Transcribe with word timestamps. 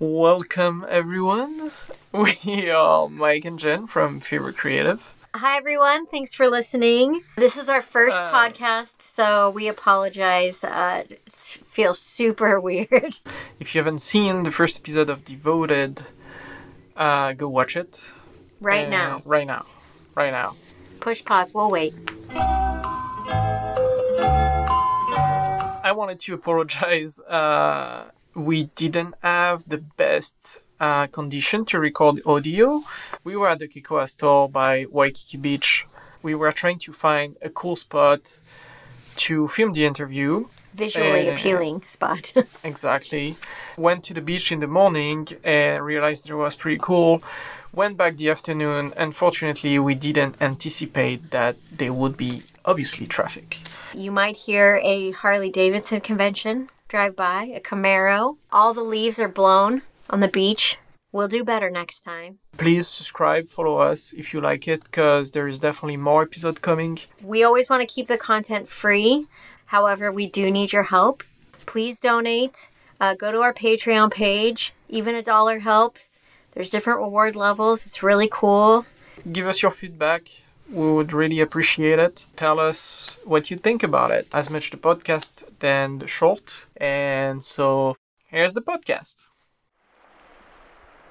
Welcome, 0.00 0.84
everyone. 0.88 1.70
We 2.12 2.68
are 2.70 3.08
Mike 3.08 3.44
and 3.44 3.56
Jen 3.56 3.86
from 3.86 4.18
Fever 4.18 4.50
Creative. 4.52 5.14
Hi, 5.32 5.56
everyone. 5.58 6.06
Thanks 6.06 6.34
for 6.34 6.48
listening. 6.48 7.20
This 7.36 7.56
is 7.56 7.68
our 7.68 7.82
first 7.82 8.16
Uh. 8.16 8.32
podcast, 8.32 9.00
so 9.00 9.48
we 9.50 9.68
apologize. 9.68 10.64
Uh, 10.64 11.04
it 11.08 11.20
feels 11.70 12.00
super 12.00 12.58
weird. 12.68 13.18
If 13.60 13.72
you 13.74 13.78
haven't 13.80 14.00
seen 14.00 14.42
the 14.42 14.50
first 14.50 14.80
episode 14.80 15.08
of 15.08 15.24
Devoted, 15.24 16.02
uh, 16.96 17.34
go 17.34 17.48
watch 17.48 17.76
it. 17.76 18.02
Right 18.60 18.86
Uh, 18.88 18.90
now. 18.90 19.22
Right 19.24 19.46
now. 19.46 19.66
Right 20.16 20.32
now. 20.32 20.56
Push 20.98 21.24
pause. 21.24 21.54
We'll 21.54 21.70
wait. 21.70 21.94
I 25.84 25.92
wanted 25.94 26.18
to 26.20 26.34
apologize. 26.34 27.20
Uh, 27.20 28.06
we 28.34 28.64
didn't 28.76 29.14
have 29.22 29.68
the 29.68 29.78
best 29.78 30.60
uh, 30.78 31.06
condition 31.08 31.64
to 31.66 31.78
record 31.78 32.20
audio. 32.26 32.82
We 33.24 33.36
were 33.36 33.48
at 33.48 33.58
the 33.58 33.68
Kikoa 33.68 34.08
store 34.08 34.48
by 34.48 34.86
Waikiki 34.90 35.36
Beach. 35.38 35.84
We 36.22 36.34
were 36.34 36.52
trying 36.52 36.78
to 36.80 36.92
find 36.92 37.36
a 37.42 37.50
cool 37.50 37.76
spot 37.76 38.40
to 39.16 39.48
film 39.48 39.72
the 39.72 39.84
interview. 39.84 40.46
Visually 40.74 41.28
Uh, 41.28 41.34
appealing 41.34 41.82
spot. 41.88 42.32
Exactly. 42.64 43.36
Went 43.76 44.04
to 44.04 44.14
the 44.14 44.20
beach 44.20 44.52
in 44.52 44.60
the 44.60 44.66
morning 44.66 45.26
and 45.44 45.84
realized 45.84 46.28
it 46.28 46.34
was 46.34 46.54
pretty 46.54 46.78
cool. 46.80 47.22
Went 47.72 47.96
back 47.96 48.16
the 48.16 48.30
afternoon. 48.30 48.92
Unfortunately, 48.96 49.78
we 49.78 49.94
didn't 49.94 50.40
anticipate 50.40 51.30
that 51.30 51.56
there 51.70 51.92
would 51.92 52.16
be 52.16 52.42
obviously 52.64 53.06
traffic. 53.06 53.58
you 53.94 54.10
might 54.12 54.36
hear 54.36 54.80
a 54.84 55.10
Harley 55.12 55.50
Davidson 55.50 56.00
convention 56.00 56.68
drive 56.90 57.14
by, 57.14 57.44
a 57.54 57.60
Camaro. 57.60 58.36
All 58.50 58.74
the 58.74 58.82
leaves 58.82 59.20
are 59.20 59.28
blown 59.28 59.82
on 60.10 60.20
the 60.20 60.28
beach. 60.28 60.76
We'll 61.12 61.28
do 61.28 61.44
better 61.44 61.70
next 61.70 62.02
time. 62.02 62.38
Please 62.56 62.88
subscribe, 62.88 63.48
follow 63.48 63.78
us 63.78 64.12
if 64.12 64.34
you 64.34 64.40
like 64.40 64.68
it, 64.68 64.84
because 64.84 65.32
there 65.32 65.48
is 65.48 65.58
definitely 65.58 65.96
more 65.96 66.22
episode 66.22 66.60
coming. 66.60 66.98
We 67.22 67.42
always 67.42 67.70
want 67.70 67.80
to 67.80 67.94
keep 67.94 68.08
the 68.08 68.18
content 68.18 68.68
free. 68.68 69.26
However, 69.66 70.12
we 70.12 70.26
do 70.28 70.50
need 70.50 70.72
your 70.72 70.84
help. 70.84 71.22
Please 71.64 72.00
donate. 72.00 72.68
Uh, 73.00 73.14
go 73.14 73.32
to 73.32 73.38
our 73.38 73.54
Patreon 73.54 74.10
page. 74.12 74.74
Even 74.88 75.14
a 75.14 75.22
dollar 75.22 75.60
helps. 75.60 76.18
There's 76.52 76.68
different 76.68 77.00
reward 77.00 77.36
levels. 77.36 77.86
It's 77.86 78.02
really 78.02 78.28
cool. 78.30 78.84
Give 79.30 79.46
us 79.46 79.62
your 79.62 79.70
feedback. 79.70 80.28
We 80.70 80.92
would 80.92 81.12
really 81.12 81.40
appreciate 81.40 81.98
it. 81.98 82.26
Tell 82.36 82.60
us 82.60 83.16
what 83.24 83.50
you 83.50 83.56
think 83.56 83.82
about 83.82 84.12
it. 84.12 84.28
As 84.32 84.48
much 84.50 84.70
the 84.70 84.76
podcast 84.76 85.44
than 85.58 85.98
the 85.98 86.06
short. 86.06 86.66
And 86.76 87.44
so 87.44 87.96
here's 88.28 88.54
the 88.54 88.62
podcast. 88.62 89.16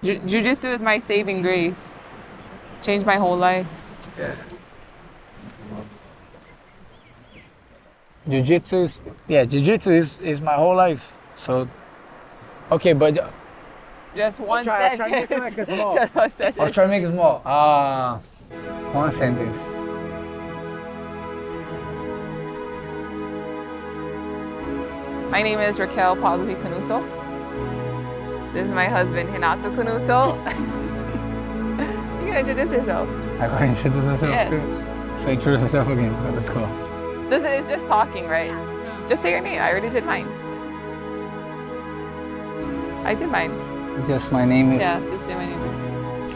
Jiu- 0.02 0.20
Jiu-jitsu 0.26 0.70
is 0.70 0.82
my 0.82 1.00
saving 1.00 1.42
grace. 1.42 1.98
Changed 2.82 3.06
my 3.06 3.16
whole 3.18 3.36
life. 3.36 3.68
Jiu-jitsu 8.30 8.76
is 8.78 9.02
yeah, 9.28 9.44
jiu-jitsu 9.44 9.92
is, 9.92 10.20
is 10.20 10.40
my 10.40 10.54
whole 10.54 10.76
life. 10.76 11.18
So 11.36 11.68
okay, 12.72 12.94
but 12.94 13.18
Just 14.16 14.40
one 14.40 14.64
try- 14.64 14.90
I'll 14.90 14.98
try 14.98 15.26
to 15.26 15.40
make 15.40 15.58
it 15.58 15.66
small. 15.66 15.96
Just 15.96 16.16
one 16.16 16.32
I'll 16.60 16.72
try 16.72 16.84
to 16.86 16.90
make 16.90 17.04
it 17.04 17.12
small. 17.12 17.42
Uh 17.44 18.20
one 18.94 19.12
sentence. 19.12 19.70
My 25.32 25.44
name 25.44 25.60
is 25.60 25.80
Raquel 25.80 26.16
Paaluhi 26.16 26.56
Canuto. 26.64 27.04
This 28.54 28.66
is 28.66 28.74
my 28.74 28.86
husband, 28.86 29.30
Renato 29.32 29.70
Canuto. 29.76 30.36
you 32.20 32.26
can 32.28 32.38
introduce 32.38 32.72
yourself. 32.72 33.08
I 33.40 33.48
gotta 33.48 33.66
introduce 33.66 34.04
myself 34.06 34.32
Yes. 34.32 34.50
too. 34.50 35.24
So 35.24 35.30
introduce 35.30 35.62
yourself 35.62 35.88
again. 35.88 36.36
Let's 36.36 36.50
go. 36.50 36.66
This 37.30 37.44
is 37.44 37.70
just 37.70 37.86
talking, 37.86 38.26
right? 38.28 38.52
Just 39.08 39.22
say 39.22 39.32
your 39.32 39.42
name. 39.42 39.62
I 39.62 39.70
already 39.70 39.90
did 39.90 40.04
mine. 40.06 40.28
I 43.06 43.14
did 43.14 43.30
mine. 43.30 43.52
Just 44.06 44.32
my 44.32 44.46
name 44.46 44.72
is 44.74 44.82
Yeah, 44.82 45.00
just 45.12 45.26
say 45.26 45.36
my 45.36 45.46
name. 45.46 45.62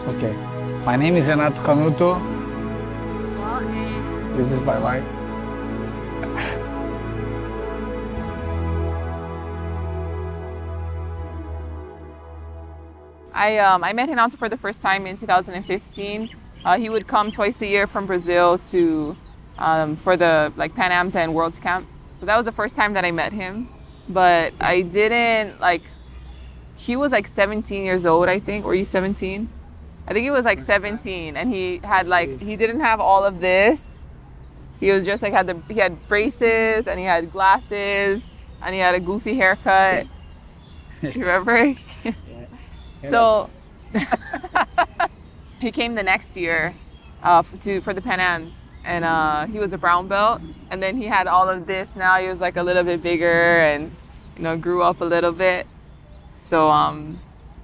okay. 0.09 0.52
My 0.85 0.97
name 0.97 1.15
is 1.15 1.29
Renato 1.29 1.63
Canuto. 1.63 2.19
This 4.35 4.51
is 4.51 4.61
my 4.63 4.77
wife. 4.79 5.05
I 13.33 13.59
um, 13.59 13.81
I 13.85 13.93
met 13.93 14.09
Renato 14.09 14.35
for 14.35 14.49
the 14.49 14.57
first 14.57 14.81
time 14.81 15.07
in 15.07 15.15
2015. 15.15 16.29
Uh, 16.65 16.77
he 16.77 16.89
would 16.89 17.07
come 17.07 17.31
twice 17.31 17.61
a 17.61 17.67
year 17.67 17.87
from 17.87 18.05
Brazil 18.05 18.57
to 18.57 19.15
um, 19.57 19.95
for 19.95 20.17
the 20.17 20.51
like 20.57 20.75
Pan 20.75 20.91
Am's 20.91 21.15
and 21.15 21.33
Worlds 21.33 21.59
Camp. 21.59 21.87
So 22.19 22.25
that 22.25 22.35
was 22.35 22.43
the 22.43 22.51
first 22.51 22.75
time 22.75 22.91
that 22.95 23.05
I 23.05 23.11
met 23.11 23.31
him. 23.31 23.69
But 24.09 24.53
I 24.59 24.81
didn't 24.81 25.61
like. 25.61 25.83
He 26.75 26.97
was 26.97 27.13
like 27.13 27.27
17 27.27 27.85
years 27.85 28.05
old, 28.05 28.27
I 28.27 28.39
think. 28.39 28.65
Were 28.65 28.75
you 28.75 28.83
17? 28.83 29.47
I 30.07 30.13
think 30.13 30.23
he 30.23 30.31
was 30.31 30.45
like 30.45 30.59
17, 30.59 31.37
and 31.37 31.53
he 31.53 31.79
had 31.83 32.07
like 32.07 32.41
he 32.41 32.55
didn't 32.55 32.81
have 32.81 32.99
all 32.99 33.23
of 33.23 33.39
this. 33.39 34.07
He 34.79 34.91
was 34.91 35.05
just 35.05 35.23
like 35.23 35.33
had 35.33 35.47
the 35.47 35.61
he 35.69 35.79
had 35.79 36.07
braces 36.07 36.87
and 36.87 36.99
he 36.99 37.05
had 37.05 37.31
glasses 37.31 38.31
and 38.61 38.73
he 38.73 38.81
had 38.81 38.95
a 38.95 38.99
goofy 38.99 39.35
haircut. 39.35 40.07
you 41.01 41.11
remember? 41.21 41.75
So 43.09 43.49
he 45.59 45.71
came 45.71 45.95
the 45.95 46.03
next 46.03 46.37
year 46.37 46.73
uh, 47.21 47.43
to 47.61 47.81
for 47.81 47.93
the 47.93 48.01
Pan 48.01 48.19
Am's, 48.19 48.63
and 48.85 49.03
uh, 49.03 49.45
he 49.45 49.59
was 49.59 49.73
a 49.73 49.77
brown 49.77 50.07
belt. 50.07 50.41
And 50.71 50.81
then 50.81 50.95
he 50.97 51.05
had 51.05 51.27
all 51.27 51.49
of 51.49 51.67
this. 51.67 51.95
Now 51.95 52.17
he 52.19 52.27
was 52.27 52.41
like 52.41 52.55
a 52.55 52.63
little 52.63 52.83
bit 52.83 53.03
bigger, 53.03 53.27
and 53.27 53.91
you 54.37 54.43
know 54.43 54.57
grew 54.57 54.81
up 54.81 55.01
a 55.01 55.05
little 55.05 55.33
bit. 55.33 55.67
So 56.45 56.69
um, 56.69 57.19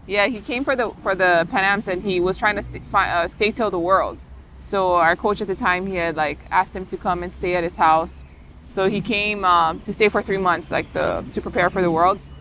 yeah, 0.09 0.25
he 0.25 0.42
came 0.42 0.64
for 0.64 0.75
the 0.75 0.90
for 1.03 1.14
the 1.14 1.47
Pan 1.52 1.64
Am's, 1.64 1.88
and 1.88 2.02
he 2.02 2.20
was 2.20 2.36
trying 2.36 2.56
to 2.56 2.64
st- 2.64 2.84
fi- 2.86 3.12
uh, 3.12 3.28
stay 3.28 3.52
till 3.52 3.70
the 3.70 3.78
Worlds. 3.78 4.30
So 4.64 4.96
our 4.96 5.16
coach 5.16 5.40
at 5.40 5.47
the 5.47 5.56
time, 5.56 5.86
he 5.86 5.96
had 5.96 6.18
like 6.18 6.40
asked 6.50 6.75
him 6.75 6.86
to 6.88 6.97
come 6.97 7.22
and 7.22 7.31
stay 7.31 7.56
at 7.56 7.64
his 7.64 7.75
house. 7.75 8.25
So 8.66 8.90
he 8.90 9.02
came 9.02 9.46
um, 9.46 9.80
to 9.81 9.94
stay 9.94 10.09
for 10.09 10.22
three 10.24 10.38
months, 10.38 10.72
like 10.72 10.92
the 10.94 11.24
to 11.34 11.42
prepare 11.42 11.69
for 11.69 11.84
the 11.84 11.92
Worlds. 11.92 12.31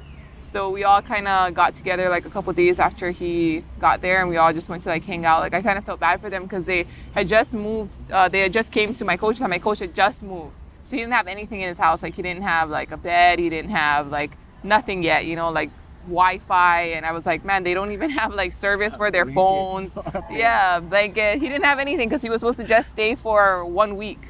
So 0.43 0.71
we 0.71 0.85
all 0.85 1.03
kind 1.03 1.29
of 1.29 1.53
got 1.53 1.75
together 1.75 2.09
like 2.09 2.25
a 2.25 2.31
couple 2.31 2.51
days 2.55 2.81
after 2.81 3.11
he 3.11 3.63
got 3.79 4.01
there, 4.01 4.23
and 4.23 4.31
we 4.31 4.39
all 4.39 4.53
just 4.55 4.71
went 4.71 4.83
to 4.85 4.89
like 4.89 5.05
hang 5.05 5.27
out. 5.27 5.41
Like 5.41 5.53
I 5.53 5.61
kind 5.61 5.77
of 5.77 5.85
felt 5.85 6.01
bad 6.01 6.23
for 6.23 6.31
them 6.31 6.45
because 6.45 6.65
they 6.65 6.87
had 7.13 7.29
just 7.29 7.55
moved. 7.55 7.93
Uh, 8.11 8.31
they 8.31 8.41
had 8.41 8.53
just 8.53 8.73
came 8.73 8.95
to 8.95 9.05
my 9.05 9.19
coach's 9.19 9.41
house. 9.41 9.51
My 9.51 9.59
coach 9.59 9.81
had 9.81 9.95
just 9.95 10.23
moved, 10.23 10.57
so 10.85 10.97
he 10.97 11.03
didn't 11.03 11.13
have 11.13 11.27
anything 11.27 11.61
in 11.61 11.69
his 11.69 11.79
house. 11.79 12.03
Like 12.03 12.15
he 12.15 12.23
didn't 12.23 12.45
have 12.45 12.71
like 12.71 12.93
a 12.93 12.97
bed. 12.97 13.39
He 13.39 13.51
didn't 13.51 13.73
have 13.73 14.09
like 14.09 14.39
nothing 14.63 15.03
yet. 15.03 15.27
You 15.27 15.37
know, 15.37 15.51
like 15.51 15.71
Wi-Fi. 16.07 16.81
And 16.83 17.05
I 17.05 17.13
was 17.13 17.27
like, 17.27 17.45
man, 17.45 17.65
they 17.65 17.75
don't 17.75 17.93
even 17.93 18.11
have 18.21 18.35
like 18.35 18.53
service 18.53 18.97
for 18.97 19.11
their 19.11 19.27
phones. 19.27 19.97
Yeah, 20.31 20.81
blanket. 20.81 21.41
He 21.41 21.49
didn't 21.49 21.65
have 21.65 21.79
anything 21.79 22.09
because 22.09 22.23
he 22.23 22.31
was 22.31 22.41
supposed 22.41 22.59
to 22.59 22.65
just 22.65 22.91
stay 22.91 23.15
for 23.15 23.65
one 23.65 23.97
week. 23.97 24.21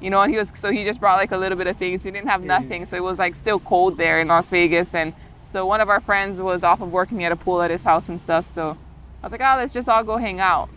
You 0.00 0.10
know, 0.10 0.20
and 0.22 0.30
he 0.32 0.38
was 0.38 0.50
so 0.54 0.70
he 0.70 0.84
just 0.84 1.00
brought 1.00 1.16
like 1.16 1.32
a 1.32 1.36
little 1.36 1.58
bit 1.58 1.66
of 1.66 1.76
things. 1.76 2.04
He 2.04 2.10
didn't 2.12 2.28
have 2.28 2.44
nothing, 2.44 2.86
so 2.86 2.96
it 2.96 3.02
was 3.02 3.18
like 3.18 3.34
still 3.34 3.58
cold 3.58 3.98
there 3.98 4.20
in 4.20 4.28
Las 4.28 4.48
Vegas. 4.50 4.94
And 4.94 5.12
so 5.42 5.66
one 5.66 5.80
of 5.80 5.88
our 5.88 6.00
friends 6.00 6.40
was 6.40 6.62
off 6.62 6.80
of 6.80 6.92
work 6.92 7.10
and 7.10 7.18
he 7.18 7.24
had 7.24 7.32
a 7.32 7.36
pool 7.36 7.60
at 7.62 7.70
his 7.70 7.82
house 7.82 8.08
and 8.08 8.20
stuff. 8.20 8.44
So 8.46 8.78
I 9.22 9.26
was 9.26 9.32
like, 9.32 9.40
oh, 9.40 9.54
let's 9.56 9.72
just 9.72 9.88
all 9.88 10.04
go 10.04 10.16
hang 10.16 10.38
out. 10.38 10.68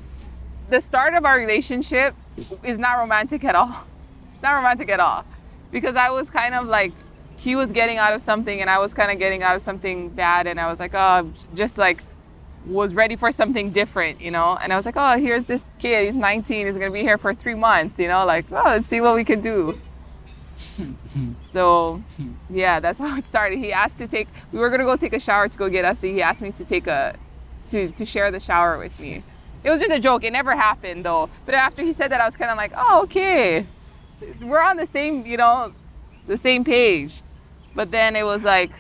The 0.70 0.82
start 0.82 1.14
of 1.14 1.26
our 1.26 1.38
relationship 1.38 2.16
is 2.64 2.80
not 2.80 2.98
romantic 2.98 3.44
at 3.44 3.56
all. 3.56 3.84
It's 4.30 4.42
not 4.42 4.54
romantic 4.54 4.90
at 4.90 5.00
all 5.00 5.24
because 5.72 5.96
I 5.96 6.10
was 6.10 6.30
kind 6.32 6.56
of 6.56 6.66
like 6.66 6.94
he 7.42 7.56
was 7.56 7.72
getting 7.72 7.98
out 7.98 8.14
of 8.14 8.22
something 8.22 8.62
and 8.62 8.70
I 8.70 8.78
was 8.78 8.94
kind 8.94 9.12
of 9.12 9.18
getting 9.18 9.42
out 9.42 9.56
of 9.56 9.64
something 9.64 10.10
bad, 10.10 10.46
and 10.46 10.60
I 10.60 10.68
was 10.68 10.80
like, 10.80 10.92
oh, 10.94 11.32
just 11.56 11.76
like 11.76 12.04
was 12.68 12.94
ready 12.94 13.16
for 13.16 13.32
something 13.32 13.72
different, 13.72 14.22
you 14.22 14.30
know. 14.30 14.60
And 14.62 14.72
I 14.72 14.76
was 14.76 14.86
like, 14.86 14.94
oh, 14.96 15.18
here's 15.18 15.48
this 15.48 15.72
kid. 15.80 16.06
He's 16.06 16.16
19. 16.16 16.68
He's 16.68 16.76
gonna 16.78 16.92
be 16.92 17.02
here 17.02 17.18
for 17.18 17.34
three 17.34 17.56
months, 17.56 17.98
you 17.98 18.08
know. 18.08 18.26
Like, 18.26 18.46
oh, 18.52 18.62
let's 18.66 18.86
see 18.86 19.02
what 19.02 19.16
we 19.16 19.24
can 19.24 19.42
do. 19.42 19.80
so, 21.50 22.04
yeah, 22.48 22.80
that's 22.80 23.00
how 23.00 23.18
it 23.18 23.26
started. 23.26 23.58
He 23.58 23.74
asked 23.74 23.98
to 23.98 24.08
take. 24.08 24.28
We 24.52 24.60
were 24.60 24.70
gonna 24.70 24.84
go 24.84 24.96
take 24.96 25.14
a 25.14 25.20
shower 25.20 25.48
to 25.50 25.58
go 25.58 25.68
get 25.68 25.84
us. 25.84 26.00
He 26.00 26.22
asked 26.22 26.44
me 26.44 26.52
to 26.52 26.64
take 26.64 26.86
a, 26.86 27.16
to 27.70 27.90
to 27.90 28.06
share 28.06 28.30
the 28.30 28.40
shower 28.40 28.78
with 28.78 29.00
me. 29.00 29.24
It 29.64 29.72
was 29.72 29.80
just 29.80 29.92
a 29.92 30.00
joke. 30.00 30.24
It 30.24 30.32
never 30.32 30.56
happened 30.56 31.06
though. 31.06 31.28
But 31.48 31.56
after 31.56 31.82
he 31.82 31.92
said 31.92 32.12
that, 32.12 32.22
I 32.22 32.26
was 32.28 32.38
kind 32.38 32.52
of 32.52 32.58
like, 32.58 32.74
oh, 32.78 33.02
okay, 33.06 33.66
we're 34.42 34.62
on 34.62 34.78
the 34.78 34.86
same, 34.86 35.26
you 35.26 35.38
know, 35.38 35.74
the 36.28 36.38
same 36.38 36.64
page. 36.64 37.24
But 37.76 37.92
then 37.92 38.16
it 38.16 38.24
was 38.24 38.44
like 38.44 38.72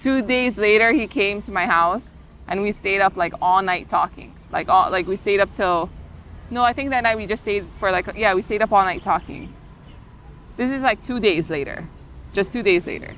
two 0.00 0.22
days 0.22 0.58
later, 0.58 0.92
he 0.92 1.06
came 1.06 1.42
to 1.42 1.52
my 1.52 1.66
house 1.66 2.14
and 2.48 2.62
we 2.62 2.72
stayed 2.72 3.00
up 3.00 3.16
like 3.16 3.34
all 3.40 3.62
night 3.62 3.88
talking. 3.88 4.34
Like 4.50 4.68
all 4.68 4.90
like 4.90 5.06
we 5.06 5.16
stayed 5.16 5.40
up 5.40 5.52
till 5.52 5.90
no, 6.50 6.62
I 6.62 6.72
think 6.72 6.90
that 6.90 7.02
night 7.02 7.16
we 7.16 7.26
just 7.26 7.42
stayed 7.42 7.66
for 7.76 7.90
like 7.90 8.06
yeah, 8.16 8.34
we 8.34 8.42
stayed 8.42 8.62
up 8.62 8.72
all 8.72 8.84
night 8.84 9.02
talking. 9.02 9.52
This 10.56 10.70
is 10.70 10.82
like 10.82 11.02
two 11.02 11.20
days 11.20 11.50
later. 11.50 11.86
Just 12.32 12.52
two 12.52 12.62
days 12.62 12.86
later. 12.86 13.14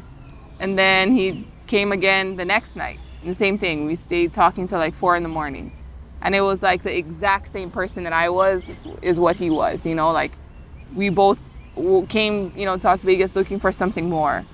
And 0.60 0.78
then 0.78 1.12
he 1.12 1.46
came 1.66 1.92
again 1.92 2.36
the 2.36 2.44
next 2.44 2.74
night. 2.76 2.98
the 3.24 3.34
same 3.34 3.58
thing. 3.58 3.86
We 3.86 3.94
stayed 3.94 4.32
talking 4.32 4.66
till 4.66 4.78
like 4.78 4.94
four 4.94 5.16
in 5.16 5.22
the 5.22 5.28
morning, 5.28 5.72
and 6.22 6.34
it 6.34 6.40
was 6.40 6.62
like 6.62 6.82
the 6.82 6.96
exact 6.96 7.48
same 7.48 7.70
person 7.70 8.04
that 8.04 8.12
I 8.12 8.30
was 8.30 8.70
is 9.02 9.20
what 9.20 9.36
he 9.36 9.50
was. 9.50 9.84
You 9.84 9.94
know, 9.94 10.10
like 10.12 10.32
we 10.94 11.10
both 11.10 11.38
came, 12.08 12.52
you 12.56 12.64
know, 12.64 12.76
to 12.76 12.86
Las 12.86 13.02
Vegas 13.02 13.36
looking 13.36 13.60
for 13.60 13.70
something 13.70 14.08
more, 14.08 14.44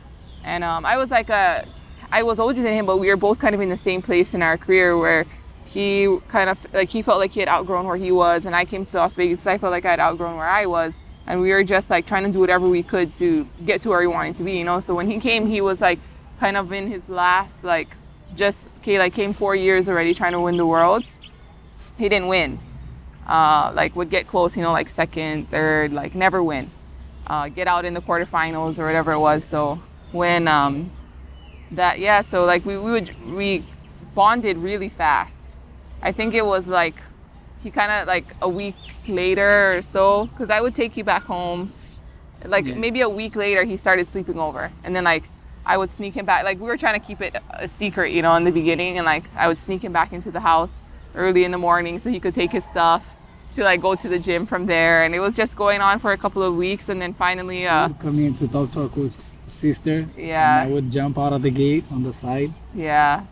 and 0.44 0.62
um, 0.62 0.84
I 0.84 0.96
was 0.96 1.10
like 1.10 1.30
a, 1.30 1.66
I 2.12 2.22
was 2.22 2.38
older 2.38 2.62
than 2.62 2.74
him, 2.74 2.86
but 2.86 2.98
we 2.98 3.08
were 3.08 3.16
both 3.16 3.38
kind 3.38 3.54
of 3.54 3.60
in 3.60 3.70
the 3.70 3.76
same 3.76 4.02
place 4.02 4.34
in 4.34 4.42
our 4.42 4.56
career 4.56 4.96
where 4.96 5.26
he 5.64 6.18
kind 6.28 6.48
of 6.50 6.64
like 6.72 6.88
he 6.88 7.02
felt 7.02 7.18
like 7.18 7.32
he 7.32 7.40
had 7.40 7.48
outgrown 7.48 7.86
where 7.86 7.96
he 7.96 8.12
was, 8.12 8.46
and 8.46 8.54
I 8.54 8.64
came 8.64 8.86
to 8.86 8.96
Las 8.98 9.16
Vegas. 9.16 9.46
I 9.46 9.58
felt 9.58 9.72
like 9.72 9.84
I 9.84 9.90
had 9.90 10.00
outgrown 10.00 10.36
where 10.36 10.46
I 10.46 10.66
was, 10.66 11.00
and 11.26 11.40
we 11.40 11.50
were 11.50 11.64
just 11.64 11.90
like 11.90 12.06
trying 12.06 12.24
to 12.24 12.30
do 12.30 12.38
whatever 12.38 12.68
we 12.68 12.82
could 12.82 13.10
to 13.14 13.48
get 13.64 13.80
to 13.82 13.88
where 13.88 14.00
we 14.00 14.06
wanted 14.06 14.36
to 14.36 14.44
be. 14.44 14.52
You 14.52 14.64
know, 14.64 14.80
so 14.80 14.94
when 14.94 15.10
he 15.10 15.18
came, 15.18 15.46
he 15.46 15.60
was 15.60 15.80
like 15.80 15.98
kind 16.38 16.56
of 16.56 16.72
in 16.72 16.86
his 16.88 17.08
last 17.08 17.64
like 17.64 17.96
just 18.36 18.68
okay, 18.78 18.98
like 18.98 19.14
came 19.14 19.32
four 19.32 19.56
years 19.56 19.88
already 19.88 20.14
trying 20.14 20.32
to 20.32 20.40
win 20.40 20.56
the 20.56 20.66
worlds. 20.66 21.20
He 21.98 22.08
didn't 22.08 22.28
win. 22.28 22.58
Uh, 23.26 23.72
like 23.74 23.96
would 23.96 24.10
get 24.10 24.26
close, 24.26 24.56
you 24.56 24.62
know, 24.62 24.72
like 24.72 24.88
second, 24.88 25.48
third, 25.48 25.92
like 25.92 26.14
never 26.14 26.42
win. 26.42 26.70
Uh, 27.26 27.48
get 27.48 27.66
out 27.66 27.86
in 27.86 27.94
the 27.94 28.02
quarterfinals 28.02 28.78
or 28.78 28.84
whatever 28.84 29.12
it 29.12 29.18
was. 29.18 29.44
So 29.44 29.80
when 30.14 30.46
um, 30.46 30.90
that 31.72 31.98
yeah, 31.98 32.20
so 32.20 32.44
like 32.44 32.64
we, 32.64 32.78
we 32.78 32.92
would 32.92 33.10
we 33.32 33.64
bonded 34.14 34.56
really 34.56 34.88
fast. 34.88 35.54
I 36.00 36.12
think 36.12 36.34
it 36.34 36.46
was 36.46 36.68
like 36.68 36.94
he 37.62 37.70
kind 37.70 37.90
of 37.90 38.06
like 38.06 38.34
a 38.40 38.48
week 38.48 38.76
later 39.08 39.76
or 39.76 39.82
so, 39.82 40.26
because 40.26 40.50
I 40.50 40.60
would 40.60 40.74
take 40.74 40.96
you 40.96 41.04
back 41.04 41.24
home. 41.24 41.72
Like 42.44 42.66
Yeah. 42.66 42.74
maybe 42.74 43.00
a 43.00 43.08
week 43.08 43.36
later, 43.36 43.64
he 43.64 43.76
started 43.76 44.08
sleeping 44.08 44.38
over, 44.38 44.70
and 44.84 44.94
then 44.94 45.04
like 45.04 45.24
I 45.66 45.76
would 45.78 45.90
sneak 45.90 46.14
him 46.14 46.26
back. 46.26 46.44
Like 46.44 46.60
we 46.60 46.66
were 46.66 46.76
trying 46.76 47.00
to 47.00 47.04
keep 47.04 47.20
it 47.20 47.36
a 47.50 47.66
secret, 47.66 48.12
you 48.12 48.22
know, 48.22 48.34
in 48.36 48.44
the 48.44 48.52
beginning, 48.52 48.98
and 48.98 49.06
like 49.06 49.24
I 49.36 49.48
would 49.48 49.58
sneak 49.58 49.82
him 49.82 49.92
back 49.92 50.12
into 50.12 50.30
the 50.30 50.40
house 50.40 50.84
early 51.14 51.44
in 51.44 51.50
the 51.50 51.58
morning 51.58 51.98
so 51.98 52.10
he 52.10 52.20
could 52.20 52.34
take 52.34 52.50
his 52.52 52.64
stuff 52.64 53.16
to 53.54 53.62
like 53.64 53.80
go 53.80 53.94
to 53.94 54.08
the 54.08 54.18
gym 54.18 54.46
from 54.46 54.66
there. 54.66 55.04
And 55.04 55.14
it 55.14 55.20
was 55.20 55.36
just 55.36 55.56
going 55.56 55.80
on 55.80 55.98
for 55.98 56.12
a 56.12 56.18
couple 56.18 56.42
of 56.42 56.54
weeks, 56.54 56.88
and 56.88 57.00
then 57.02 57.14
finally, 57.14 57.66
uh, 57.66 57.88
would 57.88 57.98
come 57.98 58.18
in 58.20 58.34
to 58.34 58.46
talk 58.46 58.70
to 58.72 58.82
our 58.82 58.88
coach's 58.88 59.33
sister. 59.54 60.06
Yeah. 60.16 60.62
And 60.62 60.70
I 60.70 60.72
would 60.72 60.90
jump 60.90 61.18
out 61.18 61.32
of 61.32 61.42
the 61.42 61.50
gate 61.50 61.84
on 61.90 62.02
the 62.02 62.12
side. 62.12 62.52
Yeah. 62.74 63.24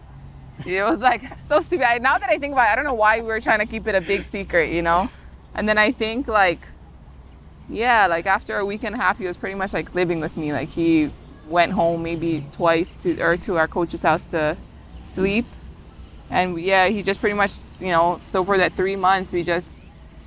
It 0.66 0.82
was 0.82 1.00
like 1.00 1.38
so 1.40 1.60
stupid. 1.60 1.86
I, 1.86 1.98
now 1.98 2.18
that 2.18 2.30
I 2.30 2.38
think 2.38 2.52
about 2.52 2.68
it, 2.68 2.72
I 2.72 2.74
don't 2.76 2.84
know 2.84 2.94
why 2.94 3.20
we 3.20 3.26
were 3.26 3.40
trying 3.40 3.58
to 3.58 3.66
keep 3.66 3.86
it 3.86 3.94
a 3.94 4.00
big 4.00 4.24
secret, 4.24 4.70
you 4.70 4.82
know? 4.82 5.10
And 5.54 5.68
then 5.68 5.78
I 5.78 5.92
think 5.92 6.28
like, 6.28 6.60
yeah, 7.68 8.06
like 8.06 8.26
after 8.26 8.56
a 8.58 8.64
week 8.64 8.84
and 8.84 8.94
a 8.94 8.98
half, 8.98 9.18
he 9.18 9.26
was 9.26 9.36
pretty 9.36 9.54
much 9.54 9.72
like 9.72 9.94
living 9.94 10.20
with 10.20 10.36
me. 10.36 10.52
Like 10.52 10.68
he 10.68 11.10
went 11.48 11.72
home 11.72 12.02
maybe 12.02 12.44
twice 12.52 12.94
to, 12.96 13.20
or 13.20 13.36
to 13.38 13.56
our 13.56 13.68
coach's 13.68 14.02
house 14.02 14.26
to 14.26 14.56
sleep. 15.04 15.46
And 16.30 16.58
yeah, 16.58 16.88
he 16.88 17.02
just 17.02 17.20
pretty 17.20 17.36
much, 17.36 17.52
you 17.78 17.88
know, 17.88 18.18
so 18.22 18.44
for 18.44 18.56
that 18.56 18.72
three 18.72 18.96
months, 18.96 19.32
we 19.32 19.42
just 19.44 19.78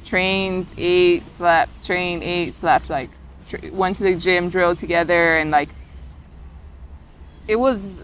trained, 0.03 0.68
ate, 0.77 1.25
slept, 1.25 1.83
trained, 1.86 2.21
ate, 2.21 2.53
slept, 2.56 2.89
like 2.89 3.09
went 3.71 3.98
to 3.98 4.03
the 4.03 4.15
gym, 4.15 4.50
drilled 4.50 4.77
together, 4.77 5.38
and 5.38 5.51
like 5.51 5.69
it 7.47 7.56
was 7.56 8.03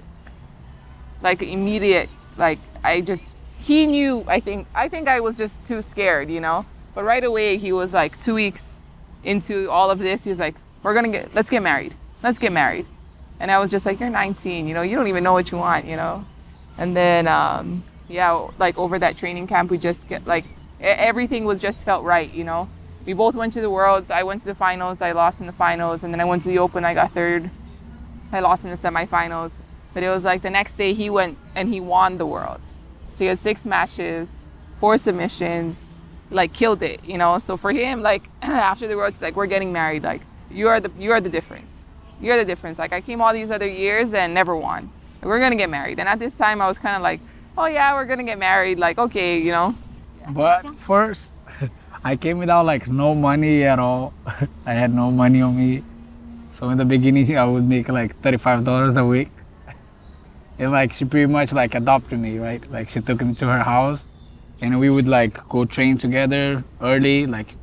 like 1.21 1.41
immediate 1.41 2.09
like 2.38 2.59
i 2.83 3.01
just 3.01 3.33
he 3.59 3.85
knew 3.85 4.23
i 4.27 4.39
think 4.39 4.67
i 4.73 4.88
think 4.88 5.07
i 5.07 5.19
was 5.19 5.38
just 5.38 5.63
too 5.65 5.81
scared 5.81 6.29
you 6.29 6.39
know? 6.41 6.65
But 6.93 7.05
right 7.05 7.23
away 7.23 7.57
he 7.57 7.71
was 7.71 7.93
like 7.93 8.19
two 8.19 8.35
weeks 8.35 8.79
into 9.23 9.69
all 9.69 9.91
of 9.91 9.99
this 9.99 10.25
he's 10.25 10.39
like 10.39 10.55
we're 10.83 10.93
gonna 10.93 11.09
get 11.09 11.33
let's 11.35 11.49
get 11.49 11.61
married. 11.61 11.93
Let's 12.23 12.39
get 12.39 12.51
married. 12.51 12.85
And 13.39 13.49
i 13.51 13.59
was 13.59 13.71
just 13.71 13.85
like 13.85 13.99
you're 13.99 14.09
19 14.09 14.67
you 14.67 14.73
know? 14.73 14.81
You 14.81 14.95
don't 14.95 15.07
even 15.07 15.23
know 15.23 15.33
what 15.33 15.51
you 15.51 15.57
want 15.57 15.85
you 15.85 15.95
know? 15.95 16.25
And 16.77 16.95
then 16.95 17.27
um 17.27 17.83
yeah 18.09 18.47
like 18.59 18.77
over 18.77 18.99
that 18.99 19.15
training 19.15 19.47
camp 19.47 19.71
we 19.71 19.77
just 19.77 20.07
get 20.07 20.25
like 20.27 20.45
everything 20.81 21.45
was 21.45 21.61
just 21.61 21.85
felt 21.85 22.03
right 22.03 22.33
you 22.33 22.44
know? 22.44 22.67
We 23.05 23.13
both 23.13 23.35
went 23.35 23.53
to 23.53 23.61
the 23.61 23.69
worlds 23.69 24.11
i 24.11 24.23
went 24.23 24.41
to 24.41 24.47
the 24.47 24.55
finals 24.55 25.01
i 25.01 25.11
lost 25.11 25.39
in 25.39 25.45
the 25.45 25.53
finals 25.53 26.03
and 26.03 26.13
then 26.13 26.19
i 26.19 26.25
went 26.25 26.41
to 26.44 26.49
the 26.49 26.59
open 26.59 26.83
i 26.83 26.94
got 26.94 27.13
third 27.13 27.49
I 28.31 28.39
lost 28.39 28.66
in 28.66 28.72
the 28.72 28.78
semifinals. 28.78 29.57
But 29.94 30.04
it 30.04 30.10
was 30.10 30.24
like 30.24 30.42
the 30.42 30.50
next 30.50 30.75
day 30.75 30.94
he 30.94 31.10
went 31.10 31.38
and 31.56 31.69
he 31.69 31.80
won 31.80 32.18
the 32.18 32.25
worlds. 32.25 32.75
So 33.13 33.24
he 33.24 33.28
had 33.28 33.38
six 33.38 33.66
matches, 33.66 34.48
four 34.78 34.98
submissions, 34.98 35.89
like 36.30 36.54
killed 36.54 36.81
it, 36.81 37.04
you 37.04 37.18
know. 37.18 37.39
So 37.39 37.57
for 37.57 37.72
him, 37.72 38.01
like 38.01 38.30
after 38.42 38.88
the 38.88 38.95
worlds, 38.95 39.22
like 39.22 39.36
we're 39.36 39.48
getting 39.48 39.74
married. 39.74 40.04
Like 40.04 40.22
you 40.50 40.69
are 40.69 40.80
the 40.80 40.92
you 40.98 41.12
are 41.12 41.19
the 41.19 41.30
difference. 41.30 41.86
You're 42.22 42.38
the 42.38 42.45
difference. 42.45 42.80
Like 42.80 42.94
I 42.94 43.01
came 43.01 43.22
all 43.22 43.33
these 43.33 43.51
other 43.51 43.68
years 43.68 44.13
and 44.13 44.33
never 44.33 44.56
won. 44.56 44.89
We're 45.22 45.39
gonna 45.39 45.56
get 45.56 45.69
married. 45.69 46.00
And 46.00 46.07
at 46.07 46.19
this 46.19 46.38
time, 46.38 46.62
I 46.62 46.68
was 46.68 46.80
kind 46.80 46.95
of 46.95 47.01
like, 47.01 47.19
oh 47.57 47.66
yeah, 47.66 47.94
we're 47.94 48.06
gonna 48.06 48.24
get 48.24 48.39
married. 48.39 48.80
Like 48.80 48.98
okay, 48.98 49.39
you 49.39 49.51
know. 49.51 49.75
But 50.30 50.78
first, 50.78 51.33
I 52.04 52.16
came 52.16 52.38
without 52.38 52.66
like 52.66 52.88
no 52.88 53.13
money 53.13 53.63
at 53.66 53.78
all. 53.78 54.13
I 54.66 54.74
had 54.74 54.94
no 54.94 55.12
money 55.12 55.42
on 55.42 55.57
me. 55.57 55.83
So 56.51 56.69
in 56.69 56.77
the 56.77 56.86
beginning, 56.86 57.38
I 57.38 57.45
would 57.45 57.68
make 57.68 57.89
like 57.89 58.19
thirty-five 58.21 58.63
dollars 58.63 58.98
a 58.98 59.06
week. 59.06 59.30
And 60.59 60.71
like 60.71 60.92
she 60.92 61.06
pretty 61.06 61.25
much 61.25 61.53
like 61.53 61.74
adopted 61.74 62.19
me, 62.19 62.38
right? 62.38 62.62
Like 62.69 62.89
she 62.89 63.01
took 63.01 63.21
me 63.21 63.33
to 63.36 63.45
her 63.45 63.59
house, 63.59 64.06
and 64.59 64.80
we 64.80 64.89
would 64.89 65.07
like 65.07 65.48
go 65.50 65.65
train 65.65 65.98
together 65.98 66.63
early. 66.81 67.25
Like 67.25 67.56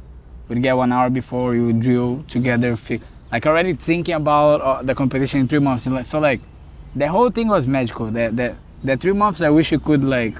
we'd 0.49 0.63
get 0.63 0.77
one 0.77 0.91
hour 0.91 1.11
before, 1.11 1.51
we 1.51 1.61
would 1.61 1.81
drill 1.81 2.25
together. 2.29 2.77
Like 3.31 3.47
already 3.47 3.75
thinking 3.75 4.15
about 4.15 4.61
uh, 4.63 4.83
the 4.83 4.95
competition 4.95 5.41
in 5.41 5.49
three 5.49 5.59
months. 5.59 5.85
And, 5.87 5.95
like, 5.95 6.07
so 6.07 6.19
like 6.19 6.41
the 6.97 7.09
whole 7.09 7.31
thing 7.31 7.49
was 7.49 7.67
magical. 7.67 8.11
That 8.11 8.37
that 8.37 8.57
the 8.83 8.97
three 8.97 9.13
months, 9.13 9.43
I 9.43 9.51
wish 9.51 9.71
you 9.71 9.79
could 9.79 10.03
like 10.03 10.35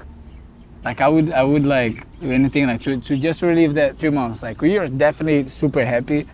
like 0.83 0.99
I 0.99 1.07
would 1.07 1.31
I 1.31 1.43
would 1.43 1.65
like 1.65 2.03
do 2.19 2.31
anything 2.31 2.67
like 2.67 2.81
to, 2.81 2.97
to 2.97 3.15
just 3.15 3.41
relieve 3.41 3.75
that 3.75 3.99
three 3.99 4.09
months. 4.09 4.41
Like 4.41 4.59
we 4.59 4.77
are 4.79 4.87
definitely 4.87 5.47
super 5.49 5.85
happy 5.85 6.27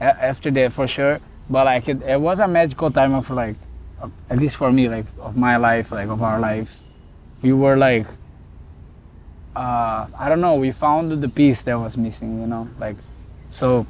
after 0.00 0.50
that 0.50 0.72
for 0.72 0.88
sure. 0.88 1.20
But 1.50 1.66
like 1.66 1.88
it, 1.88 2.02
it 2.02 2.20
was 2.20 2.38
a 2.38 2.46
magical 2.46 2.90
time 2.92 3.12
of 3.12 3.28
like 3.28 3.56
at 4.30 4.38
least 4.38 4.56
for 4.56 4.72
me 4.72 4.88
like 4.88 5.04
of 5.18 5.36
my 5.36 5.56
life 5.56 5.90
like 5.90 6.08
of 6.08 6.22
our 6.22 6.38
lives. 6.38 6.84
We 7.42 7.52
were 7.52 7.76
like 7.76 8.06
uh, 9.56 10.06
I 10.16 10.28
don't 10.28 10.40
know. 10.40 10.54
We 10.54 10.70
found 10.70 11.10
the 11.10 11.28
piece 11.28 11.62
that 11.64 11.74
was 11.74 11.96
missing. 11.96 12.40
You 12.40 12.46
know 12.46 12.68
like 12.78 12.96
so. 13.50 13.86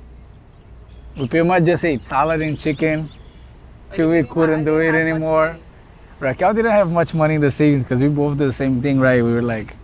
We 1.17 1.29
pretty 1.29 1.47
much 1.47 1.65
just 1.65 1.85
ate 1.85 2.03
salad 2.03 2.41
and 2.41 2.59
chicken 2.59 3.11
till 3.93 4.09
we 4.09 4.23
couldn't 4.23 4.65
do 4.65 4.79
it 4.79 4.95
anymore. 4.95 5.59
Raquel 6.19 6.55
didn't 6.55 6.71
have 6.71 6.91
much 6.91 7.15
money 7.15 7.35
in 7.35 7.41
the 7.41 7.51
savings 7.51 7.83
because 7.83 8.01
we 8.01 8.09
both 8.09 8.39
did 8.39 8.49
the 8.49 8.53
same 8.53 8.81
thing, 8.81 9.01
right? 9.01 9.23
We 9.23 9.33
were 9.33 9.43
like 9.43 9.75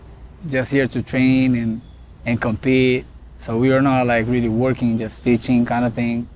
just 0.47 0.71
here 0.71 0.87
to 0.87 1.01
train 1.03 1.55
and 1.55 1.81
and 2.25 2.41
compete. 2.41 3.05
So 3.37 3.57
we 3.59 3.69
were 3.69 3.81
not 3.81 4.07
like 4.07 4.25
really 4.27 4.49
working, 4.49 4.97
just 4.97 5.23
teaching 5.23 5.63
kind 5.63 5.85
of 5.85 5.93
thing. 5.93 6.27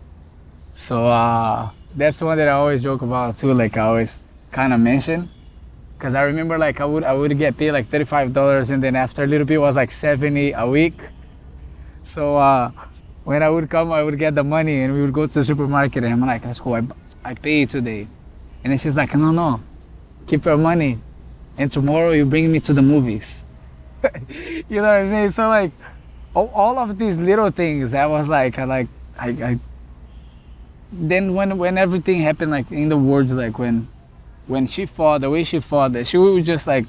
So 0.81 1.07
uh, 1.07 1.69
that's 1.95 2.19
one 2.23 2.39
that 2.39 2.47
I 2.47 2.53
always 2.53 2.81
joke 2.81 3.03
about 3.03 3.37
too. 3.37 3.53
Like 3.53 3.77
I 3.77 3.81
always 3.81 4.23
kind 4.51 4.73
of 4.73 4.79
mention, 4.79 5.29
because 5.95 6.15
I 6.15 6.23
remember 6.23 6.57
like 6.57 6.81
I 6.81 6.85
would 6.85 7.03
I 7.03 7.13
would 7.13 7.37
get 7.37 7.55
paid 7.55 7.71
like 7.71 7.85
thirty 7.85 8.03
five 8.03 8.33
dollars, 8.33 8.71
and 8.71 8.81
then 8.81 8.95
after 8.95 9.23
a 9.23 9.27
little 9.27 9.45
bit 9.45 9.55
it 9.55 9.59
was 9.59 9.75
like 9.75 9.91
seventy 9.91 10.53
a 10.53 10.65
week. 10.65 10.99
So 12.01 12.35
uh, 12.35 12.71
when 13.25 13.43
I 13.43 13.49
would 13.51 13.69
come, 13.69 13.91
I 13.91 14.01
would 14.01 14.17
get 14.17 14.33
the 14.33 14.43
money, 14.43 14.81
and 14.81 14.91
we 14.91 15.01
would 15.03 15.13
go 15.13 15.27
to 15.27 15.31
the 15.31 15.45
supermarket, 15.45 16.03
and 16.03 16.13
I'm 16.13 16.25
like, 16.25 16.41
"That's 16.41 16.59
cool. 16.59 16.73
I, 16.73 16.83
I 17.23 17.35
pay 17.35 17.59
you 17.59 17.67
today," 17.67 18.07
and 18.63 18.71
then 18.71 18.79
she's 18.79 18.97
like, 18.97 19.13
"No, 19.13 19.31
no, 19.31 19.61
keep 20.25 20.43
your 20.45 20.57
money, 20.57 20.97
and 21.59 21.71
tomorrow 21.71 22.09
you 22.09 22.25
bring 22.25 22.51
me 22.51 22.59
to 22.59 22.73
the 22.73 22.81
movies." 22.81 23.45
you 24.67 24.81
know 24.81 24.81
what 24.81 25.05
I'm 25.05 25.09
saying? 25.09 25.29
So 25.29 25.47
like, 25.47 25.73
all, 26.33 26.47
all 26.55 26.79
of 26.79 26.97
these 26.97 27.19
little 27.19 27.51
things, 27.51 27.93
I 27.93 28.07
was 28.07 28.27
like, 28.27 28.57
I 28.57 28.63
like, 28.63 28.87
I, 29.19 29.29
I. 29.29 29.59
Then 30.91 31.33
when 31.33 31.57
when 31.57 31.77
everything 31.77 32.19
happened, 32.19 32.51
like 32.51 32.71
in 32.71 32.89
the 32.89 32.97
words, 32.97 33.31
like 33.33 33.57
when, 33.57 33.87
when 34.47 34.67
she 34.67 34.85
fought, 34.85 35.21
the 35.21 35.29
way 35.29 35.43
she 35.43 35.59
fought, 35.59 35.93
that 35.93 36.07
she 36.07 36.17
would 36.17 36.43
just 36.45 36.67
like, 36.67 36.85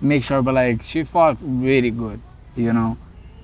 make 0.00 0.24
sure, 0.24 0.42
but 0.42 0.54
like 0.54 0.82
she 0.82 1.04
fought 1.04 1.36
really 1.40 1.90
good, 1.90 2.20
you 2.56 2.72
know, 2.72 2.96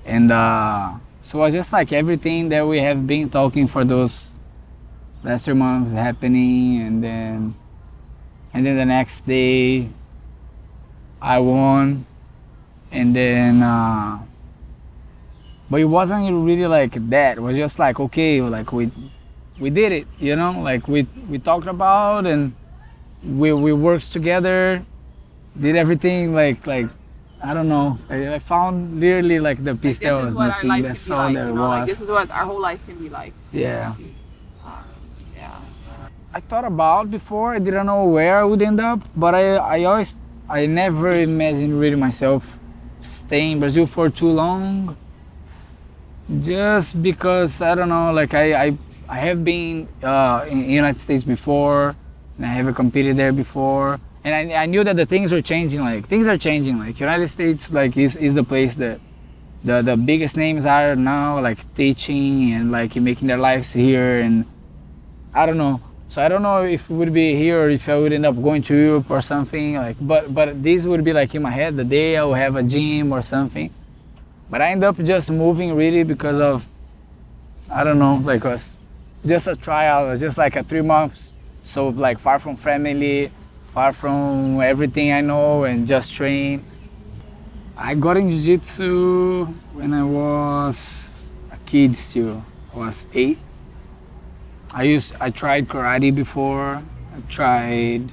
and 0.05 0.31
uh, 0.31 0.93
so 1.21 1.39
was 1.39 1.53
just 1.53 1.71
like 1.71 1.93
everything 1.93 2.49
that 2.49 2.65
we 2.65 2.79
have 2.79 3.05
been 3.05 3.29
talking 3.29 3.67
for 3.67 3.83
those 3.83 4.31
last 5.23 5.45
three 5.45 5.53
months 5.53 5.93
happening, 5.93 6.81
and 6.81 7.03
then, 7.03 7.55
and 8.53 8.65
then 8.65 8.77
the 8.77 8.85
next 8.85 9.21
day, 9.27 9.89
I 11.21 11.37
won 11.37 12.05
and 12.91 13.15
then 13.15 13.61
uh 13.61 14.19
but 15.69 15.79
it 15.79 15.85
wasn't 15.85 16.25
really 16.43 16.67
like 16.67 16.93
that. 17.09 17.37
It 17.37 17.41
was 17.41 17.55
just 17.55 17.79
like 17.79 17.99
okay 17.99 18.41
like 18.41 18.73
we 18.73 18.91
we 19.59 19.69
did 19.69 19.91
it 19.91 20.07
you 20.19 20.35
know 20.35 20.59
like 20.61 20.87
we 20.87 21.07
we 21.29 21.37
talked 21.37 21.67
about 21.67 22.25
and 22.25 22.53
we 23.23 23.53
we 23.53 23.73
worked 23.73 24.11
together 24.11 24.83
did 25.59 25.75
everything 25.75 26.33
like 26.33 26.65
like 26.65 26.87
i 27.43 27.53
don't 27.53 27.69
know 27.69 27.99
i, 28.09 28.35
I 28.35 28.39
found 28.39 28.99
literally 28.99 29.39
like 29.39 29.63
the 29.63 29.75
piece 29.75 29.99
this 29.99 30.09
that 30.09 30.13
was 30.13 30.33
missing 30.33 30.81
that's 30.81 31.09
all 31.09 31.25
like. 31.25 31.33
there 31.35 31.47
you 31.47 31.53
know? 31.53 31.67
Like, 31.67 31.87
was 31.87 31.89
this 31.89 32.01
is 32.01 32.09
what 32.09 32.31
our 32.31 32.45
whole 32.45 32.61
life 32.61 32.85
can 32.85 32.97
be 32.97 33.09
like. 33.09 33.33
yeah 33.51 33.93
um, 33.93 34.13
Yeah. 35.35 35.59
I 36.33 36.39
thought 36.39 36.63
about 36.63 37.11
before. 37.11 37.53
I 37.55 37.59
didn't 37.59 37.85
know 37.87 38.05
where 38.05 38.39
I 38.39 38.45
would 38.45 38.61
end 38.61 38.79
up, 38.79 38.99
but 39.17 39.35
I, 39.35 39.55
I 39.55 39.83
always 39.83 40.15
I 40.47 40.65
never 40.65 41.11
imagined 41.11 41.77
really 41.77 41.97
myself 41.97 42.57
staying 43.01 43.53
in 43.53 43.59
Brazil 43.59 43.85
for 43.85 44.09
too 44.09 44.29
long. 44.29 44.95
Just 46.39 47.01
because 47.03 47.61
I 47.61 47.75
don't 47.75 47.89
know, 47.89 48.13
like 48.13 48.33
I 48.33 48.53
I, 48.53 48.77
I 49.11 49.17
have 49.17 49.43
been 49.43 49.89
uh, 50.01 50.45
in 50.47 50.61
the 50.61 50.71
United 50.71 50.97
States 50.97 51.25
before, 51.25 51.97
and 52.37 52.45
I 52.45 52.47
have 52.47 52.73
competed 52.73 53.17
there 53.17 53.33
before, 53.33 53.99
and 54.23 54.53
I, 54.53 54.63
I 54.63 54.65
knew 54.67 54.85
that 54.85 54.95
the 54.95 55.05
things 55.05 55.33
were 55.33 55.41
changing. 55.41 55.81
Like 55.81 56.07
things 56.07 56.27
are 56.27 56.37
changing. 56.37 56.79
Like 56.79 56.97
United 56.97 57.27
States, 57.27 57.73
like 57.73 57.97
is 57.97 58.15
is 58.15 58.35
the 58.35 58.45
place 58.45 58.75
that 58.75 59.01
the 59.65 59.81
the 59.81 59.97
biggest 59.97 60.37
names 60.37 60.65
are 60.65 60.95
now, 60.95 61.41
like 61.41 61.59
teaching 61.75 62.53
and 62.53 62.71
like 62.71 62.95
making 62.95 63.27
their 63.27 63.37
lives 63.37 63.73
here, 63.73 64.21
and 64.21 64.45
I 65.33 65.45
don't 65.45 65.57
know. 65.57 65.81
So 66.07 66.21
I 66.21 66.29
don't 66.29 66.41
know 66.41 66.63
if 66.63 66.89
it 66.89 66.93
would 66.93 67.11
be 67.11 67.35
here 67.35 67.63
or 67.63 67.69
if 67.69 67.89
I 67.89 67.99
would 67.99 68.13
end 68.13 68.25
up 68.25 68.41
going 68.41 68.61
to 68.63 68.73
Europe 68.73 69.11
or 69.11 69.21
something. 69.21 69.75
Like, 69.75 69.97
but 69.99 70.33
but 70.33 70.63
this 70.63 70.85
would 70.85 71.03
be 71.03 71.11
like 71.11 71.35
in 71.35 71.41
my 71.41 71.51
head 71.51 71.75
the 71.75 71.83
day 71.83 72.15
I 72.15 72.23
will 72.23 72.39
have 72.39 72.55
a 72.55 72.63
gym 72.63 73.11
or 73.11 73.21
something. 73.21 73.71
But 74.49 74.61
I 74.61 74.71
end 74.71 74.85
up 74.85 74.95
just 75.03 75.29
moving 75.31 75.75
really 75.75 76.03
because 76.03 76.39
of 76.39 76.65
I 77.69 77.83
don't 77.83 77.99
know, 77.99 78.15
like 78.23 78.45
was 78.45 78.77
just 79.25 79.47
a 79.47 79.55
trial, 79.55 80.17
just 80.17 80.37
like 80.37 80.55
a 80.55 80.63
three 80.63 80.81
months. 80.81 81.35
So 81.63 81.89
like 81.89 82.19
far 82.19 82.39
from 82.39 82.55
family, 82.55 83.31
far 83.67 83.93
from 83.93 84.59
everything 84.61 85.11
I 85.11 85.21
know, 85.21 85.63
and 85.63 85.87
just 85.87 86.13
train. 86.13 86.63
I 87.77 87.95
got 87.95 88.17
in 88.17 88.29
jiu-jitsu 88.29 89.45
when 89.73 89.93
I 89.93 90.03
was 90.03 91.35
a 91.51 91.57
kid 91.65 91.95
still. 91.95 92.43
I 92.73 92.77
was 92.77 93.05
eight. 93.13 93.37
I 94.73 94.83
used 94.83 95.15
I 95.19 95.29
tried 95.29 95.67
karate 95.67 96.13
before. 96.13 96.81
I 97.15 97.21
tried 97.29 98.09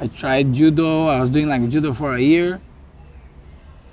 I 0.00 0.06
tried 0.06 0.52
judo. 0.54 1.06
I 1.06 1.20
was 1.20 1.30
doing 1.30 1.48
like 1.48 1.68
judo 1.68 1.92
for 1.92 2.14
a 2.14 2.20
year. 2.20 2.60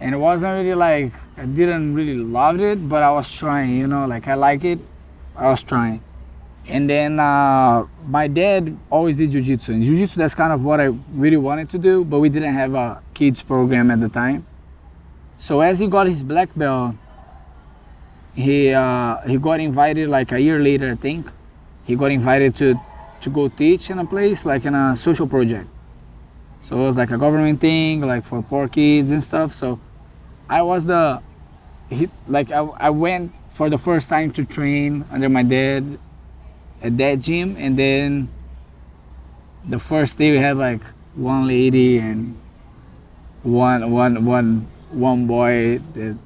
And 0.06 0.14
it 0.14 0.20
wasn't 0.20 0.54
really 0.54 0.76
like 0.76 1.14
I 1.36 1.46
didn't 1.46 1.96
really 1.96 2.14
love 2.14 2.62
it, 2.62 2.88
but 2.88 3.02
I 3.02 3.10
was 3.10 3.32
trying, 3.34 3.76
you 3.76 3.88
know, 3.88 4.06
like 4.06 4.28
I 4.28 4.36
like 4.36 4.64
it. 4.64 4.78
I 5.36 5.50
was 5.50 5.64
trying. 5.64 6.00
And 6.68 6.88
then 6.88 7.20
uh, 7.20 7.88
my 8.06 8.28
dad 8.28 8.78
always 8.92 9.18
did 9.18 9.32
jiu-jitsu. 9.32 9.74
And 9.74 9.84
jiu-jitsu 9.84 10.20
that's 10.20 10.36
kind 10.36 10.54
of 10.54 10.64
what 10.64 10.80
I 10.80 10.94
really 11.12 11.38
wanted 11.38 11.72
to 11.72 11.80
do, 11.80 12.06
but 12.06 12.20
we 12.20 12.30
didn't 12.30 12.54
have 12.54 12.76
a 12.76 13.02
kids 13.16 13.42
program 13.42 13.90
at 13.90 14.00
the 14.00 14.08
time. 14.08 14.46
So 15.40 15.62
as 15.62 15.80
he 15.80 15.88
got 15.88 16.06
his 16.06 16.24
black 16.24 16.50
belt, 16.56 16.94
he 18.36 18.74
uh, 18.74 19.18
he 19.26 19.40
got 19.40 19.60
invited 19.60 20.08
like 20.08 20.32
a 20.32 20.40
year 20.40 20.60
later, 20.60 20.92
I 20.92 20.96
think. 20.98 21.26
He 21.84 21.96
got 21.96 22.12
invited 22.12 22.54
to 22.62 22.76
to 23.22 23.30
go 23.32 23.48
teach 23.48 23.90
in 23.90 23.98
a 23.98 24.06
place 24.06 24.46
like 24.46 24.66
in 24.66 24.76
a 24.76 24.96
social 24.96 25.26
project. 25.26 25.68
So 26.62 26.78
it 26.78 26.86
was 26.86 26.96
like 26.96 27.10
a 27.10 27.18
government 27.18 27.60
thing, 27.60 28.02
like 28.02 28.24
for 28.24 28.44
poor 28.44 28.68
kids 28.68 29.10
and 29.10 29.24
stuff. 29.24 29.52
So 29.52 29.80
I 30.50 30.62
was 30.62 30.86
the 30.86 31.22
he, 31.90 32.10
like 32.28 32.52
I, 32.52 32.60
I 32.60 32.90
went 32.90 33.34
for 33.50 33.70
the 33.70 33.78
first 33.78 34.10
time 34.10 34.32
to 34.32 34.46
train 34.46 35.06
under 35.12 35.30
my 35.30 35.44
dad 35.44 35.98
at 36.82 36.98
that 36.98 37.20
gym, 37.20 37.56
and 37.58 37.78
then 37.78 38.30
the 39.68 39.80
first 39.80 40.18
day 40.18 40.32
we 40.32 40.38
had 40.38 40.58
like 40.58 40.82
one 41.16 41.48
lady 41.48 41.98
and 41.98 42.38
one 43.44 43.92
one 43.92 44.26
one 44.26 44.68
one 44.92 45.28
boy 45.28 45.80
that 45.94 46.18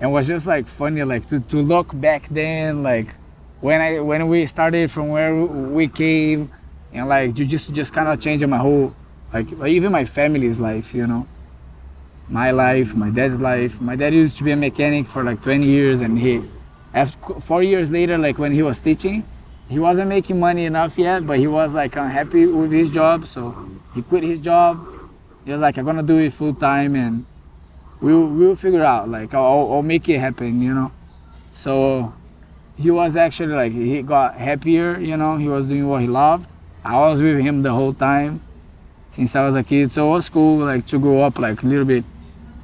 and 0.00 0.12
was 0.12 0.26
just 0.26 0.46
like 0.46 0.66
funny 0.66 1.02
like 1.02 1.26
to, 1.26 1.40
to 1.40 1.56
look 1.58 1.98
back 2.00 2.28
then 2.28 2.82
like 2.82 3.14
when 3.60 3.80
I 3.80 4.00
when 4.00 4.28
we 4.28 4.46
started 4.46 4.90
from 4.90 5.08
where 5.08 5.34
we 5.34 5.88
came 5.88 6.50
and 6.92 7.08
like 7.08 7.38
you 7.38 7.46
just 7.46 7.72
just 7.72 7.92
kind 7.92 8.08
of 8.08 8.20
changed 8.20 8.46
my 8.46 8.58
whole 8.58 8.94
like 9.32 9.52
even 9.52 9.92
my 9.92 10.04
family's 10.04 10.60
life 10.60 10.94
you 10.94 11.06
know 11.06 11.26
my 12.28 12.50
life 12.50 12.94
my 12.94 13.10
dad's 13.10 13.40
life. 13.40 13.80
My 13.80 13.96
dad 13.96 14.14
used 14.14 14.38
to 14.38 14.44
be 14.44 14.52
a 14.52 14.56
mechanic 14.56 15.08
for 15.08 15.22
like 15.22 15.42
20 15.42 15.64
years 15.64 16.00
and 16.00 16.18
he 16.18 16.42
after 16.92 17.40
four 17.40 17.62
years 17.62 17.90
later 17.90 18.16
like 18.16 18.38
when 18.38 18.52
he 18.52 18.62
was 18.62 18.78
teaching 18.78 19.24
he 19.68 19.78
wasn't 19.78 20.08
making 20.08 20.38
money 20.38 20.64
enough 20.64 20.96
yet 20.98 21.26
but 21.26 21.38
he 21.38 21.46
was 21.46 21.74
like 21.74 21.96
unhappy 21.96 22.46
with 22.46 22.70
his 22.70 22.90
job 22.90 23.26
so 23.26 23.68
he 23.94 24.02
quit 24.02 24.22
his 24.22 24.40
job. 24.40 24.86
He 25.44 25.52
was 25.52 25.60
like 25.60 25.76
i'm 25.76 25.84
gonna 25.84 26.02
do 26.02 26.16
it 26.18 26.32
full 26.32 26.54
time 26.54 26.96
and 26.96 27.26
we'll 28.00 28.26
we'll 28.26 28.56
figure 28.56 28.84
out 28.84 29.08
like 29.08 29.34
I'll, 29.34 29.72
I'll 29.72 29.82
make 29.82 30.08
it 30.08 30.18
happen 30.18 30.62
you 30.62 30.74
know? 30.74 30.92
So 31.52 32.14
he 32.78 32.90
was 32.90 33.16
actually 33.16 33.54
like 33.54 33.72
he 33.72 34.00
got 34.02 34.36
happier 34.36 34.98
you 34.98 35.16
know? 35.16 35.36
He 35.36 35.48
was 35.48 35.66
doing 35.66 35.86
what 35.86 36.00
he 36.00 36.06
loved. 36.06 36.48
I 36.84 36.98
was 37.00 37.20
with 37.20 37.40
him 37.40 37.62
the 37.62 37.72
whole 37.72 37.92
time 37.94 38.40
since 39.10 39.36
i 39.36 39.44
was 39.44 39.54
a 39.54 39.62
kid. 39.62 39.92
So 39.92 40.08
it 40.08 40.10
was 40.10 40.28
cool 40.28 40.58
like 40.64 40.86
to 40.86 40.98
grow 40.98 41.22
up 41.22 41.38
like 41.38 41.62
a 41.62 41.66
little 41.66 41.84
bit 41.84 42.04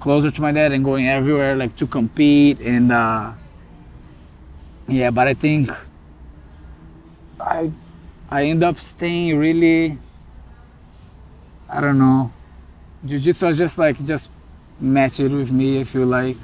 closer 0.00 0.30
to 0.30 0.40
my 0.40 0.52
dad 0.52 0.72
and 0.72 0.84
going 0.84 1.06
everywhere 1.06 1.54
like 1.54 1.76
to 1.76 1.86
compete 1.86 2.58
and 2.60 2.90
uh 2.90 3.32
yeah 4.88 5.10
but 5.10 5.28
i 5.28 5.34
think 5.34 5.70
i 7.40 7.70
i 8.30 8.44
end 8.44 8.62
up 8.64 8.76
staying 8.76 9.38
really 9.38 9.98
i 11.68 11.80
don't 11.80 11.98
know 11.98 12.32
jiu-jitsu 13.04 13.46
was 13.46 13.58
just 13.58 13.78
like 13.78 14.02
just 14.04 14.30
match 14.80 15.20
it 15.20 15.30
with 15.30 15.50
me. 15.50 15.80
I 15.80 15.84
feel 15.84 16.06
like. 16.06 16.36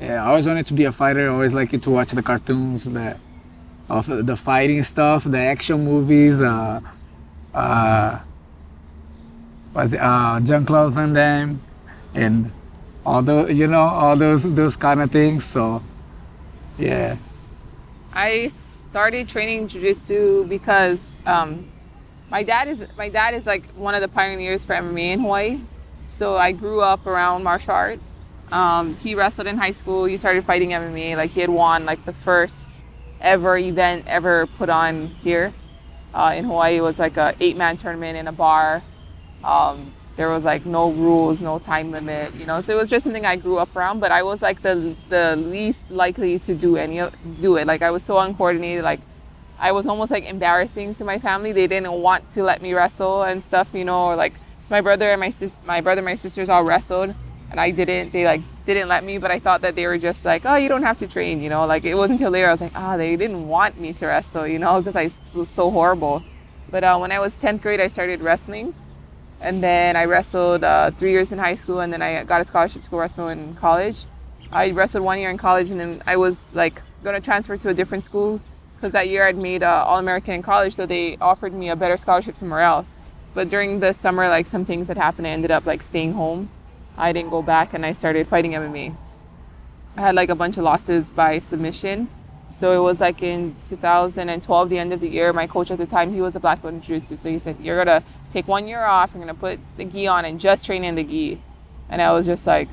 Yeah, 0.00 0.24
I 0.24 0.28
always 0.28 0.46
wanted 0.46 0.66
to 0.66 0.74
be 0.74 0.84
a 0.84 0.92
fighter. 0.92 1.28
I 1.28 1.32
always 1.32 1.54
liked 1.54 1.80
to 1.80 1.90
watch 1.90 2.10
the 2.10 2.22
cartoons, 2.22 2.84
the 2.84 3.16
of 3.88 4.06
the 4.26 4.36
fighting 4.36 4.82
stuff, 4.84 5.24
the 5.24 5.38
action 5.38 5.84
movies. 5.84 6.40
Uh, 6.40 6.80
uh, 7.54 8.20
was 9.74 9.92
it, 9.92 10.00
uh, 10.00 10.40
Jean 10.40 10.64
Claude 10.64 10.92
Van 10.92 11.12
Damme, 11.12 11.60
and 12.14 12.50
all 13.04 13.22
those 13.22 13.50
you 13.50 13.66
know 13.66 13.82
all 13.82 14.16
those 14.16 14.52
those 14.54 14.76
kind 14.76 15.02
of 15.02 15.10
things. 15.10 15.44
So, 15.44 15.82
yeah. 16.78 17.16
I 18.12 18.48
started 18.48 19.28
training 19.28 19.68
jiu-jitsu 19.68 20.46
because 20.46 21.16
um, 21.24 21.66
my 22.30 22.42
dad 22.42 22.68
is 22.68 22.86
my 22.96 23.08
dad 23.08 23.34
is 23.34 23.46
like 23.46 23.64
one 23.72 23.94
of 23.94 24.00
the 24.00 24.08
pioneers 24.08 24.64
for 24.64 24.74
MMA 24.74 25.12
in 25.12 25.20
Hawaii. 25.20 25.60
So 26.10 26.36
I 26.36 26.52
grew 26.52 26.82
up 26.82 27.06
around 27.06 27.42
martial 27.42 27.72
arts. 27.72 28.20
Um, 28.50 28.96
he 28.96 29.14
wrestled 29.14 29.46
in 29.46 29.56
high 29.56 29.70
school. 29.70 30.04
He 30.04 30.18
started 30.18 30.44
fighting 30.44 30.70
MMA. 30.70 31.16
Like 31.16 31.30
he 31.30 31.40
had 31.40 31.48
won 31.48 31.86
like 31.86 32.04
the 32.04 32.12
first 32.12 32.82
ever 33.20 33.56
event 33.56 34.04
ever 34.06 34.46
put 34.46 34.68
on 34.68 35.06
here 35.06 35.52
uh, 36.12 36.34
in 36.36 36.44
Hawaii. 36.44 36.76
It 36.76 36.82
was 36.82 36.98
like 36.98 37.16
a 37.16 37.34
eight 37.40 37.56
man 37.56 37.78
tournament 37.78 38.18
in 38.18 38.28
a 38.28 38.32
bar. 38.32 38.82
Um, 39.42 39.92
there 40.16 40.28
was 40.28 40.44
like 40.44 40.66
no 40.66 40.90
rules, 40.90 41.40
no 41.40 41.58
time 41.58 41.90
limit, 41.90 42.34
you 42.34 42.44
know. 42.44 42.60
So 42.60 42.74
it 42.74 42.76
was 42.76 42.90
just 42.90 43.04
something 43.04 43.24
I 43.24 43.36
grew 43.36 43.58
up 43.58 43.74
around. 43.74 44.00
But 44.00 44.12
I 44.12 44.22
was 44.22 44.42
like 44.42 44.62
the 44.62 44.94
the 45.08 45.36
least 45.36 45.90
likely 45.90 46.38
to 46.40 46.54
do 46.54 46.76
any 46.76 47.00
do 47.36 47.56
it. 47.56 47.66
Like 47.66 47.82
I 47.82 47.90
was 47.90 48.02
so 48.02 48.18
uncoordinated. 48.18 48.84
Like 48.84 49.00
I 49.58 49.72
was 49.72 49.86
almost 49.86 50.10
like 50.10 50.24
embarrassing 50.24 50.94
to 50.96 51.04
my 51.04 51.18
family. 51.18 51.52
They 51.52 51.66
didn't 51.66 51.92
want 51.92 52.30
to 52.32 52.42
let 52.42 52.60
me 52.60 52.74
wrestle 52.74 53.22
and 53.22 53.42
stuff, 53.42 53.74
you 53.74 53.84
know, 53.84 54.06
or 54.08 54.16
like 54.16 54.34
so 54.64 54.74
my 54.74 54.80
brother 54.80 55.10
and 55.10 55.20
my 55.20 55.30
sis, 55.30 55.58
my 55.64 55.80
brother 55.80 56.00
and 56.00 56.06
my 56.06 56.14
sisters 56.14 56.48
all 56.48 56.64
wrestled, 56.64 57.14
and 57.50 57.60
I 57.60 57.70
didn't. 57.70 58.12
They 58.12 58.24
like 58.24 58.42
didn't 58.66 58.88
let 58.88 59.04
me, 59.04 59.18
but 59.18 59.30
I 59.30 59.38
thought 59.38 59.62
that 59.62 59.74
they 59.74 59.86
were 59.86 59.98
just 59.98 60.24
like, 60.24 60.42
oh, 60.44 60.56
you 60.56 60.68
don't 60.68 60.82
have 60.82 60.98
to 60.98 61.06
train, 61.08 61.42
you 61.42 61.48
know. 61.48 61.66
Like 61.66 61.84
it 61.84 61.94
wasn't 61.94 62.20
until 62.20 62.32
later 62.32 62.48
I 62.48 62.52
was 62.52 62.60
like, 62.60 62.72
ah, 62.74 62.94
oh, 62.94 62.98
they 62.98 63.16
didn't 63.16 63.48
want 63.48 63.80
me 63.80 63.92
to 63.94 64.06
wrestle, 64.06 64.46
you 64.46 64.58
know, 64.58 64.80
because 64.80 64.96
I 64.96 65.10
was 65.34 65.48
so 65.48 65.70
horrible. 65.70 66.22
But 66.70 66.84
uh, 66.84 66.98
when 66.98 67.12
I 67.12 67.18
was 67.18 67.34
10th 67.34 67.60
grade, 67.60 67.80
I 67.80 67.86
started 67.86 68.20
wrestling, 68.20 68.74
and 69.42 69.62
then 69.62 69.96
I 69.96 70.04
wrestled 70.04 70.64
uh, 70.64 70.90
three 70.92 71.10
years 71.10 71.32
in 71.32 71.38
high 71.38 71.56
school, 71.56 71.80
and 71.80 71.92
then 71.92 72.00
I 72.00 72.24
got 72.24 72.40
a 72.40 72.44
scholarship 72.44 72.82
to 72.84 72.90
go 72.90 72.98
wrestle 72.98 73.28
in 73.28 73.54
college. 73.54 74.04
I 74.50 74.70
wrestled 74.70 75.04
one 75.04 75.18
year 75.18 75.30
in 75.30 75.38
college, 75.38 75.70
and 75.70 75.78
then 75.78 76.02
I 76.06 76.16
was 76.16 76.54
like 76.54 76.80
going 77.02 77.14
to 77.14 77.20
transfer 77.20 77.56
to 77.56 77.68
a 77.68 77.74
different 77.74 78.04
school 78.04 78.40
because 78.76 78.92
that 78.92 79.08
year 79.08 79.24
I'd 79.24 79.36
made 79.36 79.62
uh, 79.62 79.84
All 79.86 79.98
American 79.98 80.34
in 80.34 80.42
college, 80.42 80.74
so 80.74 80.86
they 80.86 81.16
offered 81.18 81.52
me 81.52 81.68
a 81.68 81.76
better 81.76 81.96
scholarship 81.96 82.36
somewhere 82.36 82.60
else. 82.60 82.96
But 83.34 83.48
during 83.48 83.80
the 83.80 83.92
summer, 83.92 84.28
like 84.28 84.46
some 84.46 84.64
things 84.64 84.88
had 84.88 84.96
happened. 84.96 85.26
I 85.26 85.30
ended 85.30 85.50
up 85.50 85.66
like 85.66 85.82
staying 85.82 86.12
home. 86.12 86.48
I 86.96 87.12
didn't 87.12 87.30
go 87.30 87.42
back 87.42 87.74
and 87.74 87.86
I 87.86 87.92
started 87.92 88.26
fighting 88.26 88.52
MMA. 88.52 88.94
I 89.96 90.00
had 90.00 90.14
like 90.14 90.28
a 90.28 90.34
bunch 90.34 90.58
of 90.58 90.64
losses 90.64 91.10
by 91.10 91.38
submission. 91.38 92.08
So 92.52 92.78
it 92.78 92.84
was 92.84 93.00
like 93.00 93.22
in 93.22 93.56
2012, 93.62 94.68
the 94.68 94.78
end 94.78 94.92
of 94.92 95.00
the 95.00 95.08
year, 95.08 95.32
my 95.32 95.46
coach 95.46 95.70
at 95.70 95.78
the 95.78 95.86
time, 95.86 96.12
he 96.12 96.20
was 96.20 96.36
a 96.36 96.40
black 96.40 96.60
belt 96.60 96.74
in 96.74 96.82
jiu-jitsu. 96.82 97.16
So 97.16 97.30
he 97.30 97.38
said, 97.38 97.56
you're 97.60 97.82
gonna 97.82 98.04
take 98.30 98.46
one 98.46 98.68
year 98.68 98.82
off, 98.82 99.12
you're 99.14 99.22
gonna 99.22 99.34
put 99.34 99.58
the 99.78 99.86
gi 99.86 100.06
on 100.06 100.26
and 100.26 100.38
just 100.38 100.66
train 100.66 100.84
in 100.84 100.94
the 100.94 101.02
gi. 101.02 101.40
And 101.88 102.02
I 102.02 102.12
was 102.12 102.26
just 102.26 102.46
like, 102.46 102.68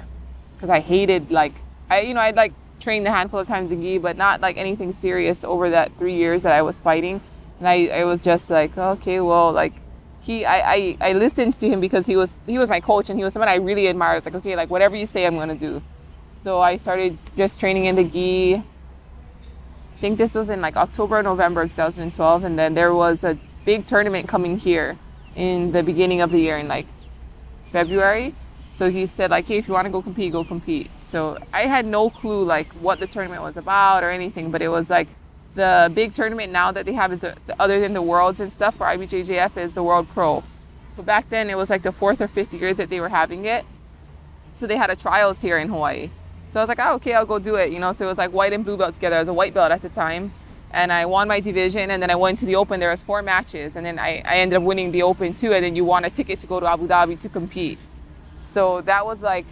because 0.56 0.70
I 0.70 0.82
hated 0.82 1.32
like, 1.32 1.54
I, 1.90 2.02
you 2.02 2.14
know, 2.14 2.20
I'd 2.20 2.36
like 2.36 2.54
trained 2.82 3.08
a 3.08 3.12
handful 3.12 3.40
of 3.40 3.48
times 3.48 3.72
in 3.72 3.82
gi, 3.82 4.00
but 4.00 4.18
not 4.18 4.42
like 4.42 4.58
anything 4.58 4.92
serious 4.92 5.46
over 5.46 5.70
that 5.70 5.94
three 5.98 6.16
years 6.16 6.44
that 6.44 6.52
I 6.52 6.62
was 6.62 6.82
fighting. 6.82 7.22
And 7.60 7.68
I, 7.68 7.88
I 7.88 8.04
was 8.04 8.24
just 8.24 8.50
like, 8.50 8.78
okay, 8.78 9.22
well, 9.22 9.54
like 9.54 9.74
he 10.22 10.46
I, 10.46 10.74
I, 10.74 10.98
I 11.00 11.14
listened 11.14 11.54
to 11.54 11.70
him 11.70 11.80
because 11.80 12.06
he 12.06 12.18
was 12.18 12.40
he 12.46 12.58
was 12.58 12.68
my 12.68 12.82
coach 12.82 13.10
and 13.10 13.18
he 13.18 13.24
was 13.24 13.34
someone 13.34 13.48
I 13.48 13.56
really 13.56 13.88
admired. 13.88 14.18
It's 14.18 14.26
like 14.26 14.36
okay, 14.36 14.58
like 14.58 14.70
whatever 14.70 14.98
you 14.98 15.06
say, 15.06 15.26
I'm 15.26 15.38
gonna 15.38 15.56
do. 15.56 15.82
So 16.32 16.60
I 16.60 16.76
started 16.76 17.18
just 17.38 17.60
training 17.60 17.86
in 17.86 17.96
the 17.96 18.04
gi. 18.04 18.64
I 20.00 20.02
think 20.02 20.18
this 20.18 20.34
was 20.34 20.48
in 20.48 20.62
like 20.62 20.78
October, 20.78 21.22
November 21.22 21.68
2012, 21.68 22.46
and 22.46 22.58
then 22.58 22.74
there 22.74 22.94
was 22.94 23.26
a 23.26 23.38
big 23.66 23.86
tournament 23.86 24.30
coming 24.30 24.58
here 24.58 24.98
in 25.36 25.74
the 25.74 25.84
beginning 25.84 26.22
of 26.22 26.32
the 26.32 26.40
year 26.40 26.58
in 26.58 26.70
like 26.70 26.86
February. 27.66 28.34
So 28.72 28.90
he 28.90 29.08
said 29.08 29.30
like, 29.30 29.46
hey, 29.46 29.58
if 29.58 29.68
you 29.68 29.74
want 29.74 29.88
to 29.88 29.92
go 29.92 30.02
compete, 30.02 30.32
go 30.32 30.46
compete. 30.46 30.90
So 31.02 31.38
I 31.52 31.64
had 31.64 31.86
no 31.86 32.10
clue 32.10 32.46
like 32.46 32.72
what 32.76 33.02
the 33.02 33.08
tournament 33.08 33.42
was 33.42 33.58
about 33.58 34.06
or 34.06 34.10
anything, 34.10 34.52
but 34.52 34.62
it 34.62 34.70
was 34.70 34.90
like 34.90 35.10
the 35.56 35.92
big 35.94 36.14
tournament 36.14 36.54
now 36.54 36.72
that 36.72 36.86
they 36.86 36.94
have 36.94 37.12
is 37.12 37.26
uh, 37.26 37.36
the, 37.48 37.62
other 37.62 37.82
than 37.82 37.92
the 37.92 38.02
worlds 38.02 38.40
and 38.40 38.54
stuff 38.54 38.78
for 38.78 38.86
IBJJF 38.86 39.58
is 39.58 39.74
the 39.74 39.84
World 39.84 40.08
Pro. 40.14 40.46
But 40.96 41.08
back 41.08 41.30
then 41.30 41.50
it 41.50 41.58
was 41.58 41.70
like 41.70 41.82
the 41.82 41.92
fourth 41.92 42.22
or 42.22 42.30
fifth 42.30 42.54
year 42.54 42.74
that 42.74 42.90
they 42.90 43.02
were 43.02 43.10
having 43.10 43.44
it. 43.44 43.66
So 44.56 44.66
they 44.66 44.78
had 44.78 44.90
a 44.90 44.96
trials 44.96 45.42
here 45.42 45.58
in 45.58 45.68
Hawaii. 45.68 46.10
So 46.50 46.60
I 46.60 46.64
was 46.64 46.68
like, 46.68 46.80
oh, 46.82 46.96
okay, 46.96 47.14
I'll 47.14 47.28
go 47.28 47.38
do 47.38 47.56
it. 47.56 47.72
You 47.72 47.80
know, 47.80 47.92
so 47.92 48.06
it 48.06 48.08
was 48.10 48.18
like 48.18 48.32
white 48.32 48.54
and 48.54 48.66
blue 48.66 48.76
belt 48.76 48.96
together. 48.96 49.16
I 49.16 49.20
was 49.20 49.28
a 49.28 49.34
white 49.34 49.54
belt 49.54 49.72
at 49.72 49.84
the 49.84 49.90
time. 49.90 50.32
And 50.72 50.92
I 50.92 51.06
won 51.06 51.28
my 51.28 51.40
division 51.40 51.90
and 51.90 52.02
then 52.02 52.12
I 52.12 52.16
went 52.16 52.40
to 52.40 52.46
the 52.46 52.56
open. 52.56 52.80
There 52.80 52.90
was 52.90 53.02
four 53.02 53.22
matches 53.22 53.76
and 53.76 53.86
then 53.86 53.98
I, 53.98 54.22
I 54.26 54.38
ended 54.38 54.58
up 54.58 54.64
winning 54.64 54.92
the 54.92 55.04
open 55.04 55.34
too. 55.34 55.54
And 55.54 55.64
then 55.64 55.76
you 55.76 55.86
won 55.86 56.06
a 56.06 56.10
ticket 56.10 56.40
to 56.40 56.48
go 56.48 56.60
to 56.60 56.68
Abu 56.68 56.88
Dhabi 56.88 57.20
to 57.22 57.30
compete. 57.30 57.80
So 58.44 58.82
that 58.82 59.06
was 59.06 59.22
like 59.22 59.46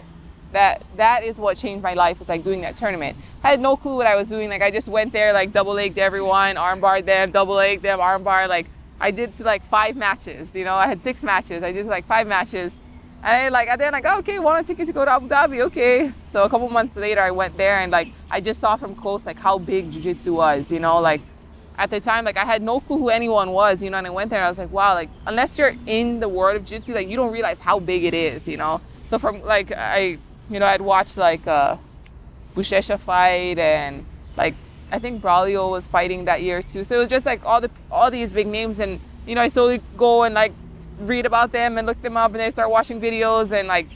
that 0.53 0.83
that 0.95 1.23
is 1.23 1.39
what 1.39 1.57
changed 1.57 1.83
my 1.83 1.93
life 1.93 2.19
was 2.19 2.29
like 2.29 2.43
doing 2.43 2.61
that 2.61 2.75
tournament. 2.75 3.17
I 3.43 3.49
had 3.49 3.59
no 3.59 3.77
clue 3.77 3.95
what 3.95 4.07
I 4.07 4.15
was 4.15 4.27
doing. 4.27 4.49
Like 4.49 4.61
I 4.61 4.71
just 4.71 4.87
went 4.87 5.13
there, 5.13 5.33
like 5.33 5.51
double 5.51 5.73
legged 5.73 5.97
everyone, 5.97 6.55
armbar 6.55 7.03
them, 7.03 7.31
double 7.31 7.55
legged 7.55 7.83
them, 7.83 7.99
armbar. 7.99 8.47
Like 8.47 8.67
I 8.99 9.11
did 9.11 9.39
like 9.41 9.63
five 9.63 9.95
matches. 9.95 10.51
You 10.53 10.65
know, 10.65 10.75
I 10.75 10.87
had 10.87 11.01
six 11.01 11.23
matches. 11.23 11.63
I 11.63 11.71
did 11.71 11.85
like 11.85 12.05
five 12.05 12.27
matches. 12.27 12.79
And 13.23 13.35
I, 13.45 13.49
like 13.49 13.67
and 13.67 13.81
then 13.81 13.91
like 13.93 14.05
oh, 14.05 14.19
okay, 14.19 14.39
want 14.39 14.63
a 14.63 14.67
ticket 14.67 14.87
to 14.87 14.93
go 14.93 15.05
to 15.05 15.11
Abu 15.11 15.27
Dhabi? 15.27 15.61
Okay. 15.65 16.11
So 16.25 16.43
a 16.43 16.49
couple 16.49 16.69
months 16.69 16.95
later, 16.95 17.21
I 17.21 17.31
went 17.31 17.57
there 17.57 17.77
and 17.77 17.91
like 17.91 18.09
I 18.29 18.41
just 18.41 18.59
saw 18.59 18.75
from 18.75 18.95
close 18.95 19.25
like 19.25 19.37
how 19.37 19.57
big 19.57 19.91
jiu-jitsu 19.91 20.35
was. 20.35 20.71
You 20.71 20.79
know, 20.79 20.99
like 20.99 21.21
at 21.77 21.89
the 21.89 21.99
time 21.99 22.25
like 22.25 22.37
I 22.37 22.45
had 22.45 22.61
no 22.61 22.79
clue 22.79 22.97
who 22.97 23.09
anyone 23.09 23.51
was. 23.51 23.81
You 23.81 23.89
know, 23.89 23.97
and 23.97 24.07
I 24.07 24.11
went 24.11 24.29
there 24.29 24.39
and 24.39 24.45
I 24.45 24.49
was 24.49 24.59
like 24.59 24.71
wow, 24.71 24.93
like 24.93 25.09
unless 25.25 25.57
you're 25.57 25.75
in 25.85 26.19
the 26.19 26.29
world 26.29 26.55
of 26.55 26.65
jiu-jitsu, 26.65 26.93
like 26.93 27.09
you 27.09 27.17
don't 27.17 27.31
realize 27.31 27.59
how 27.59 27.79
big 27.79 28.03
it 28.03 28.13
is. 28.13 28.47
You 28.47 28.57
know. 28.57 28.81
So 29.05 29.17
from 29.17 29.41
like 29.43 29.71
I 29.75 30.17
you 30.49 30.59
know, 30.59 30.65
I'd 30.65 30.81
watch 30.81 31.17
like 31.17 31.45
uh, 31.47 31.77
Buchecha 32.55 32.99
fight 32.99 33.59
and 33.59 34.05
like 34.35 34.55
I 34.91 34.99
think 34.99 35.21
Braulio 35.21 35.69
was 35.71 35.87
fighting 35.87 36.25
that 36.25 36.41
year 36.41 36.61
too. 36.61 36.83
So 36.83 36.95
it 36.95 36.99
was 36.99 37.09
just 37.09 37.25
like 37.25 37.43
all 37.45 37.59
the 37.59 37.69
all 37.91 38.09
these 38.09 38.33
big 38.33 38.47
names, 38.47 38.79
and 38.79 38.99
you 39.25 39.35
know, 39.35 39.41
I 39.41 39.49
slowly 39.49 39.81
go 39.97 40.23
and 40.23 40.33
like 40.33 40.53
read 40.99 41.25
about 41.25 41.51
them 41.51 41.77
and 41.77 41.87
look 41.87 42.01
them 42.01 42.17
up, 42.17 42.31
and 42.31 42.39
then 42.39 42.51
start 42.51 42.69
watching 42.69 42.99
videos 42.99 43.51
and 43.51 43.67
like 43.67 43.87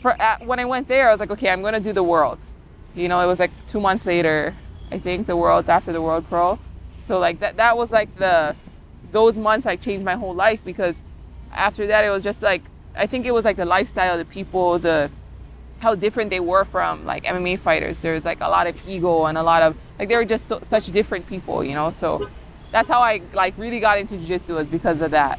for 0.00 0.16
when 0.44 0.60
I 0.60 0.64
went 0.64 0.88
there, 0.88 1.08
I 1.08 1.12
was 1.12 1.20
like, 1.20 1.30
okay, 1.30 1.50
I'm 1.50 1.62
gonna 1.62 1.80
do 1.80 1.92
the 1.92 2.02
worlds. 2.02 2.54
You 2.94 3.08
know, 3.08 3.20
it 3.20 3.26
was 3.26 3.40
like 3.40 3.50
two 3.66 3.80
months 3.80 4.06
later, 4.06 4.54
I 4.90 4.98
think 4.98 5.26
the 5.26 5.36
worlds 5.36 5.68
after 5.68 5.92
the 5.92 6.00
World 6.00 6.26
Pro. 6.28 6.58
So 6.98 7.18
like 7.18 7.40
that 7.40 7.56
that 7.56 7.76
was 7.76 7.92
like 7.92 8.14
the 8.16 8.54
those 9.12 9.38
months 9.38 9.66
like 9.66 9.80
changed 9.80 10.04
my 10.04 10.14
whole 10.14 10.34
life 10.34 10.64
because 10.64 11.02
after 11.52 11.86
that 11.86 12.04
it 12.04 12.10
was 12.10 12.24
just 12.24 12.42
like 12.42 12.62
I 12.96 13.06
think 13.06 13.26
it 13.26 13.32
was 13.32 13.44
like 13.44 13.56
the 13.56 13.64
lifestyle, 13.64 14.16
the 14.16 14.24
people, 14.24 14.78
the 14.78 15.10
how 15.80 15.94
different 15.94 16.30
they 16.30 16.40
were 16.40 16.64
from 16.64 17.04
like 17.04 17.24
MMA 17.24 17.58
fighters. 17.58 18.00
There's 18.00 18.24
like 18.24 18.40
a 18.40 18.48
lot 18.48 18.66
of 18.66 18.88
ego 18.88 19.26
and 19.26 19.36
a 19.36 19.42
lot 19.42 19.62
of 19.62 19.76
like 19.98 20.08
they 20.08 20.16
were 20.16 20.24
just 20.24 20.46
so, 20.46 20.60
such 20.62 20.86
different 20.86 21.26
people, 21.26 21.62
you 21.62 21.74
know. 21.74 21.90
So 21.90 22.28
that's 22.72 22.88
how 22.88 23.00
I 23.00 23.20
like 23.34 23.54
really 23.58 23.80
got 23.80 23.98
into 23.98 24.16
jiu-jitsu 24.16 24.54
was 24.54 24.68
because 24.68 25.00
of 25.00 25.10
that. 25.10 25.38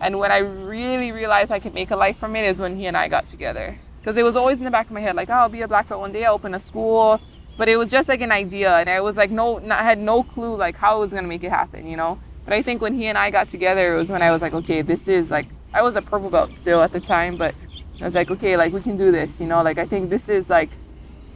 And 0.00 0.18
when 0.18 0.30
I 0.30 0.38
really 0.38 1.12
realized 1.12 1.50
I 1.50 1.58
could 1.58 1.74
make 1.74 1.90
a 1.90 1.96
life 1.96 2.16
from 2.18 2.36
it 2.36 2.44
is 2.44 2.60
when 2.60 2.76
he 2.76 2.86
and 2.86 2.96
I 2.96 3.08
got 3.08 3.26
together. 3.26 3.78
Because 4.00 4.16
it 4.16 4.22
was 4.22 4.36
always 4.36 4.58
in 4.58 4.64
the 4.64 4.70
back 4.70 4.86
of 4.86 4.92
my 4.92 5.00
head, 5.00 5.16
like, 5.16 5.28
oh, 5.28 5.34
I'll 5.34 5.48
be 5.48 5.62
a 5.62 5.68
black 5.68 5.88
belt 5.88 6.00
one 6.00 6.12
day, 6.12 6.24
I'll 6.24 6.34
open 6.34 6.54
a 6.54 6.58
school. 6.58 7.20
But 7.56 7.68
it 7.68 7.76
was 7.76 7.90
just 7.90 8.08
like 8.08 8.20
an 8.20 8.30
idea, 8.30 8.76
and 8.78 8.88
I 8.88 9.00
was 9.00 9.16
like, 9.16 9.32
no, 9.32 9.58
I 9.58 9.82
had 9.82 9.98
no 9.98 10.22
clue 10.22 10.54
like 10.54 10.76
how 10.76 10.94
I 10.94 10.98
was 11.00 11.12
gonna 11.12 11.26
make 11.26 11.42
it 11.42 11.50
happen, 11.50 11.88
you 11.88 11.96
know. 11.96 12.20
But 12.44 12.54
I 12.54 12.62
think 12.62 12.80
when 12.80 12.94
he 12.94 13.06
and 13.06 13.18
I 13.18 13.30
got 13.30 13.48
together, 13.48 13.94
it 13.94 13.98
was 13.98 14.10
when 14.10 14.22
I 14.22 14.30
was 14.30 14.40
like, 14.40 14.54
okay, 14.54 14.80
this 14.80 15.08
is 15.08 15.30
like, 15.30 15.46
I 15.74 15.82
was 15.82 15.96
a 15.96 16.02
purple 16.02 16.30
belt 16.30 16.54
still 16.54 16.80
at 16.80 16.92
the 16.92 17.00
time, 17.00 17.36
but 17.36 17.54
I 18.00 18.04
was 18.04 18.14
like, 18.14 18.30
okay, 18.30 18.56
like 18.56 18.72
we 18.72 18.80
can 18.80 18.96
do 18.96 19.10
this, 19.10 19.40
you 19.40 19.48
know, 19.48 19.62
like 19.62 19.76
I 19.76 19.86
think 19.86 20.08
this 20.08 20.28
is 20.28 20.48
like 20.48 20.70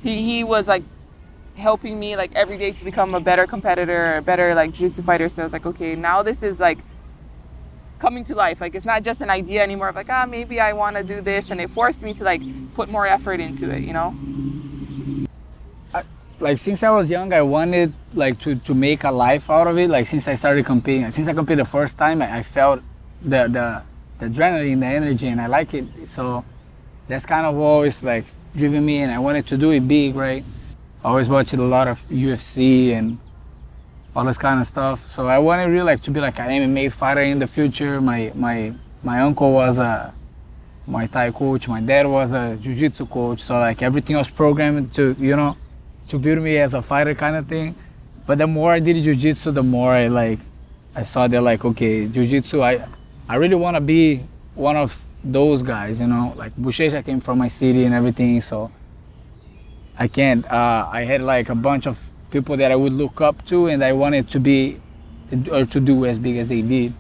he, 0.03 0.23
he 0.23 0.45
was 0.45 0.69
like 0.69 0.85
helping 1.57 1.99
me 1.99 2.17
like 2.17 2.33
every 2.35 2.57
day 2.57 2.71
to 2.71 2.85
become 2.85 3.15
a 3.17 3.21
better 3.21 3.47
competitor, 3.47 4.17
a 4.19 4.23
better 4.23 4.55
like 4.55 4.73
jiu-jitsu 4.73 5.03
fighter. 5.03 5.29
So 5.29 5.43
I 5.43 5.45
was 5.45 5.53
like, 5.53 5.67
okay, 5.67 5.97
now 5.97 6.23
this 6.23 6.43
is 6.43 6.61
like 6.61 6.79
coming 8.03 8.25
to 8.25 8.35
life. 8.35 8.61
Like 8.61 8.75
it's 8.75 8.85
not 8.85 9.01
just 9.09 9.21
an 9.23 9.31
idea 9.31 9.62
anymore 9.62 9.88
of 9.88 9.95
like, 9.95 10.11
ah, 10.11 10.27
maybe 10.27 10.61
I 10.61 10.73
want 10.75 10.97
to 10.97 11.05
do 11.05 11.23
this, 11.23 11.51
and 11.51 11.61
it 11.61 11.71
forced 11.71 12.03
me 12.03 12.12
to 12.19 12.25
like 12.25 12.43
put 12.75 12.91
more 12.91 13.07
effort 13.07 13.38
into 13.41 13.65
it, 13.75 13.83
you 13.88 13.95
know. 13.99 14.11
Like 16.41 16.59
since 16.59 16.83
I 16.83 16.91
was 16.91 17.09
young, 17.09 17.33
I 17.33 17.43
wanted 17.43 17.93
like 18.15 18.37
to, 18.41 18.57
to 18.57 18.75
make 18.75 19.05
a 19.05 19.12
life 19.12 19.49
out 19.49 19.69
of 19.69 19.79
it. 19.79 19.88
Like 19.88 20.09
since 20.09 20.27
I 20.27 20.35
started 20.35 20.67
competing, 20.67 21.09
since 21.12 21.29
I 21.29 21.35
competed 21.41 21.61
the 21.65 21.71
first 21.79 21.97
time, 21.97 22.21
I, 22.21 22.38
I 22.38 22.43
felt 22.43 22.83
the 23.23 23.43
the 23.57 23.67
the 24.19 24.27
adrenaline, 24.27 24.81
the 24.81 24.91
energy, 25.01 25.29
and 25.29 25.41
I 25.41 25.47
like 25.47 25.73
it. 25.73 25.87
So 26.07 26.45
that's 27.07 27.25
kind 27.25 27.47
of 27.47 27.57
always 27.57 28.03
like 28.03 28.25
driven 28.57 28.85
me, 28.85 28.97
and 29.03 29.12
I 29.12 29.21
wanted 29.21 29.47
to 29.53 29.57
do 29.57 29.71
it 29.71 29.87
big, 29.87 30.17
right? 30.17 30.43
I 31.05 31.09
always 31.09 31.29
watched 31.29 31.55
a 31.55 31.62
lot 31.62 31.87
of 31.87 31.99
UFC 32.11 32.91
and 32.99 33.19
all 34.14 34.25
this 34.25 34.38
kind 34.38 34.61
of 34.61 34.66
stuff. 34.66 35.09
So 35.09 35.27
I 35.27 35.38
wanted 35.38 35.66
really 35.66 35.85
like 35.85 36.03
to 36.03 36.11
be 36.11 36.20
like 36.20 36.38
an 36.38 36.48
MMA 36.48 36.92
fighter 36.92 37.22
in 37.22 37.38
the 37.38 37.46
future. 37.46 38.01
My 38.01 38.33
my 38.35 38.75
my 39.03 39.20
uncle 39.20 39.53
was 39.53 39.79
a 39.79 40.12
my 40.87 41.07
Thai 41.07 41.31
coach. 41.31 41.68
My 41.68 41.81
dad 41.81 42.07
was 42.07 42.33
a 42.33 42.57
Jiu-Jitsu 42.57 43.07
coach. 43.07 43.40
So 43.40 43.59
like 43.59 43.83
everything 43.83 44.16
was 44.16 44.31
programmed 44.31 44.92
to 44.94 45.16
you 45.18 45.37
know 45.37 45.57
to 46.09 46.18
build 46.18 46.42
me 46.42 46.59
as 46.59 46.75
a 46.75 46.83
fighter 46.83 47.14
kind 47.14 47.37
of 47.37 47.46
thing. 47.46 47.75
But 48.27 48.38
the 48.38 48.46
more 48.46 48.72
I 48.72 48.81
did 48.81 49.03
Jiu-Jitsu, 49.03 49.53
the 49.53 49.62
more 49.62 49.92
I 49.92 50.09
like 50.09 50.38
I 50.94 51.03
saw 51.03 51.27
that 51.27 51.42
like 51.42 51.64
okay, 51.64 52.07
Jiu-Jitsu. 52.07 52.62
I 52.62 52.87
I 53.29 53.37
really 53.37 53.57
want 53.57 53.77
to 53.77 53.81
be 53.81 54.20
one 54.55 54.77
of 54.77 55.03
those 55.25 55.62
guys, 55.62 56.01
you 56.01 56.07
know, 56.07 56.35
like 56.37 56.55
Buchecha 56.57 57.05
came 57.05 57.20
from 57.20 57.38
my 57.38 57.48
city 57.48 57.85
and 57.85 57.94
everything, 57.94 58.40
so 58.40 58.70
I 59.98 60.09
can't. 60.09 60.44
Uh, 60.51 60.88
I 60.90 61.05
had 61.05 61.22
like 61.22 61.48
a 61.48 61.55
bunch 61.55 61.87
of 61.87 62.11
people 62.33 62.57
that 62.57 62.73
I 62.73 62.77
would 62.77 62.92
look 62.92 63.21
up 63.21 63.45
to, 63.47 63.68
and 63.68 63.85
I 63.85 63.92
wanted 63.92 64.29
to 64.31 64.40
be 64.40 64.81
or 65.51 65.64
to 65.64 65.81
do 65.81 66.05
as 66.05 66.18
big 66.18 66.37
as 66.38 66.49
they 66.49 66.62
did. 66.62 66.92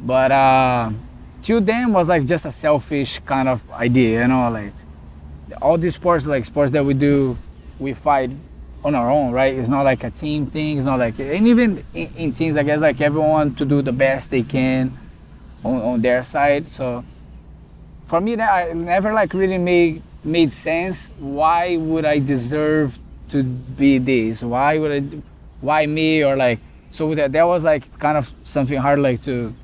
But 0.00 0.30
uh, 0.30 0.90
till 1.42 1.60
then 1.60 1.92
was 1.92 2.08
like 2.08 2.26
just 2.26 2.44
a 2.44 2.52
selfish 2.52 3.20
kind 3.20 3.48
of 3.48 3.68
idea, 3.70 4.22
you 4.22 4.28
know, 4.28 4.50
like 4.50 4.72
all 5.62 5.78
these 5.78 5.94
sports, 5.94 6.26
like 6.26 6.44
sports 6.44 6.72
that 6.72 6.84
we 6.84 6.94
do, 6.94 7.36
we 7.78 7.94
fight 7.94 8.30
on 8.84 8.94
our 8.94 9.10
own, 9.10 9.32
right? 9.32 9.54
It's 9.54 9.68
not 9.68 9.82
like 9.82 10.04
a 10.04 10.10
team 10.10 10.46
thing. 10.46 10.78
It's 10.78 10.86
not 10.86 10.98
like, 10.98 11.18
and 11.18 11.48
even 11.48 11.84
in, 11.94 12.12
in 12.16 12.32
teams, 12.32 12.56
I 12.56 12.62
guess 12.62 12.80
like 12.80 13.00
everyone 13.00 13.54
to 13.56 13.64
do 13.64 13.82
the 13.82 13.92
best 13.92 14.30
they 14.30 14.42
can 14.42 14.96
on, 15.64 15.80
on 15.82 16.00
their 16.00 16.22
side. 16.22 16.68
So 16.68 17.04
for 18.06 18.20
me, 18.20 18.36
that 18.36 18.50
I 18.50 18.72
never 18.72 19.12
like 19.12 19.34
really 19.34 19.58
made 19.58 20.02
made 20.24 20.52
sense. 20.52 21.10
Why 21.18 21.76
would 21.76 22.04
I 22.04 22.18
deserve 22.18 22.98
to 23.30 23.42
be 23.42 23.98
this? 23.98 24.42
Why 24.42 24.78
would 24.78 24.92
I? 24.92 25.18
Why 25.60 25.86
me? 25.86 26.24
Or 26.24 26.36
like 26.36 26.60
so 26.90 27.14
that 27.14 27.32
that 27.32 27.46
was 27.46 27.64
like 27.64 27.98
kind 27.98 28.16
of 28.16 28.32
something 28.44 28.78
hard 28.78 29.00
like 29.00 29.22
to 29.22 29.54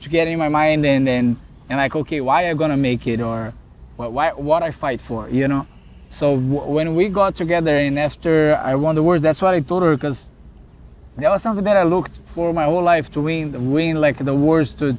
to 0.00 0.08
get 0.08 0.28
in 0.28 0.38
my 0.38 0.48
mind 0.48 0.84
and 0.86 1.08
and 1.08 1.36
and 1.68 1.78
like 1.78 1.94
okay, 1.96 2.20
why 2.20 2.48
I 2.48 2.54
gonna 2.54 2.76
make 2.76 3.06
it 3.06 3.20
or 3.20 3.52
what 3.96 4.12
why 4.12 4.30
what 4.32 4.62
I 4.62 4.70
fight 4.70 5.00
for, 5.00 5.28
you 5.28 5.48
know? 5.48 5.66
So 6.10 6.36
w- 6.36 6.72
when 6.74 6.94
we 6.94 7.08
got 7.08 7.36
together 7.36 7.76
and 7.76 7.98
after 7.98 8.56
I 8.56 8.74
won 8.74 8.94
the 8.94 9.02
words, 9.02 9.22
that's 9.22 9.40
what 9.40 9.54
I 9.54 9.60
told 9.60 9.82
her 9.82 9.96
because 9.96 10.28
that 11.16 11.30
was 11.30 11.42
something 11.42 11.64
that 11.64 11.76
I 11.76 11.82
looked 11.84 12.18
for 12.24 12.52
my 12.52 12.64
whole 12.64 12.82
life 12.82 13.10
to 13.12 13.20
win, 13.20 13.70
win 13.70 14.00
like 14.00 14.16
the 14.24 14.34
words 14.34 14.74
to 14.74 14.96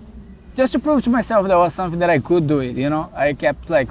just 0.55 0.73
to 0.73 0.79
prove 0.79 1.03
to 1.03 1.09
myself 1.09 1.47
that 1.47 1.57
was 1.57 1.73
something 1.73 1.99
that 1.99 2.09
I 2.09 2.19
could 2.19 2.47
do 2.47 2.59
it. 2.59 2.75
You 2.75 2.89
know, 2.89 3.11
I 3.15 3.33
kept 3.33 3.69
like 3.69 3.89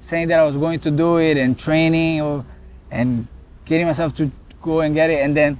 saying 0.00 0.28
that 0.28 0.40
I 0.40 0.44
was 0.44 0.56
going 0.56 0.80
to 0.80 0.90
do 0.90 1.18
it 1.18 1.36
and 1.36 1.58
training 1.58 2.44
and 2.90 3.26
getting 3.70 3.86
myself 3.86 4.14
to 4.16 4.30
go 4.60 4.80
and 4.80 4.94
get 4.94 5.10
it. 5.10 5.20
And 5.24 5.36
then 5.36 5.58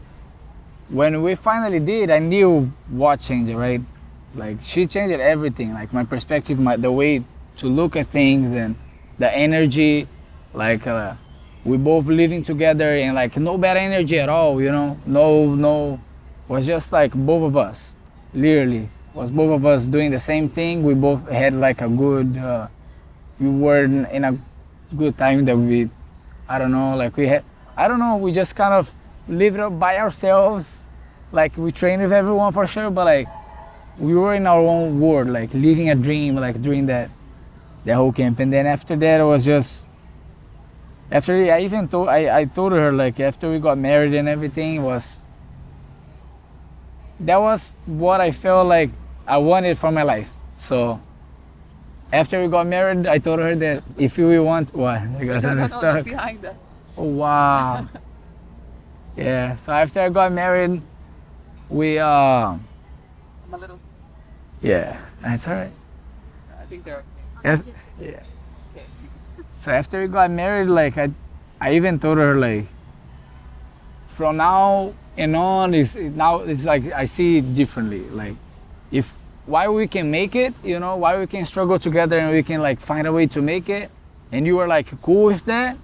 when 0.88 1.22
we 1.22 1.36
finally 1.36 1.78
did, 1.78 2.10
I 2.10 2.18
knew 2.18 2.72
what 2.88 3.20
changed, 3.20 3.54
right? 3.54 3.80
Like 4.34 4.60
she 4.60 4.86
changed 4.86 5.14
everything, 5.20 5.72
like 5.72 5.92
my 5.92 6.04
perspective, 6.04 6.58
my 6.58 6.76
the 6.76 6.90
way 6.90 7.22
to 7.58 7.68
look 7.68 7.94
at 7.94 8.08
things 8.08 8.52
and 8.52 8.74
the 9.18 9.30
energy, 9.32 10.08
like 10.52 10.86
uh, 10.86 11.14
we 11.64 11.76
both 11.76 12.06
living 12.06 12.42
together 12.42 12.90
and 12.96 13.14
like 13.14 13.36
no 13.36 13.56
bad 13.56 13.76
energy 13.76 14.18
at 14.18 14.28
all, 14.28 14.60
you 14.60 14.72
know, 14.72 14.98
no 15.06 15.54
no, 15.54 16.00
was 16.48 16.66
just 16.66 16.92
like 16.92 17.14
both 17.14 17.44
of 17.44 17.56
us, 17.56 17.94
literally 18.34 18.90
was 19.14 19.30
both 19.30 19.50
of 19.50 19.66
us 19.66 19.86
doing 19.86 20.10
the 20.10 20.18
same 20.18 20.48
thing. 20.48 20.82
We 20.82 20.94
both 20.94 21.28
had 21.28 21.54
like 21.54 21.80
a 21.80 21.88
good, 21.88 22.36
uh, 22.36 22.68
we 23.38 23.48
were 23.48 23.84
in 23.84 24.24
a 24.24 24.38
good 24.96 25.16
time 25.18 25.44
that 25.46 25.56
we, 25.56 25.90
I 26.48 26.58
don't 26.58 26.72
know, 26.72 26.96
like 26.96 27.16
we 27.16 27.26
had, 27.26 27.44
I 27.80 27.88
don't 27.88 27.98
know, 27.98 28.18
we 28.18 28.30
just 28.32 28.54
kind 28.56 28.74
of 28.74 28.94
lived 29.26 29.58
up 29.58 29.78
by 29.78 29.96
ourselves. 29.96 30.90
Like 31.32 31.56
we 31.56 31.72
trained 31.72 32.02
with 32.02 32.12
everyone 32.12 32.52
for 32.52 32.66
sure, 32.66 32.90
but 32.90 33.06
like 33.06 33.26
we 33.98 34.14
were 34.14 34.34
in 34.34 34.46
our 34.46 34.60
own 34.60 35.00
world, 35.00 35.28
like 35.28 35.54
living 35.54 35.88
a 35.88 35.94
dream, 35.94 36.36
like 36.36 36.60
during 36.60 36.84
that, 36.86 37.08
that 37.86 37.94
whole 37.94 38.12
camp. 38.12 38.38
And 38.38 38.52
then 38.52 38.66
after 38.66 38.96
that, 38.96 39.20
it 39.22 39.24
was 39.24 39.46
just, 39.46 39.88
after 41.10 41.32
I 41.34 41.62
even 41.62 41.88
told, 41.88 42.08
I, 42.10 42.40
I 42.40 42.44
told 42.44 42.72
her 42.72 42.92
like 42.92 43.18
after 43.18 43.50
we 43.50 43.58
got 43.58 43.78
married 43.78 44.12
and 44.12 44.28
everything 44.28 44.82
was, 44.82 45.24
that 47.20 47.38
was 47.38 47.76
what 47.86 48.20
I 48.20 48.30
felt 48.30 48.66
like 48.66 48.90
I 49.26 49.38
wanted 49.38 49.78
for 49.78 49.90
my 49.90 50.02
life. 50.02 50.34
So 50.58 51.00
after 52.12 52.42
we 52.42 52.48
got 52.48 52.66
married, 52.66 53.06
I 53.06 53.16
told 53.16 53.38
her 53.38 53.54
that 53.54 53.84
if 53.96 54.18
we 54.18 54.38
want 54.38 54.74
what 54.74 55.00
I 55.18 55.24
got 55.24 55.70
stuck. 55.70 56.04
behind 56.04 56.42
that. 56.42 56.56
Oh, 57.00 57.04
wow. 57.04 57.86
yeah. 59.16 59.56
So 59.56 59.72
after 59.72 60.00
I 60.02 60.10
got 60.10 60.32
married, 60.32 60.82
we 61.70 61.98
uh 61.98 62.52
I'm 62.52 62.60
a 63.52 63.56
little. 63.56 63.78
yeah, 64.60 65.00
that's 65.22 65.48
all 65.48 65.54
right. 65.54 65.72
I 66.60 66.64
think 66.68 66.84
they're. 66.84 67.02
Af- 67.42 67.66
yeah. 67.98 68.20
So 69.52 69.70
after 69.70 70.00
we 70.00 70.08
got 70.08 70.30
married, 70.30 70.68
like 70.68 70.96
I, 70.98 71.10
I 71.60 71.72
even 71.74 71.98
told 71.98 72.16
her 72.18 72.34
like, 72.36 72.66
from 74.06 74.36
now 74.36 74.92
and 75.16 75.36
on, 75.36 75.72
is 75.74 75.96
now 75.96 76.40
it's 76.40 76.66
like 76.66 76.92
I 76.92 77.06
see 77.06 77.38
it 77.38 77.54
differently. 77.54 78.04
Like, 78.10 78.36
if 78.92 79.14
why 79.46 79.68
we 79.68 79.86
can 79.86 80.10
make 80.10 80.34
it, 80.36 80.52
you 80.62 80.78
know, 80.80 80.96
why 80.96 81.18
we 81.18 81.26
can 81.26 81.44
struggle 81.46 81.78
together 81.78 82.18
and 82.18 82.30
we 82.30 82.42
can 82.42 82.60
like 82.60 82.78
find 82.80 83.06
a 83.06 83.12
way 83.12 83.26
to 83.28 83.40
make 83.40 83.68
it, 83.70 83.90
and 84.32 84.46
you 84.46 84.56
were 84.56 84.66
like 84.68 84.88
cool 85.02 85.24
with 85.24 85.44
that, 85.46 85.76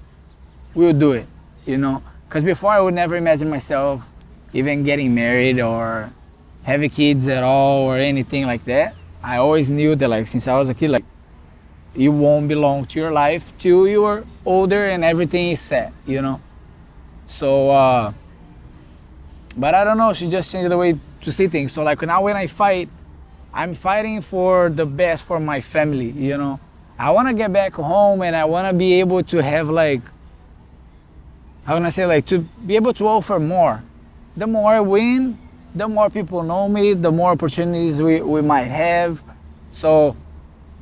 we'll 0.76 0.92
do 0.92 1.12
it, 1.12 1.26
you 1.66 1.76
know. 1.76 2.04
Because 2.28 2.44
before 2.44 2.70
I 2.70 2.80
would 2.80 2.94
never 2.94 3.16
imagine 3.16 3.50
myself 3.50 4.08
even 4.52 4.84
getting 4.84 5.14
married 5.14 5.60
or 5.60 6.12
having 6.62 6.90
kids 6.90 7.28
at 7.28 7.42
all 7.42 7.84
or 7.84 7.96
anything 7.96 8.46
like 8.46 8.64
that. 8.64 8.94
I 9.22 9.38
always 9.38 9.68
knew 9.68 9.94
that 9.96 10.08
like 10.08 10.26
since 10.26 10.48
I 10.48 10.58
was 10.58 10.68
a 10.68 10.74
kid, 10.74 10.90
like 10.90 11.04
it 11.94 12.08
won't 12.08 12.48
belong 12.48 12.86
to 12.86 13.00
your 13.00 13.12
life 13.12 13.52
till 13.58 13.86
you're 13.86 14.24
older 14.44 14.86
and 14.88 15.04
everything 15.04 15.50
is 15.50 15.60
set, 15.60 15.92
you 16.06 16.22
know. 16.22 16.40
So, 17.26 17.70
uh, 17.70 18.12
but 19.56 19.74
I 19.74 19.84
don't 19.84 19.98
know. 19.98 20.12
She 20.12 20.28
just 20.28 20.50
changed 20.52 20.70
the 20.70 20.78
way 20.78 20.98
to 21.22 21.32
see 21.32 21.48
things. 21.48 21.72
So 21.72 21.82
like 21.82 22.02
now 22.02 22.22
when 22.22 22.36
I 22.36 22.46
fight, 22.46 22.88
I'm 23.52 23.74
fighting 23.74 24.20
for 24.20 24.68
the 24.68 24.86
best 24.86 25.24
for 25.24 25.40
my 25.40 25.60
family, 25.60 26.10
you 26.10 26.36
know. 26.36 26.60
I 26.98 27.10
want 27.10 27.28
to 27.28 27.34
get 27.34 27.52
back 27.52 27.74
home 27.74 28.22
and 28.22 28.34
I 28.34 28.44
want 28.44 28.70
to 28.70 28.74
be 28.76 29.00
able 29.00 29.22
to 29.24 29.42
have 29.42 29.68
like, 29.68 30.00
how 31.66 31.74
can 31.74 31.84
I 31.84 31.90
say 31.90 32.06
like 32.06 32.26
to 32.26 32.38
be 32.38 32.76
able 32.76 32.94
to 32.94 33.08
offer 33.08 33.40
more. 33.40 33.82
The 34.36 34.46
more 34.46 34.72
I 34.72 34.80
win, 34.80 35.36
the 35.74 35.88
more 35.88 36.08
people 36.08 36.42
know 36.44 36.68
me, 36.68 36.94
the 36.94 37.10
more 37.10 37.32
opportunities 37.32 38.00
we, 38.00 38.20
we 38.20 38.40
might 38.40 38.68
have. 38.70 39.24
So 39.72 40.16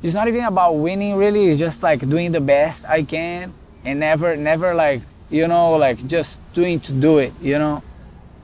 it's 0.03 0.13
not 0.13 0.27
even 0.27 0.43
about 0.43 0.73
winning 0.77 1.15
really, 1.15 1.49
it's 1.49 1.59
just 1.59 1.81
like 1.81 2.07
doing 2.07 2.31
the 2.31 2.39
best 2.39 2.85
I 2.85 3.01
can 3.01 3.51
and 3.83 3.99
never 3.99 4.35
never 4.37 4.75
like, 4.75 5.01
you 5.31 5.47
know, 5.47 5.75
like 5.75 6.05
just 6.05 6.39
doing 6.53 6.79
to 6.81 6.91
do 6.91 7.17
it, 7.17 7.33
you 7.41 7.57
know. 7.57 7.81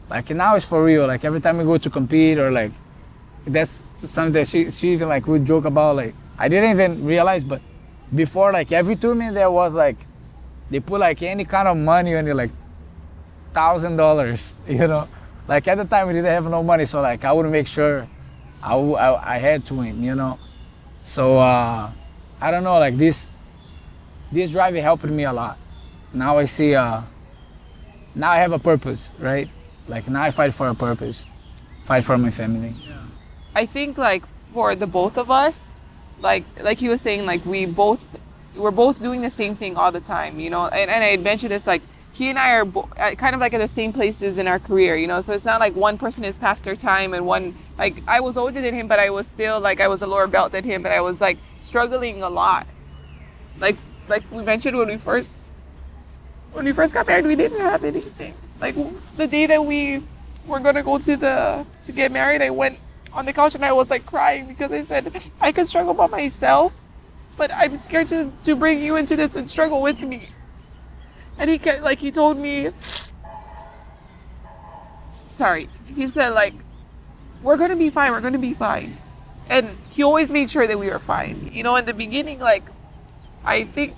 Like 0.09 0.31
now 0.31 0.55
it's 0.55 0.65
for 0.65 0.83
real. 0.83 1.05
Like 1.05 1.23
every 1.23 1.41
time 1.41 1.59
we 1.59 1.63
go 1.63 1.77
to 1.77 1.89
compete 1.91 2.39
or 2.39 2.49
like 2.49 2.71
that's 3.45 3.83
something 3.97 4.33
that 4.33 4.47
she 4.47 4.71
she 4.71 4.93
even 4.93 5.09
like 5.09 5.27
would 5.27 5.45
joke 5.45 5.65
about 5.65 5.95
like 5.95 6.15
I 6.39 6.47
didn't 6.47 6.71
even 6.71 7.05
realize 7.05 7.43
but 7.43 7.61
before 8.13 8.51
like 8.51 8.71
every 8.71 8.95
tournament 8.95 9.35
there 9.35 9.51
was 9.51 9.75
like 9.75 9.97
they 10.71 10.79
put 10.79 10.99
like 10.99 11.21
any 11.21 11.45
kind 11.45 11.67
of 11.67 11.77
money 11.77 12.15
on 12.15 12.25
like 12.35 12.49
thousand 13.53 13.97
dollars 13.97 14.55
you 14.67 14.87
know? 14.87 15.07
Like 15.47 15.67
at 15.67 15.77
the 15.77 15.85
time 15.85 16.07
we 16.07 16.13
didn't 16.13 16.31
have 16.31 16.49
no 16.49 16.63
money 16.63 16.85
so 16.85 17.01
like 17.01 17.23
i 17.25 17.31
would 17.31 17.49
make 17.51 17.67
sure 17.67 18.07
I, 18.63 18.75
I 18.75 19.37
had 19.37 19.65
to 19.67 19.75
win 19.75 20.01
you 20.01 20.15
know? 20.15 20.39
So 21.03 21.37
uh 21.37 21.91
i 22.39 22.49
don't 22.49 22.63
know 22.63 22.79
like 22.79 22.97
this 22.97 23.31
this 24.31 24.51
drive 24.51 24.73
helped 24.75 25.03
me 25.03 25.25
a 25.25 25.33
lot. 25.33 25.57
Now 26.13 26.39
i 26.39 26.45
see 26.45 26.73
uh 26.73 27.01
now 28.15 28.31
i 28.31 28.37
have 28.37 28.53
a 28.53 28.59
purpose 28.59 29.11
right? 29.19 29.49
Like 29.87 30.07
now 30.07 30.23
i 30.23 30.31
fight 30.31 30.53
for 30.53 30.67
a 30.67 30.75
purpose 30.75 31.27
fight 31.83 32.03
for 32.03 32.17
my 32.17 32.31
family. 32.31 32.75
Yeah. 32.87 33.01
I 33.55 33.65
think 33.65 33.97
like 33.97 34.25
for 34.53 34.75
the 34.75 34.87
both 34.87 35.17
of 35.17 35.29
us, 35.29 35.71
like 36.21 36.45
like 36.61 36.77
he 36.79 36.89
was 36.89 37.01
saying, 37.01 37.25
like 37.25 37.45
we 37.45 37.65
both 37.65 38.03
we're 38.55 38.71
both 38.71 39.01
doing 39.01 39.21
the 39.21 39.29
same 39.29 39.55
thing 39.55 39.77
all 39.77 39.91
the 39.91 40.01
time, 40.01 40.39
you 40.39 40.49
know. 40.49 40.67
And, 40.67 40.89
and 40.89 41.03
I 41.03 41.17
mentioned 41.17 41.51
this 41.51 41.67
like 41.67 41.81
he 42.13 42.29
and 42.29 42.37
I 42.37 42.51
are 42.53 42.65
bo- 42.65 42.89
uh, 42.97 43.15
kind 43.15 43.33
of 43.33 43.41
like 43.41 43.53
at 43.53 43.61
the 43.61 43.67
same 43.67 43.93
places 43.93 44.37
in 44.37 44.47
our 44.47 44.59
career, 44.59 44.95
you 44.95 45.07
know. 45.07 45.21
So 45.21 45.33
it's 45.33 45.45
not 45.45 45.59
like 45.59 45.75
one 45.75 45.97
person 45.97 46.23
is 46.23 46.37
past 46.37 46.63
their 46.63 46.75
time 46.75 47.13
and 47.13 47.25
one 47.25 47.55
like 47.77 48.03
I 48.07 48.19
was 48.19 48.37
older 48.37 48.61
than 48.61 48.73
him, 48.73 48.87
but 48.87 48.99
I 48.99 49.09
was 49.09 49.27
still 49.27 49.59
like 49.59 49.79
I 49.79 49.87
was 49.87 50.01
a 50.01 50.07
lower 50.07 50.27
belt 50.27 50.51
than 50.51 50.63
him, 50.63 50.83
but 50.83 50.91
I 50.91 51.01
was 51.01 51.21
like 51.21 51.37
struggling 51.59 52.21
a 52.23 52.29
lot. 52.29 52.67
Like 53.59 53.77
like 54.07 54.23
we 54.31 54.43
mentioned 54.43 54.77
when 54.77 54.87
we 54.87 54.97
first 54.97 55.51
when 56.51 56.65
we 56.65 56.73
first 56.73 56.93
got 56.93 57.07
married, 57.07 57.25
we 57.25 57.35
didn't 57.35 57.59
have 57.61 57.83
anything. 57.83 58.33
Like 58.59 58.75
the 59.15 59.27
day 59.27 59.45
that 59.47 59.65
we 59.65 60.03
were 60.45 60.59
gonna 60.59 60.83
go 60.83 60.97
to 60.97 61.15
the 61.15 61.65
to 61.85 61.91
get 61.91 62.11
married, 62.11 62.41
I 62.41 62.49
went 62.49 62.77
on 63.13 63.25
the 63.25 63.33
couch 63.33 63.55
and 63.55 63.63
I 63.63 63.71
was 63.71 63.89
like 63.89 64.05
crying 64.05 64.47
because 64.47 64.71
I 64.71 64.83
said 64.83 65.11
I 65.39 65.51
can 65.51 65.65
struggle 65.65 65.93
by 65.93 66.07
myself, 66.07 66.80
but 67.41 67.49
I'm 67.55 67.79
scared 67.79 68.07
to 68.09 68.31
to 68.43 68.55
bring 68.55 68.83
you 68.83 68.97
into 68.97 69.15
this 69.15 69.35
and 69.35 69.49
struggle 69.49 69.81
with 69.81 69.99
me. 69.99 70.29
And 71.39 71.49
he 71.49 71.57
kept, 71.57 71.81
like 71.81 71.97
he 71.97 72.11
told 72.11 72.37
me, 72.37 72.69
sorry, 75.27 75.67
he 75.87 76.05
said 76.07 76.35
like, 76.35 76.53
we're 77.41 77.57
gonna 77.57 77.75
be 77.75 77.89
fine, 77.89 78.11
we're 78.11 78.21
gonna 78.21 78.37
be 78.37 78.53
fine, 78.53 78.95
and 79.49 79.75
he 79.89 80.03
always 80.03 80.29
made 80.29 80.51
sure 80.51 80.67
that 80.67 80.77
we 80.77 80.91
were 80.91 80.99
fine. 80.99 81.49
You 81.51 81.63
know, 81.63 81.75
in 81.77 81.85
the 81.85 81.95
beginning, 81.95 82.37
like, 82.37 82.61
I 83.43 83.63
think 83.63 83.95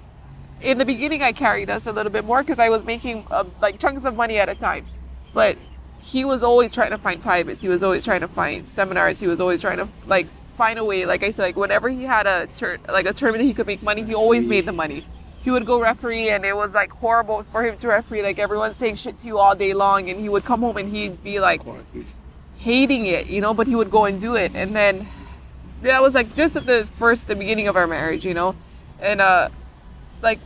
in 0.62 0.78
the 0.78 0.86
beginning 0.86 1.22
I 1.22 1.34
carried 1.34 1.70
us 1.70 1.86
a 1.86 1.92
little 1.92 2.14
bit 2.14 2.24
more 2.24 2.42
because 2.44 2.60
I 2.60 2.70
was 2.70 2.86
making 2.86 3.28
uh, 3.30 3.44
like 3.60 3.78
chunks 3.78 4.06
of 4.06 4.16
money 4.16 4.38
at 4.38 4.48
a 4.48 4.56
time, 4.56 4.86
but 5.34 5.58
he 6.00 6.24
was 6.24 6.44
always 6.44 6.72
trying 6.72 6.92
to 6.92 6.98
find 6.98 7.22
privates. 7.22 7.60
He 7.60 7.68
was 7.68 7.84
always 7.84 8.06
trying 8.06 8.22
to 8.22 8.30
find 8.30 8.70
seminars. 8.70 9.20
He 9.20 9.28
was 9.28 9.42
always 9.42 9.60
trying 9.60 9.80
to 9.80 9.90
like 10.08 10.28
find 10.56 10.80
a 10.80 10.86
way. 10.86 11.06
Like 11.06 11.24
I 11.24 11.32
said, 11.32 11.44
like 11.44 11.56
whenever 11.56 11.90
he 11.90 12.04
had 12.04 12.28
a 12.28 12.48
tur- 12.56 12.80
like 12.88 13.06
a 13.06 13.14
tournament 13.14 13.46
he 13.46 13.54
could 13.54 13.68
make 13.68 13.84
money, 13.84 14.04
he 14.04 14.14
always 14.14 14.48
made 14.48 14.66
the 14.66 14.74
money. 14.74 15.06
He 15.44 15.52
would 15.52 15.66
go 15.66 15.80
referee, 15.82 16.30
and 16.30 16.46
it 16.46 16.56
was 16.56 16.74
like 16.74 16.92
horrible 16.92 17.44
for 17.52 17.64
him 17.64 17.78
to 17.80 17.88
referee. 17.88 18.22
Like 18.24 18.40
everyone's 18.40 18.78
saying 18.78 18.96
shit 18.96 19.20
to 19.20 19.28
you 19.28 19.38
all 19.38 19.56
day 19.56 19.74
long, 19.74 20.10
and 20.10 20.20
he 20.20 20.30
would 20.30 20.46
come 20.46 20.62
home 20.62 20.78
and 20.78 20.94
he'd 20.96 21.24
be 21.24 21.40
like 21.40 21.62
hating 22.58 23.06
it, 23.06 23.28
you 23.28 23.42
know. 23.42 23.54
But 23.54 23.68
he 23.68 23.76
would 23.76 23.92
go 23.92 24.06
and 24.06 24.22
do 24.22 24.36
it, 24.36 24.56
and 24.56 24.76
then 24.76 25.08
that 25.82 26.02
was 26.02 26.16
like 26.16 26.34
just 26.36 26.56
at 26.56 26.66
the 26.66 26.88
first, 26.98 27.28
the 27.28 27.36
beginning 27.36 27.68
of 27.68 27.76
our 27.76 27.88
marriage, 27.88 28.26
you 28.26 28.34
know, 28.34 28.56
and 29.00 29.20
uh, 29.20 29.50
like 30.22 30.40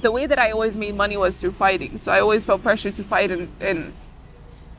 the 0.00 0.12
way 0.12 0.26
that 0.26 0.38
I 0.38 0.50
always 0.50 0.76
made 0.76 0.94
money 0.94 1.16
was 1.16 1.40
through 1.40 1.52
fighting. 1.52 1.98
So 1.98 2.12
I 2.12 2.20
always 2.20 2.44
felt 2.44 2.62
pressure 2.62 2.90
to 2.90 3.02
fight, 3.02 3.30
and, 3.30 3.48
and 3.60 3.92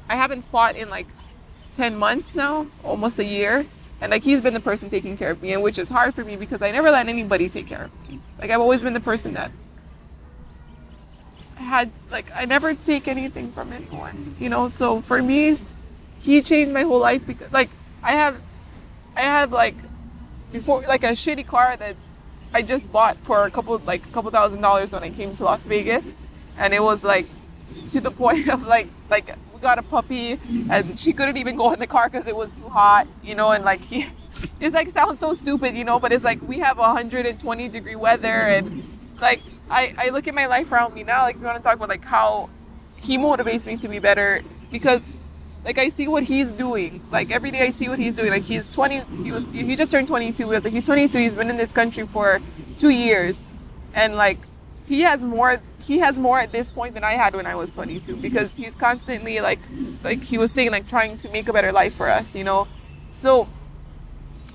I 0.09 0.15
haven't 0.15 0.43
fought 0.43 0.77
in 0.77 0.89
like 0.89 1.07
10 1.73 1.95
months 1.95 2.35
now, 2.35 2.67
almost 2.83 3.19
a 3.19 3.25
year. 3.25 3.65
And 3.99 4.11
like 4.11 4.23
he's 4.23 4.41
been 4.41 4.53
the 4.53 4.59
person 4.59 4.89
taking 4.89 5.17
care 5.17 5.31
of 5.31 5.41
me, 5.41 5.53
and 5.53 5.63
which 5.63 5.77
is 5.77 5.89
hard 5.89 6.13
for 6.13 6.23
me 6.23 6.35
because 6.35 6.61
I 6.61 6.71
never 6.71 6.91
let 6.91 7.07
anybody 7.07 7.49
take 7.49 7.67
care 7.67 7.85
of 7.85 8.09
me. 8.09 8.19
Like 8.39 8.51
I've 8.51 8.61
always 8.61 8.83
been 8.83 8.93
the 8.93 8.99
person 8.99 9.33
that 9.33 9.51
had 11.55 11.91
like 12.11 12.27
I 12.35 12.45
never 12.45 12.73
take 12.73 13.07
anything 13.07 13.51
from 13.51 13.73
anyone, 13.73 14.35
you 14.39 14.49
know. 14.49 14.69
So 14.69 15.01
for 15.01 15.21
me, 15.21 15.57
he 16.19 16.41
changed 16.41 16.71
my 16.71 16.83
whole 16.83 16.99
life 16.99 17.25
because 17.25 17.51
like 17.51 17.69
I 18.03 18.13
have, 18.13 18.39
I 19.15 19.21
had 19.21 19.51
like 19.51 19.75
before 20.51 20.81
like 20.81 21.03
a 21.03 21.11
shitty 21.11 21.45
car 21.45 21.75
that 21.77 21.95
I 22.53 22.61
just 22.61 22.91
bought 22.91 23.17
for 23.17 23.45
a 23.45 23.51
couple 23.51 23.77
like 23.79 24.05
a 24.05 24.09
couple 24.09 24.31
thousand 24.31 24.61
dollars 24.61 24.93
when 24.93 25.03
I 25.03 25.09
came 25.09 25.35
to 25.35 25.43
Las 25.43 25.65
Vegas, 25.65 26.13
and 26.57 26.73
it 26.73 26.81
was 26.81 27.03
like 27.03 27.27
to 27.89 27.99
the 27.99 28.11
point 28.23 28.47
of 28.47 28.63
like 28.63 28.87
like 29.09 29.35
we 29.57 29.61
got 29.61 29.79
a 29.79 29.83
puppy 29.83 30.39
and 30.69 30.97
she 30.97 31.13
couldn't 31.13 31.37
even 31.37 31.55
go 31.55 31.73
in 31.73 31.79
the 31.79 31.87
car 31.87 32.09
because 32.09 32.27
it 32.27 32.35
was 32.35 32.51
too 32.51 32.69
hot, 32.69 33.07
you 33.23 33.35
know, 33.35 33.51
and 33.51 33.63
like 33.65 33.81
he, 33.91 34.05
it's 34.59 34.75
like 34.75 34.89
sounds 34.89 35.19
so 35.19 35.33
stupid, 35.33 35.75
you 35.75 35.83
know, 35.83 35.99
but 35.99 36.13
it's 36.13 36.23
like 36.23 36.41
we 36.41 36.59
have 36.59 36.77
120 36.77 37.67
degree 37.69 37.95
weather 37.95 38.27
and 38.27 38.83
like 39.19 39.41
I 39.69 39.93
I 39.97 40.09
look 40.09 40.27
at 40.27 40.35
my 40.35 40.45
life 40.45 40.71
around 40.71 40.93
me 40.93 41.03
now, 41.03 41.23
like 41.23 41.37
we 41.37 41.45
want 41.45 41.57
to 41.57 41.63
talk 41.63 41.75
about 41.75 41.89
like 41.89 42.05
how 42.05 42.49
he 42.97 43.17
motivates 43.17 43.65
me 43.65 43.77
to 43.77 43.87
be 43.87 43.99
better 43.99 44.41
because 44.71 45.13
like 45.65 45.77
I 45.77 45.89
see 45.89 46.07
what 46.07 46.23
he's 46.23 46.51
doing. 46.51 47.01
Like 47.11 47.31
every 47.31 47.51
day 47.51 47.61
I 47.61 47.71
see 47.71 47.89
what 47.89 47.99
he's 47.99 48.15
doing. 48.15 48.29
Like 48.29 48.43
he's 48.43 48.71
20. 48.71 49.01
He 49.23 49.31
was. 49.31 49.51
He 49.51 49.75
just 49.75 49.91
turned 49.91 50.07
22. 50.07 50.43
He 50.43 50.49
was 50.49 50.63
like 50.63 50.73
he's 50.73 50.85
22. 50.85 51.17
He's 51.17 51.35
been 51.35 51.49
in 51.49 51.57
this 51.57 51.71
country 51.71 52.07
for 52.07 52.39
two 52.77 52.89
years, 52.89 53.47
and 53.93 54.15
like 54.15 54.37
he 54.87 55.01
has 55.01 55.25
more. 55.25 55.59
He 55.87 55.99
has 55.99 56.19
more 56.19 56.37
at 56.37 56.51
this 56.51 56.69
point 56.69 56.95
than 56.95 57.05
I 57.05 57.13
had 57.13 57.33
when 57.33 57.45
I 57.45 57.55
was 57.55 57.73
22 57.73 58.17
because 58.17 58.57
he's 58.57 58.75
constantly 58.75 59.39
like, 59.39 59.59
like 60.03 60.21
he 60.21 60.37
was 60.37 60.51
saying, 60.51 60.71
like 60.71 60.85
trying 60.85 61.17
to 61.19 61.29
make 61.29 61.47
a 61.47 61.53
better 61.53 61.71
life 61.71 61.95
for 61.95 62.09
us. 62.09 62.35
You 62.35 62.43
know, 62.43 62.67
so 63.13 63.47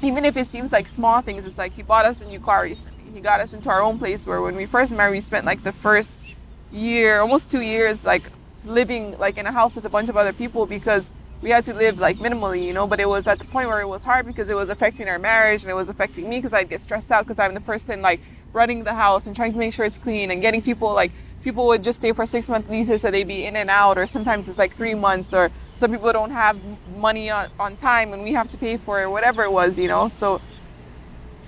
even 0.02 0.26
if 0.26 0.36
it 0.36 0.46
seems 0.46 0.72
like 0.72 0.86
small 0.86 1.22
things, 1.22 1.46
it's 1.46 1.56
like 1.56 1.72
he 1.72 1.82
bought 1.82 2.04
us 2.04 2.20
a 2.20 2.26
new 2.26 2.38
car 2.38 2.64
recently. 2.64 2.98
He 3.14 3.20
got 3.20 3.40
us 3.40 3.54
into 3.54 3.70
our 3.70 3.80
own 3.80 3.98
place 3.98 4.26
where 4.26 4.42
when 4.42 4.56
we 4.56 4.66
first 4.66 4.92
married, 4.92 5.12
we 5.12 5.20
spent 5.20 5.46
like 5.46 5.62
the 5.62 5.72
first 5.72 6.28
year, 6.70 7.20
almost 7.20 7.50
two 7.50 7.62
years, 7.62 8.04
like 8.04 8.24
living 8.66 9.16
like 9.18 9.38
in 9.38 9.46
a 9.46 9.52
house 9.52 9.74
with 9.74 9.86
a 9.86 9.90
bunch 9.90 10.10
of 10.10 10.18
other 10.18 10.34
people 10.34 10.66
because 10.66 11.10
we 11.40 11.50
had 11.50 11.64
to 11.64 11.72
live 11.72 11.98
like 11.98 12.18
minimally, 12.18 12.62
you 12.62 12.74
know. 12.74 12.86
But 12.86 13.00
it 13.00 13.08
was 13.08 13.26
at 13.26 13.38
the 13.38 13.46
point 13.46 13.70
where 13.70 13.80
it 13.80 13.88
was 13.88 14.04
hard 14.04 14.26
because 14.26 14.50
it 14.50 14.54
was 14.54 14.68
affecting 14.68 15.08
our 15.08 15.18
marriage 15.18 15.62
and 15.62 15.70
it 15.70 15.74
was 15.74 15.88
affecting 15.88 16.28
me 16.28 16.38
because 16.38 16.52
I'd 16.52 16.68
get 16.68 16.82
stressed 16.82 17.10
out 17.10 17.24
because 17.24 17.38
I'm 17.38 17.54
the 17.54 17.60
person 17.60 18.02
like 18.02 18.20
running 18.52 18.84
the 18.84 18.94
house 18.94 19.26
and 19.26 19.34
trying 19.34 19.52
to 19.52 19.58
make 19.58 19.72
sure 19.72 19.84
it's 19.84 19.98
clean 19.98 20.30
and 20.30 20.40
getting 20.40 20.62
people 20.62 20.92
like 20.92 21.12
people 21.42 21.66
would 21.66 21.82
just 21.82 21.98
stay 21.98 22.12
for 22.12 22.24
six 22.26 22.48
month 22.48 22.68
leases 22.68 23.02
so 23.02 23.10
they'd 23.10 23.26
be 23.26 23.44
in 23.46 23.56
and 23.56 23.70
out 23.70 23.98
or 23.98 24.06
sometimes 24.06 24.48
it's 24.48 24.58
like 24.58 24.74
three 24.74 24.94
months 24.94 25.34
or 25.34 25.50
some 25.74 25.90
people 25.90 26.12
don't 26.12 26.30
have 26.30 26.58
money 26.96 27.30
on, 27.30 27.48
on 27.58 27.76
time 27.76 28.12
and 28.12 28.22
we 28.22 28.32
have 28.32 28.48
to 28.50 28.56
pay 28.56 28.76
for 28.76 29.02
it, 29.02 29.10
whatever 29.10 29.42
it 29.42 29.50
was, 29.50 29.78
you 29.78 29.88
know. 29.88 30.06
So 30.06 30.40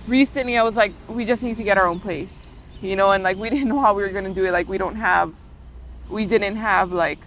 recently 0.08 0.58
I 0.58 0.62
was 0.62 0.76
like, 0.76 0.92
we 1.08 1.24
just 1.24 1.42
need 1.42 1.56
to 1.56 1.62
get 1.62 1.78
our 1.78 1.86
own 1.86 2.00
place, 2.00 2.46
you 2.82 2.96
know, 2.96 3.12
and 3.12 3.22
like 3.22 3.36
we 3.36 3.48
didn't 3.54 3.68
know 3.68 3.80
how 3.80 3.94
we 3.94 4.02
were 4.02 4.08
gonna 4.08 4.34
do 4.34 4.44
it. 4.44 4.50
Like 4.50 4.68
we 4.68 4.78
don't 4.78 4.96
have, 4.96 5.32
we 6.08 6.26
didn't 6.26 6.56
have 6.56 6.90
like 6.90 7.20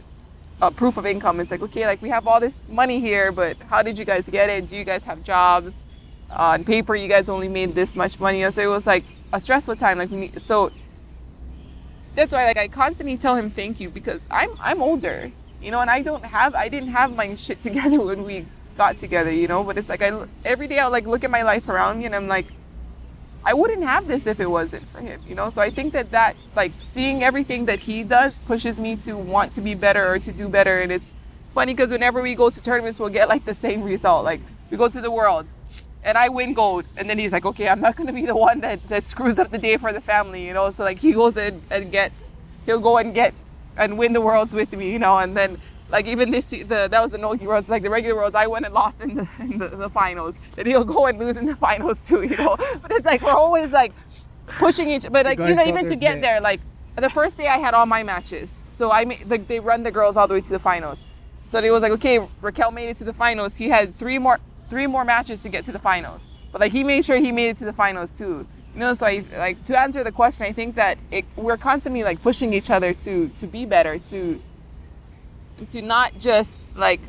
a 0.61 0.71
proof 0.71 0.97
of 0.97 1.05
income. 1.05 1.39
It's 1.39 1.51
like 1.51 1.61
okay, 1.61 1.85
like 1.85 2.01
we 2.01 2.09
have 2.09 2.27
all 2.27 2.39
this 2.39 2.57
money 2.67 2.99
here, 2.99 3.31
but 3.31 3.57
how 3.69 3.81
did 3.81 3.97
you 3.97 4.05
guys 4.05 4.27
get 4.27 4.49
it? 4.49 4.67
Do 4.67 4.75
you 4.75 4.83
guys 4.83 5.03
have 5.05 5.23
jobs? 5.23 5.83
Uh, 6.29 6.57
on 6.59 6.65
paper, 6.65 6.93
you 6.93 7.07
guys 7.07 7.29
only 7.29 7.47
made 7.47 7.73
this 7.73 7.95
much 7.95 8.19
money, 8.19 8.49
so 8.51 8.61
it 8.61 8.67
was 8.67 8.85
like 8.85 9.05
a 9.33 9.39
stressful 9.39 9.75
time. 9.75 9.97
Like 9.97 10.11
we 10.11 10.17
need, 10.17 10.41
so 10.41 10.71
that's 12.15 12.33
why 12.33 12.45
like 12.45 12.57
I 12.57 12.67
constantly 12.67 13.17
tell 13.17 13.35
him 13.35 13.49
thank 13.49 13.79
you 13.79 13.89
because 13.89 14.27
I'm 14.31 14.51
I'm 14.59 14.81
older, 14.81 15.31
you 15.61 15.71
know, 15.71 15.79
and 15.79 15.89
I 15.89 16.01
don't 16.01 16.25
have 16.25 16.55
I 16.55 16.69
didn't 16.69 16.89
have 16.89 17.15
my 17.15 17.35
shit 17.35 17.61
together 17.67 17.99
when 17.99 18.23
we 18.23 18.45
got 18.77 18.97
together, 18.97 19.31
you 19.31 19.47
know. 19.47 19.63
But 19.63 19.77
it's 19.77 19.89
like 19.89 20.01
I 20.01 20.25
every 20.45 20.67
day 20.67 20.79
I 20.79 20.87
like 20.87 21.07
look 21.07 21.23
at 21.23 21.31
my 21.31 21.43
life 21.43 21.69
around 21.69 21.99
me 21.99 22.05
and 22.05 22.15
I'm 22.15 22.27
like 22.27 22.47
I 23.47 23.53
wouldn't 23.53 23.83
have 23.83 24.07
this 24.07 24.27
if 24.27 24.41
it 24.41 24.49
wasn't 24.49 24.85
for 24.89 24.99
him, 24.99 25.21
you 25.25 25.33
know? 25.33 25.49
So 25.49 25.61
I 25.61 25.69
think 25.69 25.93
that 25.93 26.11
that, 26.11 26.35
like, 26.53 26.73
seeing 26.81 27.23
everything 27.23 27.65
that 27.67 27.79
he 27.79 28.03
does 28.03 28.39
pushes 28.39 28.77
me 28.77 28.97
to 28.97 29.15
want 29.15 29.53
to 29.53 29.61
be 29.61 29.73
better 29.73 30.05
or 30.05 30.19
to 30.19 30.33
do 30.33 30.49
better. 30.49 30.79
And 30.79 30.91
it's 30.91 31.13
funny 31.53 31.73
because 31.73 31.89
whenever 31.89 32.21
we 32.21 32.35
go 32.35 32.49
to 32.49 32.61
tournaments, 32.61 32.99
we'll 32.99 33.07
get, 33.07 33.29
like, 33.29 33.45
the 33.45 33.53
same 33.53 33.83
result. 33.83 34.25
Like, 34.25 34.41
we 34.69 34.75
go 34.75 34.89
to 34.89 34.99
the 34.99 35.09
Worlds 35.09 35.57
and 36.03 36.17
I 36.17 36.29
win 36.29 36.53
gold. 36.53 36.85
And 36.95 37.09
then 37.09 37.17
he's 37.17 37.31
like, 37.31 37.45
okay, 37.45 37.67
I'm 37.67 37.81
not 37.81 37.95
going 37.95 38.07
to 38.07 38.13
be 38.13 38.25
the 38.25 38.35
one 38.35 38.61
that, 38.61 38.81
that 38.89 39.07
screws 39.07 39.39
up 39.39 39.51
the 39.51 39.57
day 39.57 39.77
for 39.77 39.91
the 39.91 40.01
family, 40.01 40.45
you 40.45 40.53
know? 40.53 40.69
So, 40.69 40.83
like, 40.83 40.97
he 40.97 41.13
goes 41.13 41.37
in 41.37 41.61
and 41.69 41.91
gets, 41.91 42.31
he'll 42.65 42.79
go 42.79 42.97
and 42.97 43.13
get 43.13 43.33
and 43.77 43.97
win 43.97 44.13
the 44.13 44.21
Worlds 44.21 44.53
with 44.53 44.71
me, 44.73 44.91
you 44.91 44.99
know? 44.99 45.17
And 45.17 45.35
then 45.35 45.57
like 45.89 46.05
even 46.05 46.31
this, 46.31 46.45
the 46.45 46.63
that 46.63 47.01
was 47.01 47.13
the 47.13 47.17
Nogi 47.17 47.47
Worlds, 47.47 47.69
like 47.69 47.83
the 47.83 47.89
regular 47.89 48.15
Worlds, 48.15 48.35
I 48.35 48.47
went 48.47 48.65
and 48.65 48.73
lost 48.73 49.01
in 49.01 49.15
the, 49.15 49.27
in 49.39 49.57
the, 49.57 49.67
the 49.69 49.89
finals. 49.89 50.57
And 50.57 50.67
he'll 50.67 50.83
go 50.83 51.05
and 51.05 51.17
lose 51.17 51.37
in 51.37 51.45
the 51.45 51.55
finals 51.55 52.05
too, 52.05 52.23
you 52.23 52.35
know. 52.37 52.57
But 52.81 52.91
it's 52.91 53.05
like 53.05 53.21
we're 53.21 53.31
always 53.31 53.71
like 53.71 53.93
pushing 54.57 54.89
each, 54.89 55.05
but 55.11 55.25
like 55.25 55.39
you 55.39 55.55
know, 55.55 55.65
even 55.65 55.85
to 55.87 55.95
get 55.95 56.21
there, 56.21 56.41
like 56.41 56.59
the 56.95 57.09
first 57.09 57.37
day 57.37 57.47
I 57.47 57.57
had 57.57 57.73
all 57.73 57.85
my 57.85 58.03
matches, 58.03 58.61
so 58.65 58.91
I 58.91 59.05
made 59.05 59.29
like 59.29 59.47
they 59.47 59.59
run 59.59 59.83
the 59.83 59.91
girls 59.91 60.17
all 60.17 60.27
the 60.27 60.33
way 60.33 60.41
to 60.41 60.49
the 60.49 60.59
finals. 60.59 61.05
So 61.45 61.59
it 61.59 61.71
was 61.71 61.81
like, 61.81 61.93
okay, 61.93 62.19
Raquel 62.41 62.71
made 62.71 62.89
it 62.89 62.97
to 62.97 63.05
the 63.05 63.13
finals. 63.13 63.55
He 63.55 63.69
had 63.69 63.95
three 63.95 64.19
more 64.19 64.39
three 64.69 64.87
more 64.87 65.05
matches 65.05 65.41
to 65.41 65.49
get 65.49 65.63
to 65.65 65.71
the 65.71 65.79
finals, 65.79 66.21
but 66.51 66.61
like 66.61 66.71
he 66.71 66.83
made 66.83 67.05
sure 67.05 67.17
he 67.17 67.31
made 67.31 67.49
it 67.49 67.57
to 67.57 67.65
the 67.65 67.73
finals 67.73 68.11
too. 68.11 68.45
You 68.73 68.81
know, 68.81 68.93
so 68.93 69.07
I 69.07 69.23
like 69.37 69.63
to 69.65 69.79
answer 69.79 70.03
the 70.03 70.11
question. 70.11 70.45
I 70.45 70.51
think 70.51 70.75
that 70.75 70.97
it, 71.09 71.25
we're 71.35 71.57
constantly 71.57 72.03
like 72.03 72.21
pushing 72.21 72.53
each 72.53 72.69
other 72.69 72.93
to 72.93 73.29
to 73.29 73.47
be 73.47 73.65
better, 73.65 73.97
to 73.99 74.41
to 75.69 75.81
not 75.81 76.19
just 76.19 76.77
like 76.77 77.01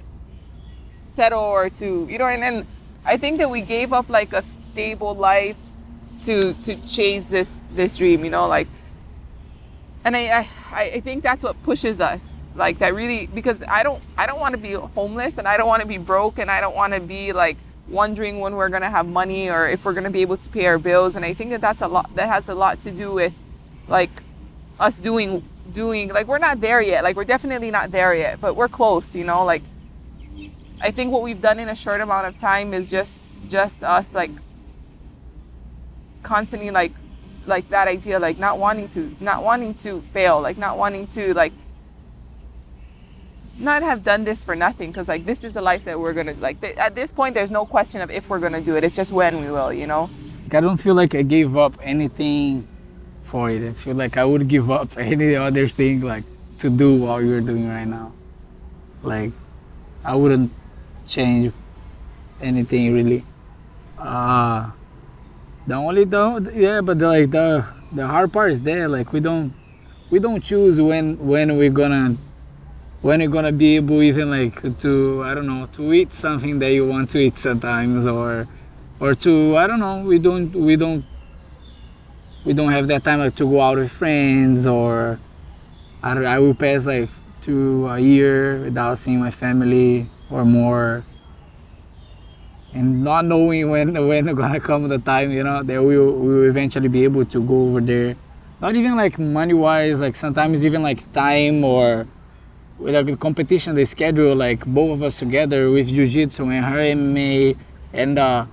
settle 1.05 1.41
or 1.41 1.71
to 1.71 2.07
you 2.11 2.19
know 2.19 2.27
and 2.27 2.43
then 2.43 2.67
i 3.05 3.17
think 3.17 3.39
that 3.39 3.51
we 3.51 3.61
gave 3.61 3.93
up 3.93 4.09
like 4.09 4.33
a 4.33 4.43
stable 4.43 5.15
life 5.15 5.57
to 6.21 6.53
to 6.63 6.77
chase 6.87 7.29
this 7.29 7.63
this 7.75 7.97
dream 7.97 8.25
you 8.25 8.31
know 8.31 8.47
like 8.47 8.69
and 10.05 10.17
i 10.17 10.47
i, 10.73 10.83
I 10.83 11.01
think 11.01 11.23
that's 11.23 11.45
what 11.45 11.61
pushes 11.63 12.01
us 12.01 12.43
like 12.59 12.79
that 12.81 12.95
really 12.95 13.27
because 13.29 13.63
i 13.69 13.83
don't 13.83 14.05
i 14.19 14.27
don't 14.27 14.41
want 14.41 14.53
to 14.53 14.59
be 14.59 14.73
homeless 14.73 15.39
and 15.39 15.47
i 15.47 15.57
don't 15.57 15.69
want 15.69 15.81
to 15.81 15.89
be 15.89 15.97
broke 15.97 16.39
and 16.39 16.51
i 16.51 16.61
don't 16.61 16.75
want 16.75 16.93
to 16.93 17.01
be 17.01 17.33
like 17.33 17.57
wondering 17.89 18.41
when 18.41 18.55
we're 18.55 18.69
going 18.69 18.83
to 18.83 18.91
have 18.91 19.07
money 19.07 19.51
or 19.51 19.67
if 19.67 19.85
we're 19.85 19.93
going 19.93 20.05
to 20.05 20.11
be 20.11 20.23
able 20.23 20.37
to 20.37 20.49
pay 20.51 20.67
our 20.67 20.79
bills. 20.79 21.17
And 21.17 21.25
i 21.25 21.33
think 21.33 21.51
that 21.51 21.61
that's 21.61 21.83
a 21.83 21.89
lot 21.89 22.15
that 22.15 22.29
has 22.29 22.49
a 22.49 22.55
lot 22.55 22.81
to 22.81 22.91
do 22.91 23.13
with 23.13 23.35
like 23.89 24.11
us 24.79 25.01
doing 25.01 25.43
doing 25.73 26.09
like 26.11 26.27
we're 26.27 26.39
not 26.39 26.61
there 26.61 26.81
yet. 26.81 27.05
Like 27.05 27.17
we're 27.17 27.25
definitely 27.25 27.71
not 27.71 27.91
there 27.91 28.15
yet 28.15 28.41
but 28.41 28.57
we're 28.57 28.69
close 28.69 29.17
you 29.17 29.25
know? 29.25 29.45
Like 29.45 29.63
i 30.81 30.91
think 30.91 31.13
what 31.13 31.23
we've 31.23 31.41
done 31.41 31.59
in 31.59 31.69
a 31.69 31.75
short 31.75 32.01
amount 32.01 32.27
of 32.27 32.39
time 32.39 32.73
is 32.73 32.91
just 32.91 33.37
just 33.49 33.83
us 33.83 34.15
like 34.15 34.31
constantly 36.23 36.71
like 36.71 36.93
like 37.47 37.69
that 37.71 37.89
idea 37.89 38.19
like 38.19 38.39
not 38.39 38.59
wanting 38.59 38.89
to 38.89 39.17
not 39.19 39.43
wanting 39.43 39.75
to 39.75 40.01
fail 40.03 40.41
like 40.41 40.59
not 40.59 40.77
wanting 40.77 41.07
to 41.07 41.33
like 41.35 41.53
not 43.59 43.83
have 43.83 44.05
done 44.05 44.25
this 44.25 44.45
for 44.45 44.55
nothing 44.55 44.91
because 44.91 45.09
like 45.09 45.25
this 45.25 45.45
is 45.45 45.53
the 45.53 45.63
life 45.63 45.85
that 45.85 45.99
we're 45.99 46.13
gonna 46.13 46.35
like 46.41 46.61
th- 46.61 46.77
at 46.77 46.95
this 46.95 47.11
point 47.11 47.35
there's 47.35 47.51
no 47.51 47.67
question 47.67 48.01
of 48.01 48.11
if 48.11 48.31
we're 48.31 48.39
gonna 48.39 48.61
do 48.61 48.77
it 48.77 48.85
it's 48.85 48.97
just 48.97 49.13
when 49.13 49.41
we 49.41 49.51
will 49.51 49.73
you 49.73 49.87
know 49.87 50.09
i 50.53 50.61
don't 50.61 50.79
feel 50.79 50.95
like 50.95 51.15
i 51.15 51.23
gave 51.23 51.57
up 51.57 51.75
anything 51.83 52.67
for 53.29 53.51
it. 53.51 53.63
I 53.63 53.73
feel 53.75 53.95
like 53.95 54.17
I 54.17 54.25
would 54.25 54.49
give 54.49 54.71
up 54.71 54.97
any 54.99 55.37
other 55.37 55.69
thing 55.69 56.01
like 56.01 56.25
to 56.61 56.71
do 56.71 56.97
what 56.97 57.23
you're 57.23 57.41
doing 57.41 57.69
right 57.69 57.87
now. 57.87 58.13
Like 59.03 59.31
I 60.05 60.17
wouldn't 60.17 60.51
change 61.07 61.53
anything 62.41 62.95
really. 62.95 63.25
Uh 63.99 64.71
the 65.67 65.75
only 65.75 66.05
the 66.05 66.51
yeah, 66.55 66.81
but 66.81 66.99
the, 66.99 67.07
like 67.07 67.31
the 67.31 67.67
the 67.93 68.07
hard 68.07 68.33
part 68.33 68.51
is 68.51 68.63
there. 68.63 68.89
Like 68.89 69.13
we 69.13 69.21
don't 69.21 69.53
we 70.11 70.19
don't 70.19 70.43
choose 70.43 70.81
when 70.81 71.19
when 71.19 71.57
we're 71.57 71.71
gonna 71.71 72.17
when 73.01 73.21
you're 73.21 73.31
gonna 73.31 73.53
be 73.53 73.77
able 73.77 74.03
even 74.03 74.31
like 74.31 74.79
to 74.81 75.23
I 75.25 75.35
don't 75.35 75.47
know 75.47 75.67
to 75.73 75.93
eat 75.93 76.13
something 76.13 76.59
that 76.59 76.73
you 76.73 76.87
want 76.87 77.11
to 77.11 77.19
eat 77.19 77.39
sometimes 77.39 78.07
or 78.07 78.49
or 78.99 79.15
to 79.15 79.57
I 79.57 79.67
don't 79.67 79.79
know 79.79 80.03
we 80.03 80.19
don't 80.19 80.53
we 80.53 80.77
don't 80.77 81.05
we 82.45 82.53
don't 82.53 82.73
have 82.73 82.89
that 82.89 83.05
time 83.05 83.21
like, 83.21 83.37
to 83.37 83.49
go 83.49 83.61
out 83.61 83.79
with 83.79 83.91
friends 83.91 84.67
or 84.67 85.21
I, 86.03 86.13
I 86.25 86.39
will 86.39 86.55
pass 86.55 86.87
like 86.87 87.09
two 87.41 87.87
a 87.87 87.99
year 87.99 88.61
without 88.65 88.99
seeing 88.99 89.21
my 89.21 89.31
family 89.31 90.07
or 90.31 90.45
more. 90.45 91.05
And 92.73 93.03
not 93.03 93.25
knowing 93.25 93.71
when 93.71 93.95
when 94.09 94.27
gonna 94.35 94.61
come 94.61 94.89
the 94.89 94.99
time 94.99 95.31
you 95.31 95.43
know 95.43 95.63
that 95.63 95.83
we 95.83 95.99
will, 95.99 96.13
we 96.13 96.35
will 96.35 96.51
eventually 96.51 96.89
be 96.89 97.05
able 97.05 97.25
to 97.27 97.43
go 97.43 97.69
over 97.69 97.81
there. 97.81 98.17
Not 98.61 98.75
even 98.75 98.97
like 98.97 99.19
money 99.19 99.55
wise 99.55 100.01
like 100.01 100.17
sometimes 100.17 100.65
even 100.65 100.83
like 100.83 101.11
time 101.13 101.65
or 101.65 102.07
with 102.79 103.07
the 103.07 103.17
competition 103.17 103.75
the 103.75 103.85
schedule 103.85 104.35
like 104.35 104.65
both 104.67 104.93
of 104.93 105.03
us 105.03 105.19
together 105.19 105.71
with 105.71 105.89
jiu-jitsu 105.89 106.49
and 106.51 106.65
her 106.65 106.79
MMA 106.79 107.57
and 107.93 108.19
uh 108.19 108.47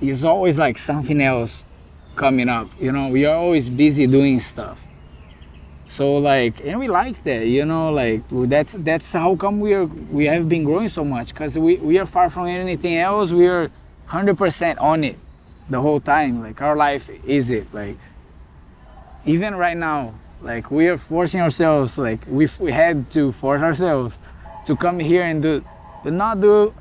it's 0.00 0.24
always 0.24 0.58
like 0.58 0.78
something 0.78 1.20
else 1.20 1.68
coming 2.16 2.48
up. 2.48 2.68
You 2.80 2.92
know, 2.92 3.08
we 3.08 3.26
are 3.26 3.36
always 3.36 3.68
busy 3.68 4.06
doing 4.06 4.40
stuff. 4.40 4.86
So 5.86 6.18
like, 6.18 6.64
and 6.64 6.80
we 6.80 6.88
like 6.88 7.22
that. 7.24 7.46
You 7.46 7.64
know, 7.64 7.92
like 7.92 8.22
that's 8.28 8.72
that's 8.72 9.12
how 9.12 9.36
come 9.36 9.60
we 9.60 9.74
are 9.74 9.84
we 9.84 10.26
have 10.26 10.48
been 10.48 10.64
growing 10.64 10.88
so 10.88 11.04
much 11.04 11.28
because 11.28 11.56
we 11.56 11.76
we 11.76 11.98
are 11.98 12.06
far 12.06 12.28
from 12.28 12.46
anything 12.46 12.96
else. 12.96 13.30
We 13.30 13.46
are 13.46 13.70
hundred 14.06 14.36
percent 14.36 14.78
on 14.80 15.04
it 15.04 15.16
the 15.70 15.80
whole 15.80 16.00
time. 16.00 16.42
Like 16.42 16.60
our 16.60 16.74
life 16.74 17.08
is 17.24 17.50
it. 17.50 17.72
Like 17.72 17.96
even 19.24 19.54
right 19.54 19.76
now, 19.76 20.14
like 20.46 20.70
we 20.70 20.88
are 20.88 20.98
forcing 20.98 21.40
ourselves. 21.40 21.98
Like 21.98 22.20
we 22.28 22.48
we 22.58 22.72
had 22.72 23.10
to 23.12 23.32
force 23.32 23.62
ourselves 23.62 24.18
to 24.66 24.76
come 24.76 24.98
here 24.98 25.22
and 25.22 25.42
do, 25.42 25.64
but 26.02 26.12
not 26.12 26.40
do 26.40 26.74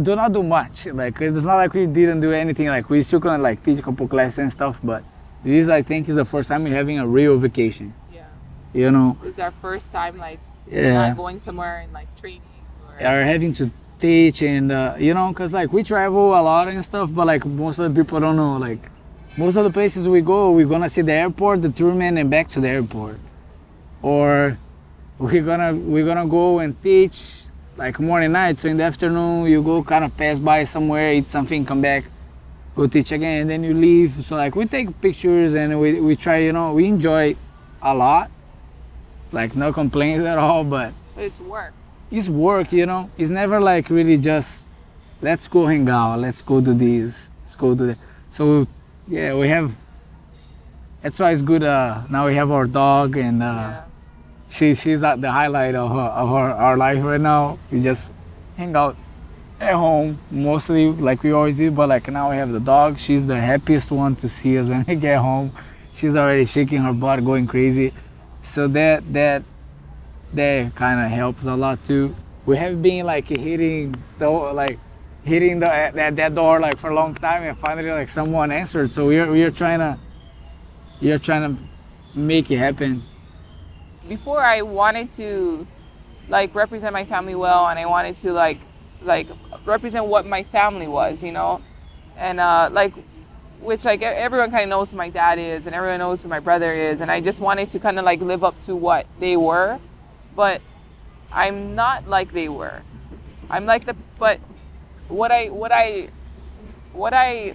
do 0.00 0.14
not 0.14 0.32
do 0.32 0.42
much. 0.42 0.86
Like 0.86 1.20
it's 1.20 1.44
not 1.44 1.56
like 1.56 1.72
we 1.74 1.86
didn't 1.86 2.20
do 2.20 2.32
anything. 2.32 2.68
Like 2.68 2.90
we 2.90 3.02
still 3.02 3.20
gonna 3.20 3.42
like 3.42 3.62
teach 3.62 3.78
a 3.78 3.82
couple 3.82 4.06
classes 4.08 4.38
and 4.38 4.52
stuff, 4.52 4.80
but 4.82 5.02
this 5.44 5.68
I 5.68 5.82
think 5.82 6.08
is 6.08 6.16
the 6.16 6.24
first 6.24 6.48
time 6.48 6.64
we're 6.64 6.74
having 6.74 6.98
a 6.98 7.06
real 7.06 7.38
vacation. 7.38 7.94
Yeah. 8.12 8.26
You 8.72 8.90
know. 8.90 9.18
It's 9.24 9.38
our 9.38 9.50
first 9.50 9.92
time 9.92 10.18
like 10.18 10.40
yeah. 10.70 11.08
not 11.08 11.16
going 11.16 11.40
somewhere 11.40 11.80
and 11.80 11.92
like 11.92 12.14
training 12.20 12.42
or, 12.86 12.94
or 13.06 13.24
having 13.24 13.54
to 13.54 13.70
teach 14.00 14.42
and 14.42 14.70
uh, 14.70 14.94
you 14.98 15.12
know 15.12 15.28
because 15.30 15.52
like 15.52 15.72
we 15.72 15.82
travel 15.82 16.30
a 16.30 16.42
lot 16.42 16.68
and 16.68 16.84
stuff 16.84 17.10
but 17.12 17.26
like 17.26 17.44
most 17.44 17.80
of 17.80 17.92
the 17.92 18.00
people 18.00 18.20
don't 18.20 18.36
know 18.36 18.56
like 18.56 18.78
most 19.38 19.56
of 19.56 19.64
the 19.64 19.70
places 19.70 20.06
we 20.06 20.20
go 20.20 20.52
we're 20.52 20.66
gonna 20.66 20.88
see 20.88 21.02
the 21.02 21.12
airport 21.12 21.62
the 21.62 21.70
tournament 21.70 22.18
and 22.18 22.28
back 22.28 22.50
to 22.50 22.60
the 22.60 22.68
airport 22.68 23.18
or 24.02 24.58
we're 25.18 25.42
gonna 25.42 25.74
we're 25.74 26.04
gonna 26.04 26.26
go 26.26 26.58
and 26.58 26.80
teach 26.82 27.38
like 27.78 28.00
morning 28.00 28.32
night. 28.32 28.58
So 28.58 28.68
in 28.68 28.76
the 28.76 28.82
afternoon, 28.84 29.46
you 29.46 29.62
go 29.62 29.82
kind 29.82 30.04
of 30.04 30.14
pass 30.16 30.38
by 30.38 30.64
somewhere, 30.64 31.12
eat 31.12 31.28
something, 31.28 31.64
come 31.64 31.80
back, 31.80 32.04
go 32.74 32.86
teach 32.88 33.12
again, 33.12 33.42
and 33.42 33.50
then 33.50 33.62
you 33.62 33.72
leave. 33.72 34.12
So 34.12 34.34
like 34.34 34.56
we 34.56 34.66
take 34.66 35.00
pictures 35.00 35.54
and 35.54 35.80
we, 35.80 36.00
we 36.00 36.16
try, 36.16 36.38
you 36.38 36.52
know, 36.52 36.72
we 36.72 36.86
enjoy 36.86 37.36
a 37.80 37.94
lot. 37.94 38.30
Like 39.30 39.54
no 39.54 39.72
complaints 39.72 40.24
at 40.24 40.38
all, 40.38 40.64
but 40.64 40.92
it's 41.16 41.38
work. 41.40 41.72
It's 42.10 42.28
work, 42.28 42.72
you 42.72 42.86
know. 42.86 43.10
It's 43.16 43.30
never 43.30 43.60
like 43.60 43.90
really 43.90 44.18
just 44.18 44.66
let's 45.22 45.46
go 45.46 45.66
hang 45.66 45.88
out, 45.88 46.18
let's 46.18 46.42
go 46.42 46.60
do 46.60 46.74
this, 46.74 47.30
let's 47.42 47.54
go 47.54 47.74
do 47.74 47.88
that. 47.88 47.98
So 48.30 48.66
yeah, 49.08 49.34
we 49.34 49.48
have. 49.48 49.74
That's 51.02 51.18
why 51.18 51.32
it's 51.32 51.42
good. 51.42 51.62
Uh, 51.62 52.02
now 52.10 52.26
we 52.26 52.34
have 52.34 52.50
our 52.50 52.66
dog 52.66 53.16
and. 53.16 53.42
Uh, 53.42 53.46
yeah 53.46 53.84
she 54.48 54.74
she's 54.74 55.02
at 55.04 55.20
the 55.20 55.30
highlight 55.30 55.74
of, 55.74 55.90
her, 55.90 55.96
of 55.96 56.28
her, 56.30 56.52
our 56.54 56.76
life 56.76 57.02
right 57.02 57.20
now. 57.20 57.58
We 57.70 57.80
just 57.80 58.12
hang 58.56 58.74
out 58.74 58.96
at 59.60 59.74
home 59.74 60.18
mostly 60.30 60.90
like 60.92 61.22
we 61.22 61.32
always 61.32 61.56
do, 61.56 61.70
but 61.70 61.88
like 61.88 62.08
now 62.08 62.30
we 62.30 62.36
have 62.36 62.50
the 62.50 62.60
dog. 62.60 62.98
She's 62.98 63.26
the 63.26 63.38
happiest 63.38 63.90
one 63.90 64.16
to 64.16 64.28
see 64.28 64.58
us 64.58 64.68
when 64.70 64.84
we 64.88 64.94
get 64.94 65.18
home. 65.18 65.52
She's 65.92 66.16
already 66.16 66.46
shaking 66.46 66.78
her 66.82 66.92
butt, 66.92 67.24
going 67.24 67.46
crazy. 67.46 67.92
So 68.42 68.68
that 68.68 69.12
that 69.12 69.42
that 70.32 70.74
kind 70.74 71.00
of 71.00 71.10
helps 71.10 71.46
a 71.46 71.54
lot 71.54 71.84
too. 71.84 72.14
We 72.46 72.56
have 72.56 72.80
been 72.80 73.04
like 73.04 73.28
hitting 73.28 73.94
the 74.18 74.30
like 74.30 74.78
hitting 75.28 75.60
the 75.60 75.66
that, 75.66 76.16
that 76.16 76.34
door 76.34 76.58
like 76.58 76.78
for 76.78 76.90
a 76.90 76.94
long 76.94 77.14
time 77.14 77.42
and 77.44 77.56
finally 77.58 77.90
like 77.90 78.08
someone 78.08 78.50
answered. 78.50 78.90
So 78.90 79.06
we're 79.06 79.30
we're 79.30 79.50
trying 79.50 79.78
to 79.78 79.98
you're 81.00 81.18
trying 81.18 81.44
to 81.56 81.62
make 82.18 82.50
it 82.50 82.56
happen. 82.56 83.02
Before 84.08 84.40
I 84.40 84.62
wanted 84.62 85.12
to 85.12 85.66
like 86.28 86.54
represent 86.54 86.92
my 86.92 87.04
family 87.04 87.34
well 87.34 87.68
and 87.68 87.78
I 87.78 87.86
wanted 87.86 88.16
to 88.18 88.32
like 88.32 88.58
like 89.02 89.28
represent 89.64 90.06
what 90.06 90.26
my 90.26 90.42
family 90.42 90.88
was, 90.88 91.22
you 91.22 91.32
know. 91.32 91.62
And 92.16 92.40
uh 92.40 92.70
like 92.72 92.94
which 93.60 93.84
like 93.84 94.02
everyone 94.02 94.50
kind 94.50 94.64
of 94.64 94.70
knows 94.70 94.90
who 94.90 94.96
my 94.96 95.10
dad 95.10 95.38
is 95.38 95.66
and 95.66 95.74
everyone 95.74 95.98
knows 95.98 96.22
who 96.22 96.28
my 96.28 96.40
brother 96.40 96.72
is 96.72 97.00
and 97.00 97.10
I 97.10 97.20
just 97.20 97.40
wanted 97.40 97.70
to 97.70 97.78
kind 97.78 97.98
of 97.98 98.04
like 98.04 98.20
live 98.20 98.42
up 98.42 98.58
to 98.62 98.74
what 98.74 99.06
they 99.20 99.36
were. 99.36 99.78
But 100.34 100.62
I'm 101.32 101.74
not 101.74 102.08
like 102.08 102.32
they 102.32 102.48
were. 102.48 102.82
I'm 103.50 103.66
like 103.66 103.84
the 103.84 103.94
but 104.18 104.40
what 105.08 105.30
I 105.30 105.46
what 105.46 105.72
I 105.72 106.08
what 106.92 107.14
I 107.14 107.54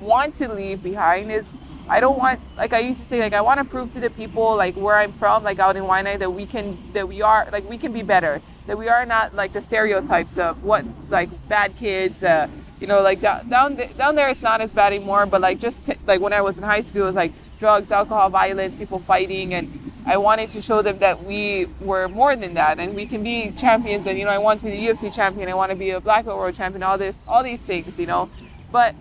want 0.00 0.34
to 0.36 0.52
leave 0.52 0.82
behind 0.82 1.30
is 1.30 1.52
I 1.88 2.00
don't 2.00 2.18
want 2.18 2.40
like 2.56 2.72
I 2.72 2.80
used 2.80 3.00
to 3.00 3.06
say 3.06 3.20
like 3.20 3.32
I 3.32 3.40
want 3.40 3.58
to 3.58 3.64
prove 3.64 3.92
to 3.92 4.00
the 4.00 4.10
people 4.10 4.56
like 4.56 4.74
where 4.74 4.96
I'm 4.96 5.12
from 5.12 5.44
like 5.44 5.58
out 5.58 5.76
in 5.76 5.84
Waianae 5.84 6.18
that 6.18 6.30
we 6.32 6.46
can 6.46 6.76
that 6.92 7.06
we 7.08 7.22
are 7.22 7.48
like 7.52 7.68
we 7.68 7.78
can 7.78 7.92
be 7.92 8.02
better. 8.02 8.40
That 8.66 8.76
we 8.76 8.88
are 8.88 9.06
not 9.06 9.34
like 9.34 9.52
the 9.52 9.62
stereotypes 9.62 10.38
of 10.38 10.64
what 10.64 10.84
like 11.08 11.28
bad 11.48 11.76
kids 11.76 12.24
uh, 12.24 12.48
you 12.80 12.86
know 12.86 13.00
like 13.00 13.20
down 13.20 13.48
down, 13.48 13.76
down 13.96 14.14
there 14.16 14.28
it's 14.28 14.42
not 14.42 14.60
as 14.60 14.72
bad 14.72 14.92
anymore 14.92 15.26
but 15.26 15.40
like 15.40 15.60
just 15.60 15.86
t- 15.86 15.94
like 16.06 16.20
when 16.20 16.32
I 16.32 16.40
was 16.40 16.58
in 16.58 16.64
high 16.64 16.80
school 16.80 17.02
it 17.02 17.06
was 17.06 17.14
like 17.14 17.32
drugs 17.60 17.90
alcohol 17.92 18.28
violence 18.28 18.74
people 18.74 18.98
fighting 18.98 19.54
and 19.54 19.85
I 20.08 20.18
wanted 20.18 20.50
to 20.50 20.62
show 20.62 20.82
them 20.82 20.98
that 20.98 21.24
we 21.24 21.66
were 21.80 22.06
more 22.06 22.36
than 22.36 22.54
that 22.54 22.78
and 22.78 22.94
we 22.94 23.06
can 23.06 23.24
be 23.24 23.50
champions 23.50 24.06
and 24.06 24.16
you 24.16 24.24
know 24.24 24.30
I 24.30 24.38
want 24.38 24.60
to 24.60 24.66
be 24.66 24.70
the 24.70 24.86
UFC 24.86 25.12
champion 25.12 25.48
I 25.48 25.54
want 25.54 25.72
to 25.72 25.76
be 25.76 25.90
a 25.90 26.00
black 26.00 26.24
belt 26.24 26.38
world 26.38 26.54
champion 26.54 26.84
all 26.84 26.96
this 26.96 27.18
all 27.26 27.42
these 27.42 27.60
things 27.60 27.98
you 27.98 28.06
know. 28.06 28.30
But 28.70 28.94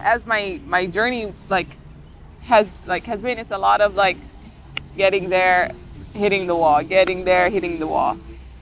as 0.00 0.26
my 0.26 0.58
my 0.66 0.86
journey 0.86 1.34
like 1.50 1.68
has 2.44 2.72
like 2.86 3.04
has 3.04 3.22
been 3.22 3.38
it's 3.38 3.50
a 3.50 3.58
lot 3.58 3.82
of 3.82 3.94
like 3.94 4.16
getting 4.96 5.28
there 5.28 5.70
hitting 6.14 6.46
the 6.46 6.56
wall 6.56 6.82
getting 6.82 7.26
there 7.26 7.50
hitting 7.50 7.78
the 7.78 7.86
wall. 7.86 8.16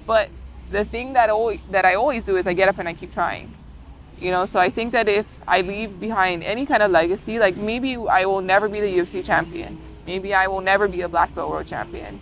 But 0.09 0.31
the 0.73 0.85
thing 0.85 1.13
that 1.13 1.31
always 1.31 1.65
that 1.69 1.85
I 1.85 1.95
always 1.95 2.25
do 2.25 2.37
is 2.37 2.49
I 2.49 2.53
get 2.55 2.69
up 2.69 2.79
and 2.79 2.89
I 2.89 2.95
keep 2.95 3.13
trying 3.13 3.55
you 4.19 4.33
know. 4.33 4.45
So 4.45 4.59
I 4.59 4.71
think 4.71 4.93
that 4.93 5.09
if 5.09 5.41
I 5.47 5.61
leave 5.61 6.01
behind 6.01 6.43
any 6.43 6.67
kind 6.67 6.83
of 6.83 6.91
legacy 6.91 7.39
like 7.39 7.57
maybe 7.57 7.97
I 7.97 8.27
will 8.27 8.43
never 8.43 8.69
be 8.69 8.81
the 8.81 8.99
UFC 8.99 9.25
champion 9.25 9.79
maybe 10.07 10.35
I 10.35 10.47
will 10.47 10.61
never 10.61 10.89
be 10.89 11.03
a 11.03 11.09
black 11.09 11.35
belt 11.35 11.51
world 11.51 11.67
champion. 11.67 12.21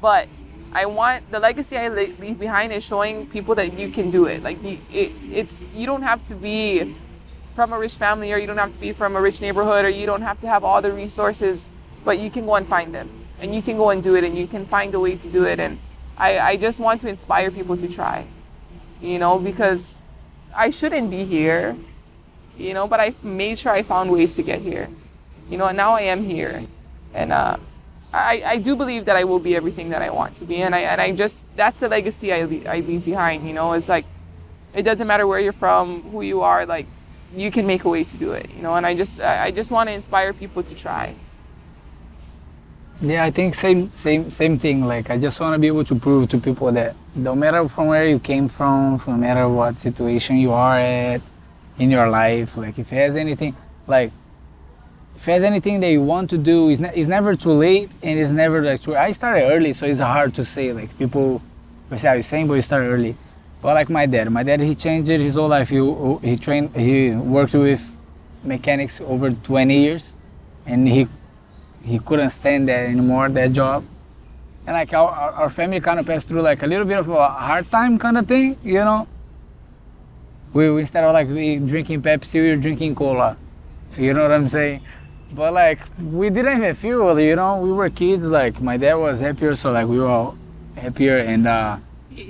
But 0.00 0.28
I 0.72 0.86
want 0.86 1.30
the 1.30 1.40
legacy 1.40 1.76
I 1.76 1.88
leave 1.88 2.38
behind 2.38 2.72
is 2.72 2.84
showing 2.84 3.26
people 3.26 3.54
that 3.54 3.78
you 3.78 3.90
can 3.90 4.10
do 4.10 4.26
it. 4.26 4.42
Like 4.42 4.60
the, 4.62 4.78
it, 4.92 5.12
it's 5.30 5.74
you 5.74 5.86
don't 5.86 6.02
have 6.02 6.24
to 6.28 6.34
be 6.34 6.94
from 7.54 7.72
a 7.72 7.78
rich 7.78 7.94
family 7.94 8.32
or 8.32 8.38
you 8.38 8.46
don't 8.46 8.58
have 8.58 8.72
to 8.72 8.80
be 8.80 8.92
from 8.92 9.16
a 9.16 9.20
rich 9.20 9.40
neighborhood 9.40 9.84
or 9.84 9.88
you 9.88 10.06
don't 10.06 10.22
have 10.22 10.38
to 10.40 10.48
have 10.48 10.64
all 10.64 10.80
the 10.82 10.92
resources 10.92 11.70
but 12.04 12.18
you 12.18 12.30
can 12.30 12.46
go 12.46 12.54
and 12.54 12.66
find 12.66 12.94
them. 12.94 13.10
And 13.40 13.54
you 13.54 13.62
can 13.62 13.76
go 13.76 13.90
and 13.90 14.02
do 14.02 14.16
it 14.16 14.24
and 14.24 14.36
you 14.36 14.46
can 14.46 14.64
find 14.64 14.94
a 14.94 15.00
way 15.00 15.16
to 15.16 15.28
do 15.28 15.44
it. 15.44 15.58
And 15.58 15.78
i, 16.18 16.38
I 16.38 16.56
just 16.56 16.80
want 16.80 17.00
to 17.02 17.08
inspire 17.08 17.50
people 17.50 17.76
to 17.76 17.88
try 17.88 18.26
you 19.00 19.18
know 19.18 19.38
because 19.38 19.94
i 20.54 20.70
shouldn't 20.70 21.10
be 21.10 21.24
here 21.24 21.76
you 22.56 22.74
know 22.74 22.86
but 22.88 23.00
i 23.00 23.14
made 23.22 23.58
sure 23.58 23.72
i 23.72 23.82
found 23.82 24.10
ways 24.10 24.34
to 24.36 24.42
get 24.42 24.60
here. 24.60 24.88
You 25.48 25.56
know 25.56 25.66
and 25.66 25.76
now 25.76 25.94
i 25.94 26.02
am 26.02 26.24
here 26.24 26.62
and 27.18 27.32
uh, 27.32 27.56
I, 28.12 28.42
I 28.46 28.56
do 28.58 28.76
believe 28.76 29.04
that 29.06 29.16
i 29.16 29.24
will 29.24 29.42
be 29.48 29.54
everything 29.60 29.90
that 29.90 30.02
i 30.02 30.10
want 30.10 30.36
to 30.36 30.44
be. 30.44 30.62
And 30.62 30.74
i, 30.74 30.80
and 30.80 31.00
I 31.00 31.14
just 31.14 31.54
that's 31.56 31.78
the 31.78 31.88
legacy 31.88 32.32
I, 32.32 32.44
leave, 32.44 32.66
I 32.66 32.80
leave 32.80 33.04
behind 33.04 33.46
you 33.46 33.52
know? 33.52 33.72
It's 33.72 33.88
like 33.88 34.06
it 34.74 34.82
doesn't 34.82 35.06
matter 35.06 35.26
where 35.26 35.40
you're 35.40 35.60
from 35.66 36.02
who 36.12 36.22
you 36.22 36.40
are 36.42 36.64
like 36.64 36.86
you 37.34 37.50
can 37.50 37.66
make 37.66 37.84
a 37.84 37.88
way 37.88 38.04
to 38.04 38.16
do 38.16 38.32
it 38.32 38.48
you 38.54 38.62
know? 38.62 38.74
And 38.74 38.86
i 38.86 38.94
just 38.94 39.20
i 39.20 39.50
just 39.50 39.70
want 39.70 39.88
to 39.88 39.92
inspire 39.92 40.32
people 40.32 40.62
to 40.62 40.74
try. 40.74 41.14
Yeah, 43.00 43.24
I 43.24 43.30
think 43.30 43.54
same 43.54 43.92
same 43.94 44.28
same 44.30 44.58
thing. 44.58 44.84
Like 44.84 45.08
I 45.08 45.16
just 45.18 45.38
want 45.40 45.54
to 45.54 45.58
be 45.60 45.68
able 45.68 45.84
to 45.84 45.94
prove 45.94 46.30
to 46.30 46.38
people 46.38 46.72
that 46.72 46.96
no 47.14 47.36
matter 47.36 47.68
from 47.68 47.86
where 47.86 48.08
you 48.08 48.18
came 48.18 48.48
from, 48.48 49.00
no 49.06 49.16
matter 49.16 49.48
what 49.48 49.78
situation 49.78 50.36
you 50.38 50.50
are 50.50 50.78
at 50.78 51.20
in 51.78 51.92
your 51.92 52.08
life, 52.10 52.56
like 52.56 52.76
if 52.76 52.92
it 52.92 52.96
has 52.96 53.14
anything, 53.14 53.54
like 53.86 54.10
if 55.18 55.24
has 55.24 55.42
anything 55.42 55.80
that 55.80 55.90
you 55.90 56.00
want 56.00 56.30
to 56.30 56.38
do, 56.38 56.70
it's, 56.70 56.80
ne- 56.80 56.92
it's 56.94 57.08
never 57.08 57.34
too 57.34 57.50
late 57.50 57.90
and 58.04 58.20
it's 58.20 58.30
never 58.30 58.62
like 58.62 58.80
too. 58.80 58.94
I 58.94 59.10
started 59.10 59.50
early, 59.50 59.72
so 59.72 59.84
it's 59.84 59.98
hard 59.98 60.32
to 60.34 60.44
say. 60.44 60.72
Like 60.72 60.96
people 60.96 61.42
will 61.90 61.98
say, 61.98 62.08
"Are 62.08 62.16
you 62.16 62.22
saying?" 62.22 62.46
But 62.46 62.54
you 62.54 62.62
started 62.62 62.86
early. 62.86 63.16
But 63.60 63.74
like 63.74 63.90
my 63.90 64.06
dad, 64.06 64.30
my 64.30 64.44
dad 64.44 64.60
he 64.60 64.76
changed 64.76 65.10
it 65.10 65.20
his 65.20 65.34
whole 65.34 65.48
life. 65.48 65.70
He 65.70 65.80
he 66.22 66.36
trained, 66.36 66.74
he 66.76 67.10
worked 67.10 67.54
with 67.54 67.96
mechanics 68.44 69.00
over 69.00 69.32
20 69.32 69.76
years, 69.76 70.14
and 70.66 70.86
he 70.86 71.08
he 71.84 71.98
couldn't 71.98 72.30
stand 72.30 72.68
that 72.68 72.88
anymore, 72.88 73.28
that 73.28 73.52
job. 73.52 73.84
And 74.66 74.74
like 74.74 74.92
our, 74.94 75.10
our 75.10 75.50
family 75.50 75.80
kind 75.80 75.98
of 75.98 76.06
passed 76.06 76.28
through 76.28 76.42
like 76.42 76.62
a 76.62 76.66
little 76.68 76.84
bit 76.86 76.98
of 76.98 77.08
a 77.08 77.28
hard 77.28 77.68
time 77.68 77.98
kind 77.98 78.18
of 78.18 78.28
thing, 78.28 78.56
you 78.62 78.84
know. 78.84 79.08
We, 80.52 80.70
we 80.70 80.82
instead 80.82 81.02
of 81.02 81.12
like 81.12 81.26
we 81.26 81.56
drinking 81.56 82.02
Pepsi, 82.02 82.34
we 82.34 82.50
were 82.50 82.56
drinking 82.56 82.94
cola. 82.94 83.36
You 83.96 84.14
know 84.14 84.22
what 84.22 84.30
I'm 84.30 84.46
saying? 84.46 84.80
But 85.34 85.52
like 85.52 85.80
we 86.00 86.30
didn't 86.30 86.58
even 86.58 86.74
feel 86.74 87.18
you 87.20 87.36
know. 87.36 87.60
We 87.60 87.72
were 87.72 87.90
kids. 87.90 88.28
Like 88.28 88.60
my 88.60 88.76
dad 88.76 88.94
was 88.94 89.20
happier, 89.20 89.54
so 89.56 89.72
like 89.72 89.86
we 89.86 89.98
were 89.98 90.06
all 90.06 90.36
happier 90.76 91.18
and 91.18 91.46
uh, 91.46 91.78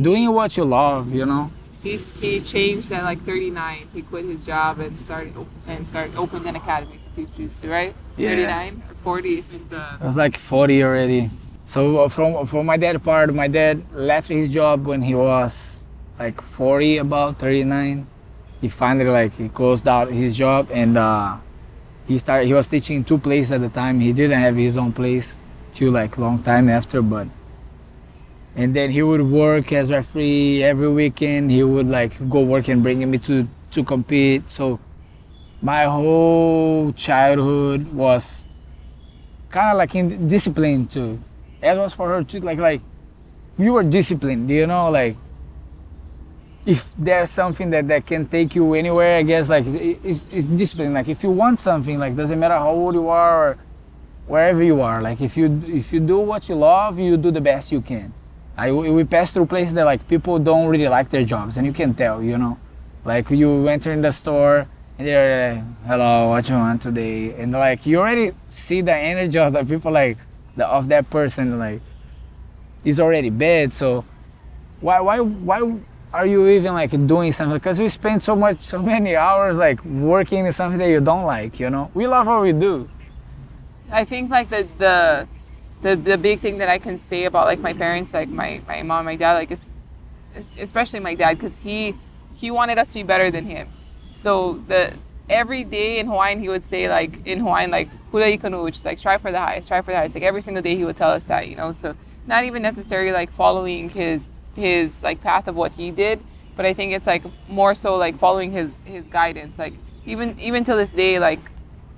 doing 0.01 0.33
what 0.33 0.57
you 0.57 0.65
love, 0.65 1.13
you 1.13 1.27
know. 1.27 1.51
He's, 1.83 2.21
he 2.21 2.41
changed 2.41 2.91
at 2.91 3.05
like 3.05 3.21
39 3.21 3.87
he 3.95 4.03
quit 4.03 4.25
his 4.25 4.45
job 4.45 4.81
and 4.81 4.99
started 4.99 5.33
and 5.69 5.87
started 5.87 6.17
opened 6.17 6.45
an 6.47 6.57
academy 6.57 6.99
to 6.99 7.09
teach 7.15 7.29
jiu-jitsu 7.37 7.71
right 7.71 7.95
Yeah. 8.17 8.31
39 8.31 8.83
or 8.91 8.95
40 9.05 9.43
since 9.43 9.73
I 9.73 9.97
was 10.05 10.17
like 10.17 10.37
40 10.37 10.83
already. 10.83 11.31
So 11.67 11.99
uh, 12.01 12.09
from 12.09 12.47
from 12.47 12.67
my 12.67 12.77
dad 12.77 13.03
part, 13.05 13.33
my 13.33 13.47
dad 13.47 13.85
left 13.95 14.29
his 14.29 14.51
job 14.53 14.87
when 14.87 15.03
he 15.03 15.15
was 15.15 15.87
like 16.19 16.41
40, 16.41 16.99
about 16.99 17.39
39. 17.39 18.07
He 18.61 18.69
finally 18.69 19.09
like 19.09 19.37
he 19.37 19.49
closed 19.49 19.87
out 19.87 20.11
his 20.11 20.37
job 20.37 20.69
and 20.73 20.99
uh, 20.99 21.37
he 22.09 22.19
started. 22.19 22.47
He 22.47 22.55
was 22.55 22.67
teaching 22.67 23.05
two 23.05 23.19
places 23.19 23.53
at 23.53 23.61
the 23.61 23.69
time. 23.69 24.01
He 24.01 24.13
didn't 24.13 24.41
have 24.41 24.57
his 24.57 24.77
own 24.79 24.93
place 24.93 25.37
till 25.75 25.93
like 25.93 26.17
long 26.17 26.43
time 26.43 26.69
after, 26.69 27.03
but. 27.03 27.29
And 28.57 28.75
then 28.75 28.91
he 28.91 29.03
would 29.03 29.21
work 29.21 29.73
as 29.73 29.91
referee 29.91 30.65
every 30.65 30.91
weekend. 30.91 31.51
He 31.51 31.63
would 31.63 31.87
like 31.87 32.17
go 32.29 32.41
work 32.41 32.69
and 32.69 32.83
bring 32.83 33.09
me 33.09 33.19
to 33.19 33.47
to 33.73 33.85
compete. 33.85 34.49
So 34.49 34.81
my 35.61 35.85
whole 35.85 36.93
childhood 36.95 37.93
was 37.93 38.49
kind 39.51 39.71
of 39.71 39.77
like 39.77 39.95
in 39.95 40.27
discipline 40.27 40.87
too. 40.87 41.21
As 41.63 41.77
was 41.77 41.93
for 41.93 42.09
her 42.09 42.25
too. 42.25 42.41
Like 42.41 42.59
like 42.59 42.81
we 43.59 43.69
were 43.69 43.83
disciplined, 43.83 44.49
you 44.49 44.67
know. 44.67 44.91
Like 44.91 45.17
if 46.69 46.95
there's 46.99 47.31
something 47.31 47.71
that 47.71 47.89
that 47.89 48.05
can 48.05 48.29
take 48.29 48.55
you 48.55 48.75
anywhere, 48.75 49.17
I 49.17 49.23
guess 49.23 49.49
like 49.49 49.65
it's, 49.67 50.29
it's 50.31 50.49
discipline. 50.49 50.93
Like 50.93 51.09
if 51.09 51.23
you 51.23 51.31
want 51.31 51.61
something, 51.61 51.99
like 51.99 52.15
doesn't 52.15 52.39
matter 52.39 52.59
how 52.59 52.69
old 52.69 52.95
you 52.95 53.09
are 53.09 53.37
or 53.43 53.59
wherever 54.27 54.63
you 54.63 54.83
are. 54.83 55.01
Like 55.01 55.23
if 55.23 55.35
you 55.39 55.63
if 55.67 55.95
you 55.95 56.01
do 56.01 56.19
what 56.19 56.47
you 56.51 56.57
love, 56.57 56.99
you 56.99 57.17
do 57.17 57.31
the 57.31 57.41
best 57.41 57.73
you 57.73 57.81
can. 57.81 58.13
I 58.55 58.71
we 58.71 59.03
pass 59.05 59.31
through 59.31 59.47
places 59.47 59.73
that 59.75 59.87
like 59.87 60.07
people 60.09 60.39
don't 60.39 60.69
really 60.69 60.89
like 60.89 61.09
their 61.09 61.25
jobs, 61.25 61.57
and 61.57 61.67
you 61.67 61.73
can 61.73 61.95
tell, 61.95 62.23
you 62.23 62.37
know. 62.37 62.59
Like 63.03 63.31
you 63.31 63.67
enter 63.69 63.91
in 63.91 64.03
the 64.03 64.13
store 64.13 64.69
and 64.99 65.09
they're 65.09 65.55
like, 65.55 65.65
"Hello, 65.87 66.29
what 66.29 66.47
you 66.51 66.57
want 66.57 66.83
today?" 66.83 67.33
And 67.33 67.53
like 67.53 67.87
you 67.87 67.99
already 67.99 68.33
see 68.51 68.83
the 68.83 68.95
energy 68.95 69.39
of 69.39 69.55
the 69.55 69.65
people, 69.65 69.93
like 69.93 70.19
the 70.55 70.67
of 70.67 70.89
that 70.89 71.09
person, 71.09 71.59
like 71.59 71.81
is 72.85 73.01
already 73.01 73.31
bad. 73.31 73.73
So 73.73 74.05
why 74.81 75.01
why 75.01 75.21
why 75.21 75.63
are 76.13 76.27
you 76.27 76.47
even 76.49 76.75
like 76.75 76.91
doing 77.07 77.33
something? 77.33 77.57
Because 77.57 77.79
you 77.79 77.89
spend 77.91 78.23
so 78.23 78.35
much, 78.35 78.61
so 78.61 78.81
many 78.81 79.15
hours 79.17 79.57
like 79.57 79.85
working 79.85 80.47
in 80.47 80.53
something 80.53 80.79
that 80.79 80.89
you 80.89 81.01
don't 81.01 81.25
like. 81.25 81.61
You 81.61 81.71
know, 81.71 81.91
we 81.95 82.07
love 82.07 82.27
what 82.27 82.43
we 82.43 82.53
do. 82.53 82.89
I 83.91 84.05
think 84.05 84.31
like 84.31 84.49
the 84.51 84.67
the 84.79 85.29
the, 85.83 85.97
the 85.97 86.19
big 86.19 86.41
thing 86.41 86.59
that 86.59 86.69
I 86.69 86.79
can 86.79 86.99
say 86.99 87.25
about 87.25 87.47
like 87.47 87.61
my 87.61 87.73
parents, 87.73 88.13
like 88.13 88.29
my, 88.29 88.61
my 88.67 88.83
mom, 88.83 89.05
my 89.05 89.17
dad, 89.17 89.35
like 89.35 89.51
is 89.51 89.71
especially 90.59 91.01
my 91.01 91.15
dad, 91.15 91.39
because 91.39 91.59
he 91.59 91.95
he 92.35 92.51
wanted 92.51 92.79
us 92.79 92.89
to 92.89 92.95
be 92.95 93.03
better 93.03 93.31
than 93.31 93.45
him. 93.45 93.69
So 94.15 94.55
the 94.69 94.95
every 95.29 95.63
day 95.63 95.99
in 95.99 96.07
Hawaiian 96.07 96.41
he 96.41 96.49
would 96.49 96.65
say 96.65 96.89
like 96.89 97.27
in 97.27 97.41
Hawaiian 97.41 97.71
like 97.71 97.91
kulia 98.11 98.33
i 98.33 98.37
ka 98.37 98.49
nuu, 98.49 98.65
which 98.65 98.79
is 98.79 98.85
like 98.85 98.99
strive 98.99 99.21
for 99.21 99.31
the 99.31 99.39
highest, 99.41 99.67
strive 99.67 99.85
for 99.85 99.91
the 99.91 99.99
highest. 99.99 100.15
Like 100.15 100.25
every 100.25 100.41
single 100.41 100.63
day 100.63 100.75
he 100.75 100.85
would 100.85 100.97
tell 100.97 101.11
us 101.11 101.25
that, 101.25 101.49
you 101.49 101.57
know. 101.57 101.73
So 101.73 101.95
not 102.27 102.45
even 102.45 102.63
necessarily 102.63 103.13
like 103.13 103.31
following 103.31 103.91
his 103.91 104.29
his 104.59 105.03
like 105.03 105.23
path 105.23 105.49
of 105.49 105.57
what 105.57 105.73
he 105.73 105.91
did, 105.91 106.21
but 106.57 106.67
I 106.67 106.75
think 106.75 106.93
it's 106.93 107.07
like 107.07 107.23
more 107.49 107.75
so 107.75 107.97
like 107.97 108.17
following 108.17 108.53
his 108.53 108.77
his 108.85 109.07
guidance. 109.09 109.59
Like 109.59 109.75
even 110.05 110.39
even 110.39 110.65
till 110.65 110.77
this 110.77 110.93
day, 110.93 111.19
like 111.19 111.41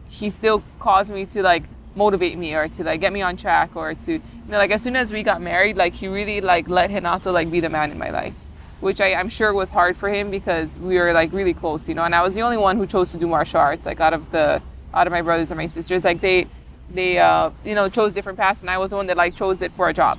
he 0.08 0.28
still 0.30 0.62
calls 0.78 1.10
me 1.10 1.24
to 1.26 1.42
like 1.42 1.64
motivate 1.94 2.38
me 2.38 2.54
or 2.54 2.68
to 2.68 2.84
like 2.84 3.00
get 3.00 3.12
me 3.12 3.22
on 3.22 3.36
track 3.36 3.74
or 3.74 3.94
to 3.94 4.12
you 4.12 4.22
know 4.48 4.58
like 4.58 4.70
as 4.70 4.82
soon 4.82 4.96
as 4.96 5.12
we 5.12 5.22
got 5.22 5.40
married 5.40 5.76
like 5.76 5.92
he 5.92 6.06
really 6.08 6.40
like 6.40 6.68
let 6.68 6.90
Renato 6.90 7.32
like 7.32 7.50
be 7.50 7.60
the 7.60 7.68
man 7.68 7.90
in 7.90 7.98
my 7.98 8.10
life 8.10 8.34
which 8.80 9.00
I, 9.00 9.14
I'm 9.14 9.28
sure 9.28 9.52
was 9.52 9.70
hard 9.70 9.96
for 9.96 10.08
him 10.08 10.30
because 10.30 10.78
we 10.78 10.98
were 10.98 11.12
like 11.12 11.32
really 11.32 11.52
close 11.52 11.88
you 11.88 11.94
know 11.94 12.04
and 12.04 12.14
I 12.14 12.22
was 12.22 12.34
the 12.34 12.42
only 12.42 12.56
one 12.56 12.76
who 12.76 12.86
chose 12.86 13.10
to 13.12 13.18
do 13.18 13.26
martial 13.26 13.60
arts 13.60 13.86
like 13.86 14.00
out 14.00 14.14
of 14.14 14.30
the 14.30 14.62
out 14.94 15.06
of 15.06 15.12
my 15.12 15.20
brothers 15.20 15.50
and 15.50 15.58
my 15.58 15.66
sisters 15.66 16.04
like 16.04 16.20
they 16.20 16.46
they 16.92 17.18
uh 17.18 17.50
you 17.64 17.74
know 17.74 17.88
chose 17.88 18.14
different 18.14 18.38
paths 18.38 18.60
and 18.60 18.70
I 18.70 18.78
was 18.78 18.90
the 18.90 18.96
one 18.96 19.06
that 19.08 19.16
like 19.16 19.34
chose 19.34 19.60
it 19.60 19.72
for 19.72 19.88
a 19.88 19.92
job 19.92 20.18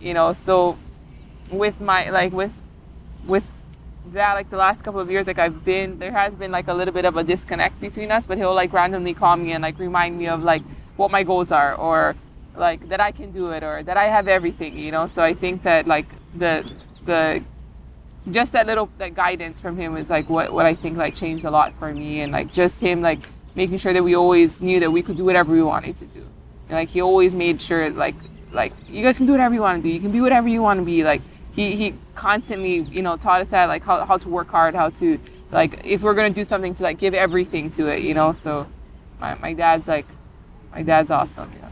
you 0.00 0.14
know 0.14 0.32
so 0.32 0.78
with 1.50 1.80
my 1.80 2.10
like 2.10 2.32
with 2.32 2.58
with 3.26 3.44
that 4.12 4.34
like 4.34 4.50
the 4.50 4.56
last 4.56 4.84
couple 4.84 5.00
of 5.00 5.10
years 5.10 5.26
like 5.26 5.38
i've 5.38 5.64
been 5.64 5.98
there 5.98 6.12
has 6.12 6.36
been 6.36 6.50
like 6.50 6.68
a 6.68 6.74
little 6.74 6.92
bit 6.92 7.04
of 7.04 7.16
a 7.16 7.24
disconnect 7.24 7.80
between 7.80 8.10
us 8.10 8.26
but 8.26 8.36
he'll 8.36 8.54
like 8.54 8.72
randomly 8.72 9.14
call 9.14 9.36
me 9.36 9.52
and 9.52 9.62
like 9.62 9.78
remind 9.78 10.16
me 10.16 10.28
of 10.28 10.42
like 10.42 10.62
what 10.96 11.10
my 11.10 11.22
goals 11.22 11.50
are 11.50 11.74
or 11.76 12.14
like 12.56 12.86
that 12.88 13.00
i 13.00 13.10
can 13.10 13.30
do 13.30 13.50
it 13.50 13.62
or 13.62 13.82
that 13.82 13.96
i 13.96 14.04
have 14.04 14.28
everything 14.28 14.76
you 14.78 14.92
know? 14.92 15.06
So 15.06 15.22
i 15.22 15.32
think 15.32 15.62
that 15.62 15.86
like 15.86 16.06
the 16.36 16.70
the 17.06 17.42
just 18.30 18.52
that 18.52 18.66
little 18.66 18.90
that 18.98 19.14
guidance 19.14 19.60
from 19.60 19.76
him 19.76 19.96
is 19.96 20.10
like 20.10 20.28
what 20.28 20.52
what 20.52 20.66
i 20.66 20.74
think 20.74 20.96
like 20.96 21.14
changed 21.14 21.44
a 21.44 21.50
lot 21.50 21.72
for 21.78 21.92
me 21.92 22.20
and 22.20 22.32
like 22.32 22.52
just 22.52 22.80
him 22.80 23.00
like 23.00 23.20
making 23.54 23.78
sure 23.78 23.92
that 23.92 24.02
we 24.02 24.14
always 24.14 24.60
knew 24.60 24.80
that 24.80 24.90
we 24.90 25.02
could 25.02 25.16
do 25.16 25.24
whatever 25.24 25.52
we 25.52 25.62
wanted 25.62 25.96
to 25.96 26.06
do. 26.06 26.20
And 26.68 26.78
like 26.78 26.88
he 26.88 27.00
always 27.00 27.32
made 27.32 27.60
sure 27.60 27.90
like 27.90 28.16
like 28.52 28.72
you 28.88 29.02
guys 29.02 29.16
can 29.16 29.26
do 29.26 29.32
whatever 29.32 29.54
you 29.54 29.60
want 29.60 29.82
to 29.82 29.88
do. 29.88 29.92
You 29.92 30.00
can 30.00 30.12
be 30.12 30.20
whatever 30.20 30.48
you 30.48 30.62
want 30.62 30.78
to 30.80 30.84
be. 30.84 31.04
Like 31.04 31.22
he 31.54 31.76
he 31.76 31.94
constantly 32.14 32.80
you 32.80 33.02
know 33.02 33.16
taught 33.16 33.40
us 33.40 33.50
that 33.50 33.66
like 33.66 33.84
how, 33.84 34.04
how 34.04 34.16
to 34.16 34.28
work 34.28 34.48
hard 34.48 34.74
how 34.74 34.90
to 34.90 35.18
like 35.50 35.80
if 35.84 36.02
we're 36.02 36.14
gonna 36.14 36.30
do 36.30 36.44
something 36.44 36.74
to 36.74 36.82
like 36.82 36.98
give 36.98 37.14
everything 37.14 37.70
to 37.70 37.86
it 37.86 38.02
you 38.02 38.14
know? 38.14 38.32
So 38.32 38.66
my, 39.20 39.34
my 39.36 39.52
dad's 39.52 39.86
like 39.88 40.06
my 40.72 40.82
dad's 40.82 41.10
awesome 41.10 41.50
know 41.62 41.68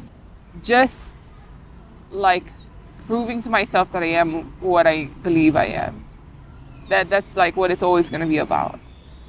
just 0.62 1.16
like 2.11 2.45
proving 3.07 3.41
to 3.41 3.51
myself 3.51 3.91
that 3.93 4.03
i 4.03 4.07
am 4.07 4.45
what 4.61 4.87
i 4.87 5.05
believe 5.22 5.57
i 5.57 5.64
am. 5.64 6.05
That 6.89 7.09
that's 7.11 7.37
like 7.37 7.57
what 7.57 7.70
it's 7.70 7.83
always 7.83 8.11
gonna 8.11 8.26
be 8.26 8.39
about. 8.39 8.78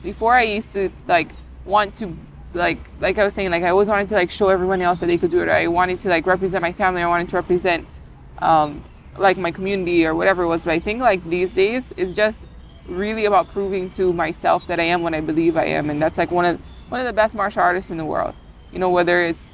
Before 0.02 0.34
i 0.34 0.44
used 0.44 0.72
to 0.74 0.90
like 1.08 1.32
want 1.66 1.96
to 1.96 2.16
like 2.54 2.78
like 3.00 3.18
i 3.18 3.24
was 3.24 3.34
saying 3.34 3.50
like 3.50 3.64
i 3.64 3.70
always 3.70 3.88
wanted 3.88 4.08
to 4.10 4.16
like 4.16 4.30
show 4.30 4.50
everyone 4.50 4.82
else 4.82 5.00
that 5.00 5.08
they 5.08 5.18
could 5.18 5.32
do 5.32 5.42
it. 5.42 5.50
I 5.50 5.68
wanted 5.68 6.00
to 6.02 6.10
like 6.10 6.28
represent 6.28 6.62
my 6.62 6.74
family. 6.74 7.02
I 7.02 7.08
wanted 7.08 7.30
to 7.30 7.36
represent 7.36 7.88
um, 8.40 8.84
like 9.18 9.38
my 9.38 9.52
community 9.52 10.06
or 10.06 10.16
whatever 10.16 10.44
it 10.44 10.48
was. 10.48 10.66
But 10.66 10.72
I 10.72 10.80
think 10.80 11.02
like 11.02 11.24
these 11.30 11.54
days 11.54 11.94
it's 11.98 12.14
just 12.14 12.40
really 12.88 13.26
about 13.26 13.52
proving 13.52 13.90
to 13.92 14.12
myself 14.14 14.68
that 14.68 14.80
I 14.80 14.84
am 14.84 15.02
what 15.02 15.14
I 15.14 15.22
believe 15.22 15.58
I 15.58 15.66
am, 15.66 15.90
and 15.90 16.02
that's 16.02 16.18
like 16.18 16.32
one 16.32 16.46
of 16.46 16.62
one 16.90 17.00
of 17.00 17.08
the 17.08 17.14
best 17.14 17.36
martial 17.36 17.62
artists 17.62 17.92
in 17.92 17.98
the 17.98 18.06
world. 18.06 18.36
You 18.72 18.80
know, 18.80 18.90
whether 18.90 19.22
it's 19.22 19.52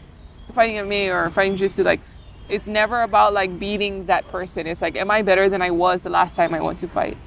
fighting 0.54 0.76
MMA 0.78 1.14
or 1.14 1.30
fighting 1.30 1.56
jiu-jitsu, 1.56 1.84
like 1.84 2.02
it's 2.50 2.68
never 2.68 3.04
about 3.04 3.34
like 3.34 3.60
beating 3.60 4.08
that 4.08 4.28
person. 4.28 4.66
It's 4.68 4.82
like, 4.82 4.96
am 4.96 5.12
I 5.12 5.22
better 5.22 5.50
than 5.50 5.62
I 5.62 5.72
was 5.72 6.04
the 6.04 6.10
last 6.10 6.36
time 6.36 6.54
I 6.54 6.62
went 6.62 6.80
to 6.80 6.88
fight? 6.88 7.18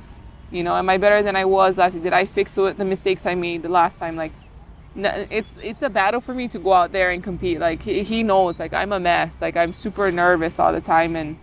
You 0.51 0.65
know, 0.65 0.75
am 0.75 0.91
I 0.91 0.99
better 0.99 1.23
than 1.23 1.37
I 1.37 1.45
was 1.45 1.79
last? 1.79 2.03
Did 2.03 2.13
I 2.13 2.27
fix 2.27 2.57
the 2.57 2.85
mistakes 2.85 3.25
I 3.25 3.35
made 3.35 3.63
the 3.63 3.69
last 3.69 3.99
time? 3.99 4.17
Like, 4.17 4.33
it's 4.95 5.59
it's 5.63 5.81
a 5.81 5.89
battle 5.89 6.21
for 6.21 6.35
me 6.35 6.49
to 6.49 6.59
go 6.59 6.73
out 6.73 6.93
there 6.93 7.11
and 7.11 7.25
compete. 7.25 7.59
Like 7.59 7.83
he, 7.83 8.03
he 8.03 8.23
knows, 8.23 8.61
like 8.61 8.75
I'm 8.75 8.93
a 8.93 9.01
mess. 9.01 9.41
Like 9.41 9.57
I'm 9.57 9.73
super 9.73 10.11
nervous 10.11 10.59
all 10.59 10.73
the 10.73 10.81
time, 10.83 11.17
and 11.17 11.39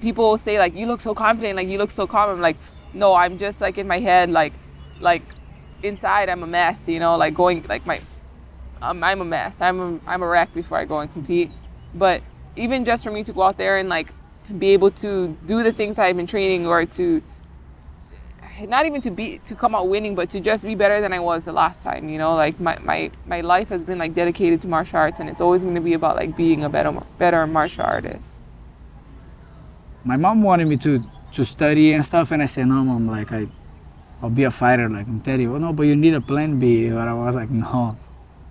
people 0.00 0.36
say 0.36 0.58
like 0.58 0.74
you 0.74 0.86
look 0.86 1.00
so 1.00 1.14
confident 1.14 1.56
like 1.56 1.68
you 1.68 1.78
look 1.78 1.90
so 1.90 2.06
calm. 2.06 2.30
I'm 2.30 2.40
like 2.40 2.56
no 2.94 3.14
i'm 3.14 3.36
just 3.36 3.60
like 3.60 3.78
in 3.78 3.86
my 3.86 3.98
head 3.98 4.30
like 4.30 4.52
like 5.00 5.22
inside 5.82 6.28
i'm 6.28 6.42
a 6.42 6.46
mess 6.46 6.88
you 6.88 6.98
know 6.98 7.16
like 7.16 7.34
going 7.34 7.62
like 7.68 7.84
my 7.86 7.98
um, 8.82 9.02
i'm 9.02 9.20
a 9.20 9.24
mess. 9.24 9.60
I'm 9.60 9.80
a, 9.80 10.00
i'm 10.06 10.22
a 10.22 10.26
wreck 10.26 10.52
before 10.54 10.78
i 10.78 10.84
go 10.84 11.00
and 11.00 11.12
compete. 11.12 11.50
But 11.94 12.22
even 12.56 12.84
just 12.84 13.04
for 13.04 13.10
me 13.10 13.24
to 13.24 13.32
go 13.32 13.42
out 13.42 13.58
there 13.58 13.78
and 13.78 13.88
like 13.88 14.12
be 14.58 14.68
able 14.68 14.90
to 14.90 15.36
do 15.46 15.62
the 15.62 15.72
things 15.72 15.98
i've 15.98 16.16
been 16.16 16.26
training 16.26 16.66
or 16.66 16.84
to 16.86 17.22
not 18.68 18.86
even 18.86 19.00
to 19.00 19.10
be 19.10 19.38
to 19.38 19.54
come 19.54 19.74
out 19.74 19.88
winning 19.88 20.14
but 20.14 20.30
to 20.30 20.40
just 20.40 20.62
be 20.62 20.74
better 20.76 21.00
than 21.00 21.12
i 21.12 21.18
was 21.18 21.44
the 21.44 21.52
last 21.52 21.82
time 21.82 22.08
you 22.08 22.16
know 22.16 22.34
like 22.34 22.58
my 22.60 22.78
my, 22.82 23.10
my 23.26 23.40
life 23.40 23.68
has 23.68 23.82
been 23.82 23.98
like 23.98 24.14
dedicated 24.14 24.62
to 24.62 24.68
martial 24.68 24.98
arts 24.98 25.18
and 25.18 25.28
it's 25.28 25.40
always 25.40 25.64
going 25.64 25.74
to 25.74 25.80
be 25.80 25.94
about 25.94 26.14
like 26.14 26.36
being 26.36 26.62
a 26.62 26.68
better 26.68 26.92
better 27.18 27.44
martial 27.46 27.84
artist 27.84 28.40
my 30.06 30.16
mom 30.16 30.42
wanted 30.42 30.68
me 30.68 30.76
to 30.78 31.02
to 31.32 31.44
study 31.44 31.92
and 31.92 32.06
stuff, 32.06 32.30
and 32.30 32.42
I 32.42 32.46
said, 32.46 32.66
no, 32.68 32.82
mom, 32.84 33.08
like 33.08 33.32
I, 33.32 33.46
I'll 34.22 34.30
be 34.30 34.44
a 34.44 34.50
fighter. 34.50 34.88
Like 34.88 35.06
I'm 35.06 35.20
telling 35.20 35.42
you, 35.42 35.54
oh 35.54 35.58
no, 35.58 35.72
but 35.72 35.82
you 35.82 35.96
need 35.96 36.14
a 36.14 36.20
plan 36.20 36.58
B. 36.58 36.88
But 36.90 37.08
I 37.08 37.12
was 37.12 37.34
like, 37.34 37.50
no, 37.50 37.98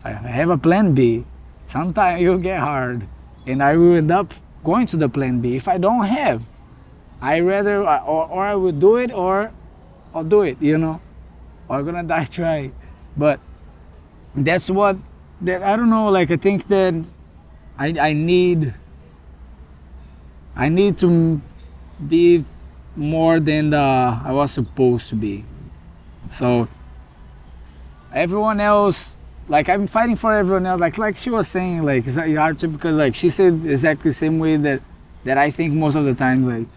I 0.03 0.11
have 0.11 0.49
a 0.49 0.57
plan 0.57 0.93
B, 0.93 1.25
sometimes 1.67 2.21
you'll 2.21 2.37
get 2.37 2.59
hard, 2.59 3.07
and 3.47 3.63
I 3.63 3.77
will 3.77 3.95
end 3.95 4.11
up 4.11 4.33
going 4.63 4.85
to 4.87 4.97
the 4.97 5.09
plan 5.09 5.39
B. 5.39 5.55
If 5.55 5.67
I 5.67 5.77
don't 5.77 6.05
have, 6.05 6.43
I 7.21 7.39
rather 7.39 7.81
or, 7.81 8.29
or 8.29 8.45
I 8.45 8.55
will 8.55 8.73
do 8.75 8.97
it 8.97 9.11
or 9.11 9.51
I'll 10.13 10.23
do 10.23 10.43
it, 10.43 10.61
you 10.61 10.77
know, 10.77 11.01
or 11.69 11.77
I'm 11.77 11.85
gonna 11.85 12.03
die 12.15 12.25
trying. 12.25 12.75
But 13.15 13.39
that's 14.35 14.69
what 14.69 14.97
that 15.41 15.63
I 15.63 15.75
don't 15.75 15.89
know. 15.89 16.09
Like 16.09 16.29
I 16.31 16.37
think 16.37 16.67
that 16.67 16.93
I 17.79 17.95
I 17.99 18.13
need 18.13 18.73
I 20.55 20.69
need 20.69 20.97
to 20.99 21.41
be 22.07 22.45
more 22.95 23.39
than 23.39 23.71
the 23.71 23.77
I 23.77 24.31
was 24.31 24.51
supposed 24.51 25.09
to 25.09 25.15
be. 25.15 25.43
So 26.29 26.67
everyone 28.13 28.59
else, 28.59 29.17
like 29.49 29.67
I'm 29.67 29.87
fighting 29.87 30.15
for 30.15 30.33
everyone 30.33 30.65
else. 30.65 30.79
Like 30.79 30.97
like 30.97 31.17
she 31.17 31.29
was 31.29 31.47
saying, 31.47 31.83
like 31.83 32.07
it's 32.07 32.17
hard 32.17 32.59
to 32.59 32.67
because 32.67 32.95
like 32.95 33.15
she 33.15 33.29
said 33.29 33.65
exactly 33.65 34.09
the 34.09 34.13
same 34.13 34.39
way 34.39 34.55
that 34.57 34.81
that 35.25 35.37
I 35.37 35.51
think 35.51 35.73
most 35.73 35.95
of 35.95 36.05
the 36.05 36.15
times 36.15 36.47
like 36.47 36.67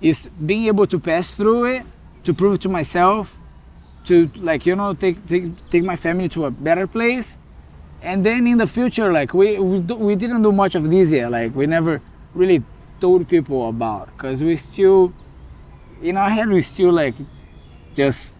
is 0.00 0.28
being 0.44 0.66
able 0.66 0.86
to 0.86 0.98
pass 0.98 1.34
through 1.34 1.64
it 1.66 1.86
to 2.24 2.34
prove 2.34 2.60
to 2.60 2.68
myself 2.68 3.38
to 4.04 4.30
like 4.36 4.66
you 4.66 4.76
know 4.76 4.92
take 4.92 5.24
take 5.26 5.44
take 5.70 5.82
my 5.82 5.96
family 5.96 6.28
to 6.28 6.44
a 6.44 6.50
better 6.50 6.86
place 6.86 7.38
and 8.04 8.24
then 8.24 8.46
in 8.46 8.58
the 8.58 8.66
future 8.66 9.10
like 9.10 9.32
we 9.32 9.58
we, 9.58 9.80
we 9.80 10.14
didn't 10.14 10.42
do 10.42 10.52
much 10.52 10.74
of 10.74 10.88
this 10.90 11.10
yet. 11.10 11.30
Like 11.30 11.54
we 11.54 11.66
never 11.66 12.00
really 12.34 12.62
told 13.00 13.26
people 13.28 13.68
about 13.68 14.14
because 14.14 14.40
we 14.42 14.56
still 14.56 15.12
in 16.02 16.16
our 16.16 16.28
head 16.28 16.48
we 16.48 16.62
still 16.62 16.92
like 16.92 17.14
just 17.94 18.36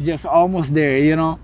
just 0.00 0.26
almost 0.26 0.74
there 0.74 0.98
you 0.98 1.16
know? 1.16 1.38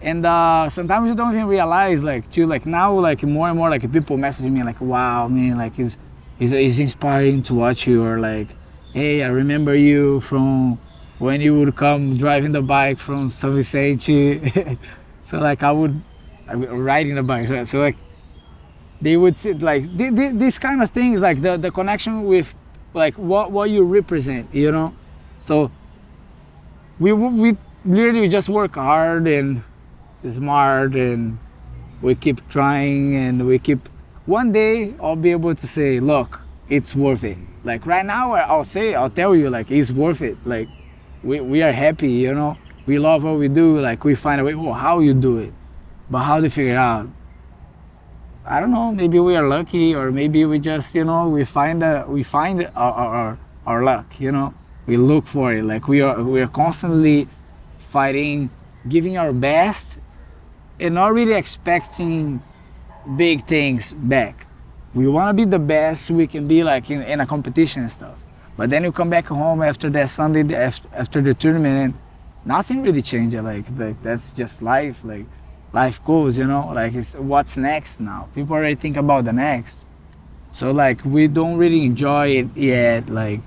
And 0.00 0.26
uh, 0.26 0.68
sometimes 0.68 1.08
you 1.08 1.14
don't 1.14 1.32
even 1.32 1.46
realize 1.46 2.02
like 2.02 2.28
to 2.30 2.46
like 2.46 2.66
now 2.66 2.98
like 2.98 3.22
more 3.22 3.48
and 3.48 3.56
more 3.56 3.70
like 3.70 3.90
people 3.92 4.16
message 4.16 4.50
me 4.50 4.62
like 4.64 4.80
wow 4.80 5.28
man 5.28 5.58
like 5.58 5.78
it's, 5.78 5.96
it's, 6.40 6.52
it's 6.52 6.78
inspiring 6.78 7.42
to 7.44 7.54
watch 7.54 7.86
you 7.86 8.02
or 8.04 8.18
like 8.18 8.48
hey 8.94 9.22
i 9.22 9.28
remember 9.28 9.76
you 9.76 10.20
from 10.20 10.76
when 11.18 11.40
you 11.40 11.56
would 11.56 11.76
come 11.76 12.16
driving 12.16 12.50
the 12.50 12.60
bike 12.60 12.98
from 12.98 13.30
San 13.30 13.54
Vicente 13.54 14.76
so 15.22 15.38
like 15.38 15.62
i 15.62 15.70
would 15.70 16.02
riding 16.54 17.14
the 17.14 17.22
bike. 17.22 17.48
So, 17.48 17.64
so 17.64 17.78
like 17.78 17.96
they 19.00 19.16
would 19.16 19.36
say 19.36 19.52
like 19.52 19.84
th- 19.96 20.34
these 20.34 20.58
kind 20.58 20.82
of 20.82 20.90
things, 20.90 21.20
like 21.20 21.42
the, 21.42 21.56
the 21.56 21.70
connection 21.70 22.24
with 22.24 22.54
like 22.94 23.14
what 23.18 23.50
what 23.50 23.70
you 23.70 23.84
represent, 23.84 24.54
you 24.54 24.70
know. 24.70 24.94
So 25.38 25.70
we 26.98 27.12
we 27.12 27.56
literally 27.84 28.28
just 28.28 28.48
work 28.48 28.76
hard 28.76 29.26
and 29.26 29.62
smart 30.28 30.94
and 30.94 31.38
we 32.00 32.14
keep 32.14 32.48
trying 32.48 33.16
and 33.16 33.46
we 33.46 33.58
keep. 33.58 33.88
One 34.26 34.52
day 34.52 34.94
I'll 35.00 35.16
be 35.16 35.32
able 35.32 35.54
to 35.54 35.66
say, 35.66 35.98
look, 35.98 36.40
it's 36.68 36.94
worth 36.94 37.24
it. 37.24 37.38
Like 37.64 37.86
right 37.86 38.06
now, 38.06 38.34
I'll 38.34 38.64
say, 38.64 38.94
I'll 38.94 39.10
tell 39.10 39.34
you, 39.34 39.50
like 39.50 39.70
it's 39.70 39.90
worth 39.90 40.22
it. 40.22 40.36
Like 40.46 40.68
we 41.24 41.40
we 41.40 41.62
are 41.62 41.72
happy, 41.72 42.12
you 42.12 42.34
know. 42.34 42.56
We 42.86 42.98
love 42.98 43.24
what 43.24 43.38
we 43.38 43.48
do. 43.48 43.80
Like 43.80 44.04
we 44.04 44.14
find 44.14 44.40
a 44.40 44.44
way. 44.44 44.54
Oh, 44.54 44.72
how 44.72 45.00
you 45.00 45.14
do 45.14 45.38
it 45.38 45.52
but 46.12 46.24
how 46.24 46.38
to 46.40 46.50
figure 46.50 46.72
it 46.72 46.76
out? 46.76 47.08
I 48.44 48.60
don't 48.60 48.70
know. 48.70 48.92
Maybe 48.92 49.18
we 49.18 49.34
are 49.34 49.48
lucky, 49.48 49.94
or 49.94 50.12
maybe 50.12 50.44
we 50.44 50.58
just, 50.58 50.94
you 50.94 51.04
know, 51.04 51.26
we 51.26 51.46
find 51.46 51.80
that 51.80 52.06
we 52.06 52.22
find 52.22 52.70
our, 52.76 52.92
our, 52.92 53.38
our 53.64 53.82
luck. 53.82 54.20
You 54.20 54.30
know, 54.30 54.52
we 54.86 54.98
look 54.98 55.26
for 55.26 55.54
it. 55.54 55.64
Like 55.64 55.88
we 55.88 56.02
are 56.02 56.22
we 56.22 56.42
are 56.42 56.48
constantly 56.48 57.28
fighting, 57.78 58.50
giving 58.86 59.16
our 59.16 59.32
best, 59.32 60.00
and 60.78 60.94
not 60.96 61.14
really 61.14 61.32
expecting 61.32 62.42
big 63.16 63.46
things 63.46 63.94
back. 63.94 64.46
We 64.92 65.08
want 65.08 65.30
to 65.30 65.46
be 65.46 65.50
the 65.50 65.58
best 65.58 66.10
we 66.10 66.26
can 66.26 66.46
be, 66.46 66.62
like 66.62 66.90
in, 66.90 67.00
in 67.00 67.20
a 67.20 67.26
competition 67.26 67.82
and 67.82 67.90
stuff. 67.90 68.26
But 68.58 68.68
then 68.68 68.84
you 68.84 68.92
come 68.92 69.08
back 69.08 69.28
home 69.28 69.62
after 69.62 69.88
that 69.88 70.10
Sunday 70.10 70.54
after, 70.54 71.22
the 71.22 71.32
tournament, 71.32 71.94
and 71.94 71.94
nothing 72.44 72.82
really 72.82 73.00
changed. 73.00 73.34
Like, 73.34 73.64
like 73.78 74.02
that's 74.02 74.34
just 74.34 74.60
life. 74.60 75.04
Like 75.04 75.24
life 75.72 76.04
goes, 76.04 76.38
you 76.38 76.46
know, 76.46 76.70
like 76.74 76.94
it's 76.94 77.14
what's 77.14 77.56
next 77.56 78.00
now. 78.00 78.28
People 78.34 78.56
already 78.56 78.74
think 78.74 78.96
about 78.96 79.24
the 79.24 79.32
next. 79.32 79.86
So 80.50 80.70
like 80.70 81.04
we 81.04 81.28
don't 81.28 81.56
really 81.56 81.84
enjoy 81.84 82.28
it 82.28 82.56
yet, 82.56 83.08
like 83.08 83.40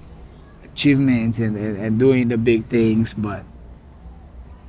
achievements 0.64 1.40
and, 1.40 1.56
and, 1.56 1.78
and 1.78 2.00
doing 2.00 2.28
the 2.28 2.38
big 2.38 2.66
things, 2.66 3.14
but 3.14 3.44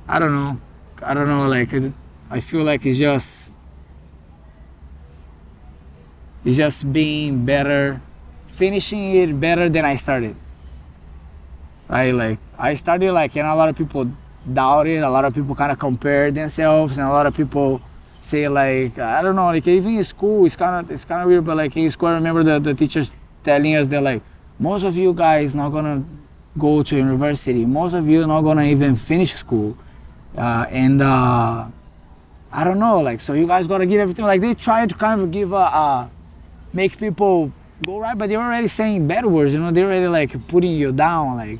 I 0.07 0.19
don't 0.19 0.33
know. 0.33 0.61
I 1.01 1.13
don't 1.13 1.27
know, 1.27 1.47
like 1.47 1.73
I 2.29 2.39
feel 2.39 2.63
like 2.63 2.85
it's 2.85 2.99
just 2.99 3.53
It's 6.47 6.55
just 6.55 6.93
being 6.93 7.43
better, 7.43 7.99
finishing 8.45 9.15
it 9.15 9.37
better 9.37 9.67
than 9.67 9.83
I 9.83 9.95
started. 9.95 10.33
Right? 11.89 12.11
Like 12.11 12.39
I 12.57 12.75
started 12.75 13.11
like 13.11 13.35
and 13.35 13.45
a 13.45 13.53
lot 13.53 13.67
of 13.67 13.75
people 13.75 14.09
doubt 14.53 14.87
it. 14.87 15.03
A 15.03 15.09
lot 15.09 15.25
of 15.25 15.33
people 15.33 15.55
kind 15.55 15.71
of 15.71 15.79
compare 15.79 16.31
themselves, 16.31 16.97
and 16.97 17.07
a 17.07 17.11
lot 17.11 17.25
of 17.25 17.35
people 17.35 17.81
say 18.21 18.47
like 18.47 18.97
I 18.99 19.21
don't 19.21 19.35
know. 19.35 19.47
Like 19.47 19.67
even 19.67 19.97
in 19.97 20.03
school, 20.03 20.45
it's 20.45 20.55
kind 20.55 20.85
of 20.85 20.91
it's 20.91 21.05
kind 21.05 21.21
of 21.21 21.27
weird. 21.27 21.45
But 21.45 21.57
like 21.57 21.75
in 21.77 21.89
school, 21.91 22.09
I 22.09 22.13
remember 22.13 22.43
the, 22.43 22.59
the 22.59 22.73
teachers 22.73 23.15
telling 23.43 23.75
us 23.75 23.87
that 23.89 24.03
like 24.03 24.21
most 24.59 24.83
of 24.83 24.95
you 24.95 25.13
guys 25.13 25.55
not 25.55 25.69
gonna 25.69 26.03
go 26.57 26.83
to 26.83 26.95
university. 26.95 27.65
Most 27.65 27.93
of 27.93 28.07
you 28.07 28.25
not 28.25 28.41
gonna 28.41 28.63
even 28.63 28.95
finish 28.95 29.33
school, 29.33 29.77
uh, 30.37 30.65
and 30.69 31.01
uh, 31.01 31.65
I 32.51 32.63
don't 32.63 32.79
know. 32.79 33.01
Like 33.01 33.21
so, 33.21 33.33
you 33.33 33.47
guys 33.47 33.67
gotta 33.67 33.85
give 33.85 33.99
everything. 33.99 34.25
Like 34.25 34.41
they 34.41 34.53
try 34.53 34.85
to 34.85 34.95
kind 34.95 35.21
of 35.21 35.31
give 35.31 35.53
a, 35.53 35.55
a 35.55 36.11
make 36.73 36.97
people 36.97 37.51
go 37.83 37.99
right, 37.99 38.17
but 38.17 38.29
they're 38.29 38.41
already 38.41 38.67
saying 38.67 39.07
bad 39.07 39.25
words. 39.25 39.53
You 39.53 39.59
know, 39.59 39.71
they're 39.71 39.85
already 39.85 40.07
like 40.07 40.47
putting 40.47 40.71
you 40.71 40.91
down. 40.91 41.37
Like 41.37 41.59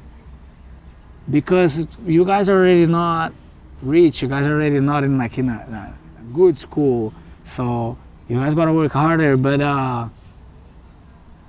because 1.29 1.87
you 2.05 2.25
guys 2.25 2.49
are 2.49 2.57
already 2.57 2.85
not 2.85 3.33
rich. 3.81 4.21
You 4.21 4.27
guys 4.27 4.45
are 4.45 4.53
already 4.53 4.79
not 4.79 5.03
in 5.03 5.17
like 5.17 5.37
in 5.37 5.49
a, 5.49 5.95
a 6.19 6.33
good 6.33 6.57
school. 6.57 7.13
So 7.43 7.97
you 8.27 8.39
guys 8.39 8.53
gotta 8.53 8.73
work 8.73 8.91
harder. 8.91 9.37
But 9.37 9.61
uh, 9.61 10.09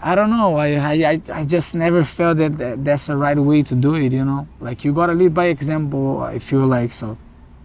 I 0.00 0.14
don't 0.14 0.30
know. 0.30 0.56
I, 0.56 0.68
I 0.76 1.22
I 1.32 1.44
just 1.44 1.74
never 1.74 2.04
felt 2.04 2.38
that, 2.38 2.58
that 2.58 2.84
that's 2.84 3.06
the 3.06 3.16
right 3.16 3.38
way 3.38 3.62
to 3.62 3.74
do 3.74 3.94
it. 3.94 4.12
You 4.12 4.24
know, 4.24 4.48
like 4.60 4.84
you 4.84 4.92
gotta 4.92 5.14
lead 5.14 5.34
by 5.34 5.46
example. 5.46 6.20
I 6.20 6.38
feel 6.38 6.66
like 6.66 6.92
so. 6.92 7.18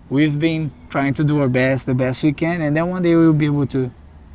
We've 0.10 0.38
been 0.38 0.72
trying 0.90 1.14
to 1.16 1.24
do 1.24 1.40
our 1.42 1.48
best, 1.48 1.86
the 1.88 1.96
best 1.96 2.22
we 2.22 2.34
can, 2.34 2.62
and 2.62 2.76
then 2.76 2.90
one 2.90 3.02
day 3.02 3.16
we'll 3.16 3.34
be 3.34 3.46
able 3.46 3.68
to 3.68 3.92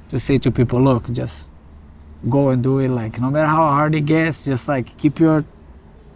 to 0.09 0.19
say 0.19 0.39
to 0.39 0.51
people, 0.51 0.81
look, 0.81 1.11
just 1.13 1.51
go 2.29 2.49
and 2.49 2.63
do 2.63 2.79
it. 2.79 2.89
Like 2.89 3.21
no 3.21 3.31
matter 3.31 3.47
how 3.47 3.57
hard 3.57 3.95
it 3.95 4.07
gets, 4.07 4.45
just 4.45 4.67
like 4.69 4.97
keep 4.97 5.21
your 5.21 5.45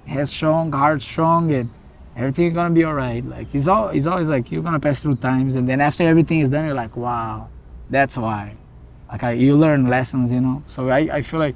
head 0.07 0.28
strong, 0.28 0.72
heart 0.72 1.03
strong, 1.03 1.53
and 1.53 1.70
everything's 2.16 2.55
gonna 2.55 2.74
be 2.74 2.84
alright. 2.84 3.24
Like 3.24 3.55
it's 3.55 3.68
all 3.68 3.88
it's 3.88 4.07
always 4.07 4.28
like 4.28 4.50
you're 4.50 4.62
gonna 4.62 4.80
pass 4.80 5.03
through 5.03 5.16
times, 5.16 5.57
and 5.57 5.68
then 5.68 5.80
after 5.80 6.05
everything 6.05 6.40
is 6.40 6.48
done, 6.48 6.64
you're 6.64 6.74
like, 6.74 6.96
wow, 6.96 7.48
that's 7.90 8.16
why. 8.16 8.57
Like 9.11 9.22
I, 9.22 9.32
you 9.32 9.57
learn 9.57 9.88
lessons, 9.88 10.32
you 10.32 10.40
know. 10.40 10.62
So 10.66 10.88
I, 10.88 11.16
I 11.16 11.22
feel 11.22 11.40
like 11.40 11.55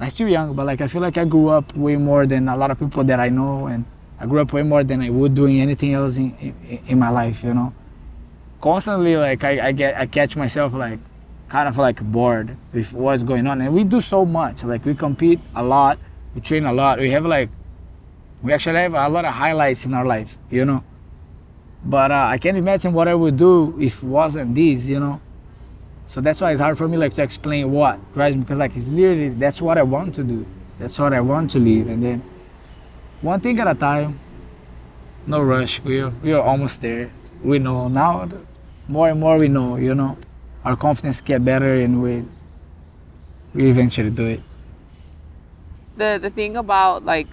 I'm 0.00 0.10
still 0.10 0.28
young, 0.28 0.54
but 0.54 0.66
like 0.66 0.80
I 0.80 0.88
feel 0.88 1.02
like 1.02 1.16
I 1.16 1.24
grew 1.24 1.48
up 1.48 1.74
way 1.76 1.96
more 1.96 2.26
than 2.26 2.48
a 2.48 2.56
lot 2.56 2.70
of 2.70 2.78
people 2.78 3.04
that 3.04 3.20
I 3.20 3.28
know, 3.28 3.66
and 3.66 3.84
I 4.18 4.26
grew 4.26 4.40
up 4.40 4.52
way 4.52 4.62
more 4.62 4.82
than 4.82 5.02
I 5.02 5.10
would 5.10 5.34
doing 5.34 5.60
anything 5.60 5.94
else 5.94 6.16
in, 6.16 6.36
in, 6.38 6.80
in 6.88 6.98
my 6.98 7.10
life, 7.10 7.44
you 7.44 7.54
know. 7.54 7.72
Constantly, 8.60 9.16
like 9.16 9.44
I, 9.44 9.68
I 9.68 9.72
get 9.72 9.96
I 9.96 10.06
catch 10.06 10.36
myself 10.36 10.72
like 10.74 10.98
kind 11.48 11.68
of 11.68 11.78
like 11.78 12.02
bored 12.02 12.56
with 12.72 12.92
what's 12.92 13.22
going 13.22 13.46
on, 13.46 13.60
and 13.60 13.72
we 13.72 13.84
do 13.84 14.00
so 14.00 14.24
much. 14.24 14.64
Like 14.64 14.84
we 14.84 14.94
compete 14.94 15.40
a 15.54 15.62
lot, 15.62 15.98
we 16.34 16.40
train 16.40 16.66
a 16.66 16.72
lot, 16.72 16.98
we 16.98 17.10
have 17.10 17.24
like 17.24 17.50
we 18.46 18.52
actually 18.52 18.78
have 18.78 18.94
a 18.94 19.08
lot 19.08 19.24
of 19.24 19.34
highlights 19.34 19.84
in 19.86 19.92
our 19.92 20.06
life, 20.06 20.38
you 20.50 20.64
know. 20.64 20.84
But 21.84 22.12
uh, 22.12 22.28
I 22.30 22.38
can't 22.38 22.56
imagine 22.56 22.92
what 22.92 23.08
I 23.08 23.14
would 23.14 23.36
do 23.36 23.76
if 23.80 24.04
it 24.04 24.06
wasn't 24.06 24.54
this, 24.54 24.86
you 24.86 25.00
know. 25.00 25.20
So 26.06 26.20
that's 26.20 26.40
why 26.40 26.52
it's 26.52 26.60
hard 26.60 26.78
for 26.78 26.86
me 26.86 26.96
like 26.96 27.12
to 27.14 27.22
explain 27.22 27.72
what, 27.72 27.98
right? 28.14 28.38
Because 28.38 28.60
like 28.60 28.76
it's 28.76 28.86
literally 28.86 29.30
that's 29.30 29.60
what 29.60 29.78
I 29.78 29.82
want 29.82 30.14
to 30.14 30.22
do. 30.22 30.46
That's 30.78 30.96
what 30.96 31.12
I 31.12 31.20
want 31.20 31.50
to 31.52 31.58
live, 31.58 31.88
and 31.88 32.00
then 32.02 32.22
one 33.20 33.40
thing 33.40 33.58
at 33.58 33.66
a 33.66 33.74
time. 33.74 34.20
No 35.26 35.40
rush. 35.42 35.80
We 35.82 36.00
are, 36.00 36.12
we 36.22 36.32
are 36.32 36.40
almost 36.42 36.80
there. 36.80 37.10
We 37.42 37.58
know 37.58 37.88
now. 37.88 38.28
More 38.86 39.08
and 39.08 39.18
more 39.18 39.38
we 39.38 39.48
know, 39.48 39.74
you 39.74 39.96
know. 39.96 40.16
Our 40.64 40.76
confidence 40.76 41.20
get 41.20 41.44
better, 41.44 41.74
and 41.74 42.00
we 42.00 42.24
we 43.54 43.68
eventually 43.68 44.10
do 44.10 44.26
it. 44.26 44.40
The 45.96 46.20
the 46.22 46.30
thing 46.30 46.56
about 46.56 47.04
like 47.04 47.26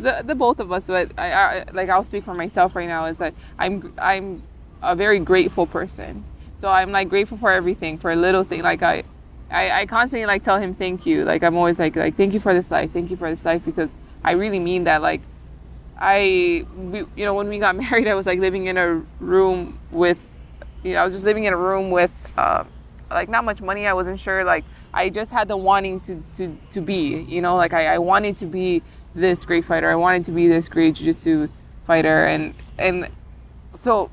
the 0.00 0.22
the 0.24 0.34
both 0.34 0.60
of 0.60 0.72
us, 0.72 0.88
but 0.88 1.12
I, 1.18 1.32
I 1.32 1.64
like 1.72 1.88
I'll 1.88 2.04
speak 2.04 2.24
for 2.24 2.34
myself 2.34 2.76
right 2.76 2.88
now 2.88 3.06
is 3.06 3.18
that 3.18 3.34
I'm 3.58 3.92
I'm 4.00 4.42
a 4.82 4.96
very 4.96 5.18
grateful 5.18 5.66
person. 5.66 6.24
So 6.56 6.68
I'm 6.70 6.92
like 6.92 7.08
grateful 7.08 7.38
for 7.38 7.50
everything, 7.50 7.98
for 7.98 8.10
a 8.10 8.16
little 8.16 8.44
thing. 8.44 8.62
Like 8.62 8.82
I, 8.82 9.04
I, 9.50 9.82
I 9.82 9.86
constantly 9.86 10.26
like 10.26 10.42
tell 10.44 10.58
him 10.58 10.74
thank 10.74 11.06
you. 11.06 11.24
Like 11.24 11.42
I'm 11.42 11.56
always 11.56 11.78
like 11.78 11.96
like 11.96 12.16
thank 12.16 12.34
you 12.34 12.40
for 12.40 12.54
this 12.54 12.70
life, 12.70 12.92
thank 12.92 13.10
you 13.10 13.16
for 13.16 13.30
this 13.30 13.44
life 13.44 13.64
because 13.64 13.94
I 14.24 14.32
really 14.32 14.58
mean 14.58 14.84
that. 14.84 15.02
Like 15.02 15.22
I, 15.98 16.66
we, 16.76 17.00
you 17.16 17.24
know, 17.24 17.34
when 17.34 17.48
we 17.48 17.58
got 17.58 17.76
married, 17.90 18.08
I 18.08 18.14
was 18.14 18.26
like 18.26 18.38
living 18.38 18.66
in 18.66 18.76
a 18.76 19.02
room 19.20 19.78
with, 19.90 20.18
you 20.82 20.94
know, 20.94 21.00
I 21.00 21.04
was 21.04 21.12
just 21.14 21.24
living 21.24 21.44
in 21.44 21.52
a 21.52 21.58
room 21.58 21.90
with. 21.90 22.12
Uh, 22.36 22.64
like 23.10 23.28
not 23.28 23.44
much 23.44 23.60
money 23.60 23.88
i 23.88 23.92
wasn't 23.92 24.18
sure 24.18 24.44
like 24.44 24.64
i 24.94 25.10
just 25.10 25.32
had 25.32 25.48
the 25.48 25.56
wanting 25.56 26.00
to 26.00 26.22
to 26.32 26.56
to 26.70 26.80
be 26.80 27.22
you 27.22 27.42
know 27.42 27.56
like 27.56 27.72
i, 27.72 27.94
I 27.94 27.98
wanted 27.98 28.36
to 28.38 28.46
be 28.46 28.82
this 29.14 29.44
great 29.44 29.64
fighter. 29.64 29.90
I 29.90 29.94
wanted 29.96 30.24
to 30.26 30.32
be 30.32 30.48
this 30.48 30.68
great 30.68 30.94
jiu-jitsu 30.94 31.48
fighter. 31.84 32.24
And 32.24 32.54
and 32.78 33.08
so 33.74 34.10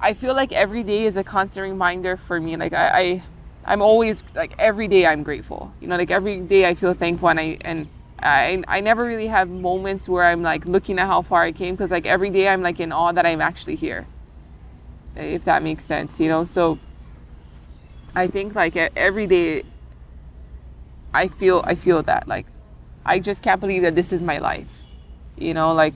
i 0.00 0.12
feel 0.12 0.34
like 0.34 0.52
every 0.52 0.82
day 0.82 1.04
is 1.04 1.16
a 1.16 1.24
constant 1.24 1.64
reminder 1.64 2.16
for 2.16 2.40
me. 2.40 2.56
Like 2.56 2.74
i, 2.74 3.00
I 3.00 3.22
i'm 3.64 3.82
always 3.82 4.24
like 4.34 4.52
every 4.58 4.88
day 4.88 5.06
i'm 5.06 5.22
grateful. 5.22 5.72
You 5.80 5.88
know 5.88 5.96
like 5.96 6.10
every 6.10 6.40
day 6.40 6.66
i 6.66 6.74
feel 6.74 6.94
thankful. 6.94 7.28
And 7.28 7.40
i 7.40 7.58
and 7.62 7.88
I, 8.22 8.62
I 8.68 8.82
never 8.82 9.06
really 9.06 9.28
have 9.28 9.48
moments 9.48 10.06
where 10.06 10.24
I'm 10.24 10.42
like 10.42 10.66
looking 10.66 10.98
at 10.98 11.06
how 11.06 11.22
far 11.22 11.40
I 11.40 11.52
came 11.52 11.74
because 11.74 11.90
like 11.90 12.04
every 12.04 12.28
day 12.28 12.48
I'm 12.48 12.60
like 12.60 12.78
in 12.78 12.92
awe 12.92 13.12
that 13.12 13.24
I'm 13.24 13.40
actually 13.40 13.76
here 13.76 14.06
if 15.16 15.44
that 15.46 15.62
makes 15.62 15.84
sense 15.84 16.20
you 16.20 16.28
know? 16.28 16.44
So 16.44 16.78
I 18.14 18.26
think 18.26 18.54
like 18.54 18.76
every 18.76 19.26
day 19.26 19.62
I 21.14 21.28
feel 21.28 21.62
I 21.64 21.74
feel 21.74 22.02
that 22.02 22.28
like 22.28 22.46
I 23.04 23.18
just 23.18 23.42
can't 23.42 23.60
believe 23.60 23.82
that 23.82 23.94
this 23.94 24.12
is 24.12 24.22
my 24.22 24.38
life. 24.38 24.84
You 25.36 25.54
know, 25.54 25.72
like 25.72 25.94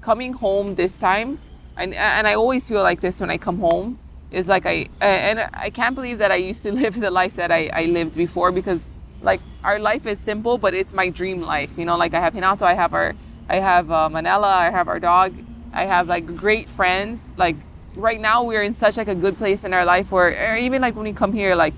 coming 0.00 0.32
home 0.32 0.74
this 0.74 0.98
time 0.98 1.38
and 1.76 1.94
and 1.94 2.26
I 2.26 2.34
always 2.34 2.68
feel 2.68 2.82
like 2.82 3.00
this 3.00 3.20
when 3.20 3.30
I 3.30 3.38
come 3.38 3.58
home 3.58 3.98
is 4.30 4.48
like 4.48 4.66
I 4.66 4.88
and 5.00 5.40
I 5.54 5.70
can't 5.70 5.94
believe 5.94 6.18
that 6.18 6.30
I 6.30 6.36
used 6.36 6.62
to 6.64 6.72
live 6.82 7.00
the 7.00 7.10
life 7.10 7.34
that 7.36 7.50
I, 7.50 7.70
I 7.72 7.86
lived 7.86 8.16
before 8.16 8.52
because 8.52 8.84
like 9.22 9.40
our 9.62 9.78
life 9.78 10.06
is 10.06 10.18
simple 10.18 10.58
but 10.58 10.74
it's 10.74 10.94
my 10.94 11.08
dream 11.08 11.40
life. 11.40 11.76
You 11.78 11.84
know, 11.84 11.96
like 11.96 12.14
I 12.14 12.20
have 12.20 12.34
Renato, 12.34 12.64
I 12.64 12.74
have 12.74 12.94
our 12.94 13.14
I 13.48 13.56
have 13.56 13.90
uh, 13.90 14.08
Manella, 14.08 14.48
I 14.48 14.70
have 14.70 14.88
our 14.88 15.00
dog, 15.00 15.34
I 15.72 15.84
have 15.84 16.08
like 16.08 16.26
great 16.26 16.68
friends 16.68 17.32
like 17.36 17.56
right 17.96 18.20
now 18.20 18.42
we're 18.42 18.62
in 18.62 18.74
such 18.74 18.96
like 18.96 19.08
a 19.08 19.14
good 19.14 19.36
place 19.36 19.64
in 19.64 19.72
our 19.72 19.84
life 19.84 20.10
where 20.10 20.52
or 20.52 20.56
even 20.56 20.82
like 20.82 20.96
when 20.96 21.04
we 21.04 21.12
come 21.12 21.32
here 21.32 21.54
like 21.54 21.74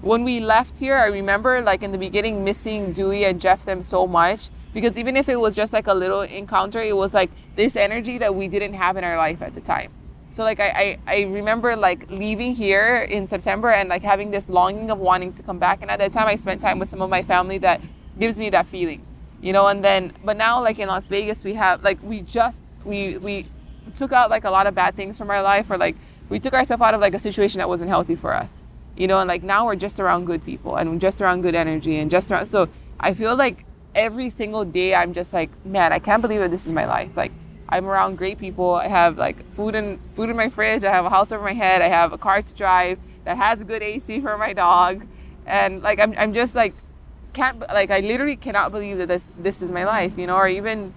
when 0.00 0.22
we 0.22 0.40
left 0.40 0.78
here 0.78 0.96
i 0.96 1.06
remember 1.06 1.60
like 1.62 1.82
in 1.82 1.90
the 1.90 1.98
beginning 1.98 2.44
missing 2.44 2.92
dewey 2.92 3.24
and 3.24 3.40
jeff 3.40 3.64
them 3.64 3.82
so 3.82 4.06
much. 4.06 4.50
Because 4.74 4.98
even 4.98 5.16
if 5.16 5.28
it 5.28 5.40
was 5.40 5.56
just 5.56 5.72
like 5.72 5.86
a 5.86 5.94
little 5.94 6.20
encounter 6.20 6.80
it 6.80 6.96
was 6.96 7.14
like 7.14 7.30
this 7.56 7.74
energy 7.74 8.18
that 8.18 8.34
we 8.34 8.48
didn't 8.48 8.74
have 8.74 8.96
in 8.96 9.02
our 9.02 9.16
life 9.16 9.42
at 9.42 9.54
the 9.54 9.60
time. 9.60 9.90
So 10.30 10.44
like 10.44 10.60
I, 10.60 10.98
I, 11.06 11.14
I 11.14 11.20
remember 11.22 11.74
like 11.74 12.08
leaving 12.10 12.54
here 12.54 13.06
in 13.08 13.26
september 13.26 13.70
and 13.70 13.88
like 13.88 14.02
having 14.02 14.30
this 14.30 14.50
longing 14.50 14.90
of 14.90 14.98
wanting 14.98 15.32
to 15.32 15.42
come 15.42 15.58
back. 15.58 15.82
And 15.82 15.90
at 15.90 15.98
that 15.98 16.12
time 16.12 16.28
i 16.28 16.36
spent 16.36 16.60
time 16.60 16.78
with 16.78 16.88
some 16.88 17.02
of 17.02 17.10
my 17.10 17.22
family 17.22 17.58
that 17.58 17.80
gives 18.20 18.38
me 18.38 18.50
that 18.50 18.66
feeling 18.66 19.04
you 19.40 19.52
know? 19.52 19.68
And 19.68 19.84
then 19.84 20.12
but 20.24 20.36
now 20.36 20.60
like 20.60 20.78
in 20.78 20.88
las 20.88 21.08
vegas 21.08 21.44
we 21.44 21.54
have 21.54 21.82
like 21.82 22.00
we 22.02 22.20
just 22.20 22.70
we 22.84 23.16
we 23.18 23.46
took 23.94 24.12
out 24.12 24.30
like 24.30 24.44
a 24.44 24.50
lot 24.50 24.66
of 24.66 24.74
bad 24.74 24.94
things 24.94 25.16
from 25.16 25.30
our 25.30 25.42
life 25.42 25.70
or 25.70 25.78
like 25.78 25.96
we 26.28 26.38
took 26.38 26.52
ourselves 26.52 26.82
out 26.82 26.94
of 26.94 27.00
like 27.00 27.14
a 27.14 27.18
situation 27.18 27.58
that 27.58 27.68
wasn't 27.68 27.88
healthy 27.88 28.14
for 28.16 28.34
us 28.34 28.62
you 28.98 29.06
know 29.06 29.18
and 29.18 29.28
like 29.28 29.42
now 29.42 29.64
we're 29.64 29.76
just 29.76 30.00
around 30.00 30.26
good 30.26 30.44
people 30.44 30.76
and 30.76 31.00
just 31.00 31.20
around 31.20 31.42
good 31.42 31.54
energy 31.54 31.96
and 31.98 32.10
just 32.10 32.30
around 32.30 32.46
so 32.46 32.68
i 33.00 33.14
feel 33.14 33.34
like 33.36 33.64
every 33.94 34.28
single 34.28 34.64
day 34.64 34.94
i'm 34.94 35.12
just 35.12 35.32
like 35.32 35.50
man 35.64 35.92
i 35.92 35.98
can't 35.98 36.20
believe 36.20 36.40
that 36.40 36.50
this 36.50 36.66
is 36.66 36.72
my 36.72 36.84
life. 36.84 37.16
Like 37.16 37.32
i'm 37.70 37.86
around 37.86 38.16
great 38.16 38.38
people. 38.38 38.74
I 38.74 38.88
have 38.88 39.18
like 39.18 39.50
food 39.50 39.74
and 39.74 40.00
food 40.14 40.30
in 40.30 40.36
my 40.36 40.48
fridge. 40.48 40.84
I 40.84 40.92
have 40.92 41.04
a 41.04 41.10
house 41.10 41.32
over 41.32 41.44
my 41.44 41.52
head. 41.52 41.82
I 41.82 41.88
have 41.88 42.12
a 42.12 42.18
car 42.18 42.42
to 42.42 42.54
drive 42.54 42.98
that 43.24 43.36
has 43.36 43.60
a 43.60 43.64
good 43.64 43.82
ac 43.82 44.20
for 44.20 44.36
my 44.36 44.52
dog. 44.52 45.06
And 45.46 45.82
like 45.82 46.00
i'm, 46.00 46.14
I'm 46.18 46.32
just 46.32 46.54
like 46.54 46.74
can't 47.32 47.60
like 47.60 47.90
i 47.90 48.00
literally 48.00 48.36
cannot 48.36 48.72
believe 48.72 48.98
that 48.98 49.08
this 49.08 49.30
this 49.38 49.62
is 49.62 49.70
my 49.70 49.84
life 49.84 50.18
you 50.18 50.26
know 50.26 50.34
or 50.34 50.48
even 50.48 50.92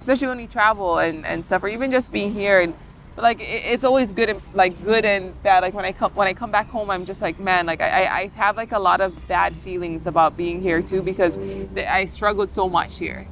especially 0.00 0.28
when 0.28 0.36
we 0.38 0.46
travel 0.46 0.98
and, 0.98 1.24
and 1.26 1.44
stuff, 1.44 1.62
or 1.62 1.68
even 1.68 1.90
just 1.90 2.12
being 2.12 2.32
here. 2.32 2.60
And 2.60 2.74
but 3.16 3.22
like 3.22 3.38
it's 3.40 3.82
always 3.82 4.12
good 4.12 4.28
and 4.28 4.40
like 4.54 4.80
good 4.84 5.06
and 5.06 5.42
bad. 5.42 5.62
Like 5.62 5.72
when 5.72 5.86
I 5.86 5.92
come 5.92 6.12
when 6.12 6.28
I 6.28 6.34
come 6.34 6.50
back 6.50 6.68
home, 6.68 6.90
I'm 6.90 7.06
just 7.06 7.22
like 7.22 7.40
man, 7.40 7.64
like 7.64 7.80
I, 7.80 8.04
I 8.04 8.30
have 8.36 8.56
like 8.58 8.72
a 8.72 8.78
lot 8.78 9.00
of 9.00 9.26
bad 9.26 9.56
feelings 9.56 10.06
about 10.06 10.36
being 10.36 10.60
here 10.60 10.82
too 10.82 11.02
because 11.02 11.38
I 11.78 12.04
struggled 12.04 12.50
so 12.50 12.68
much 12.68 12.98
here. 12.98 13.26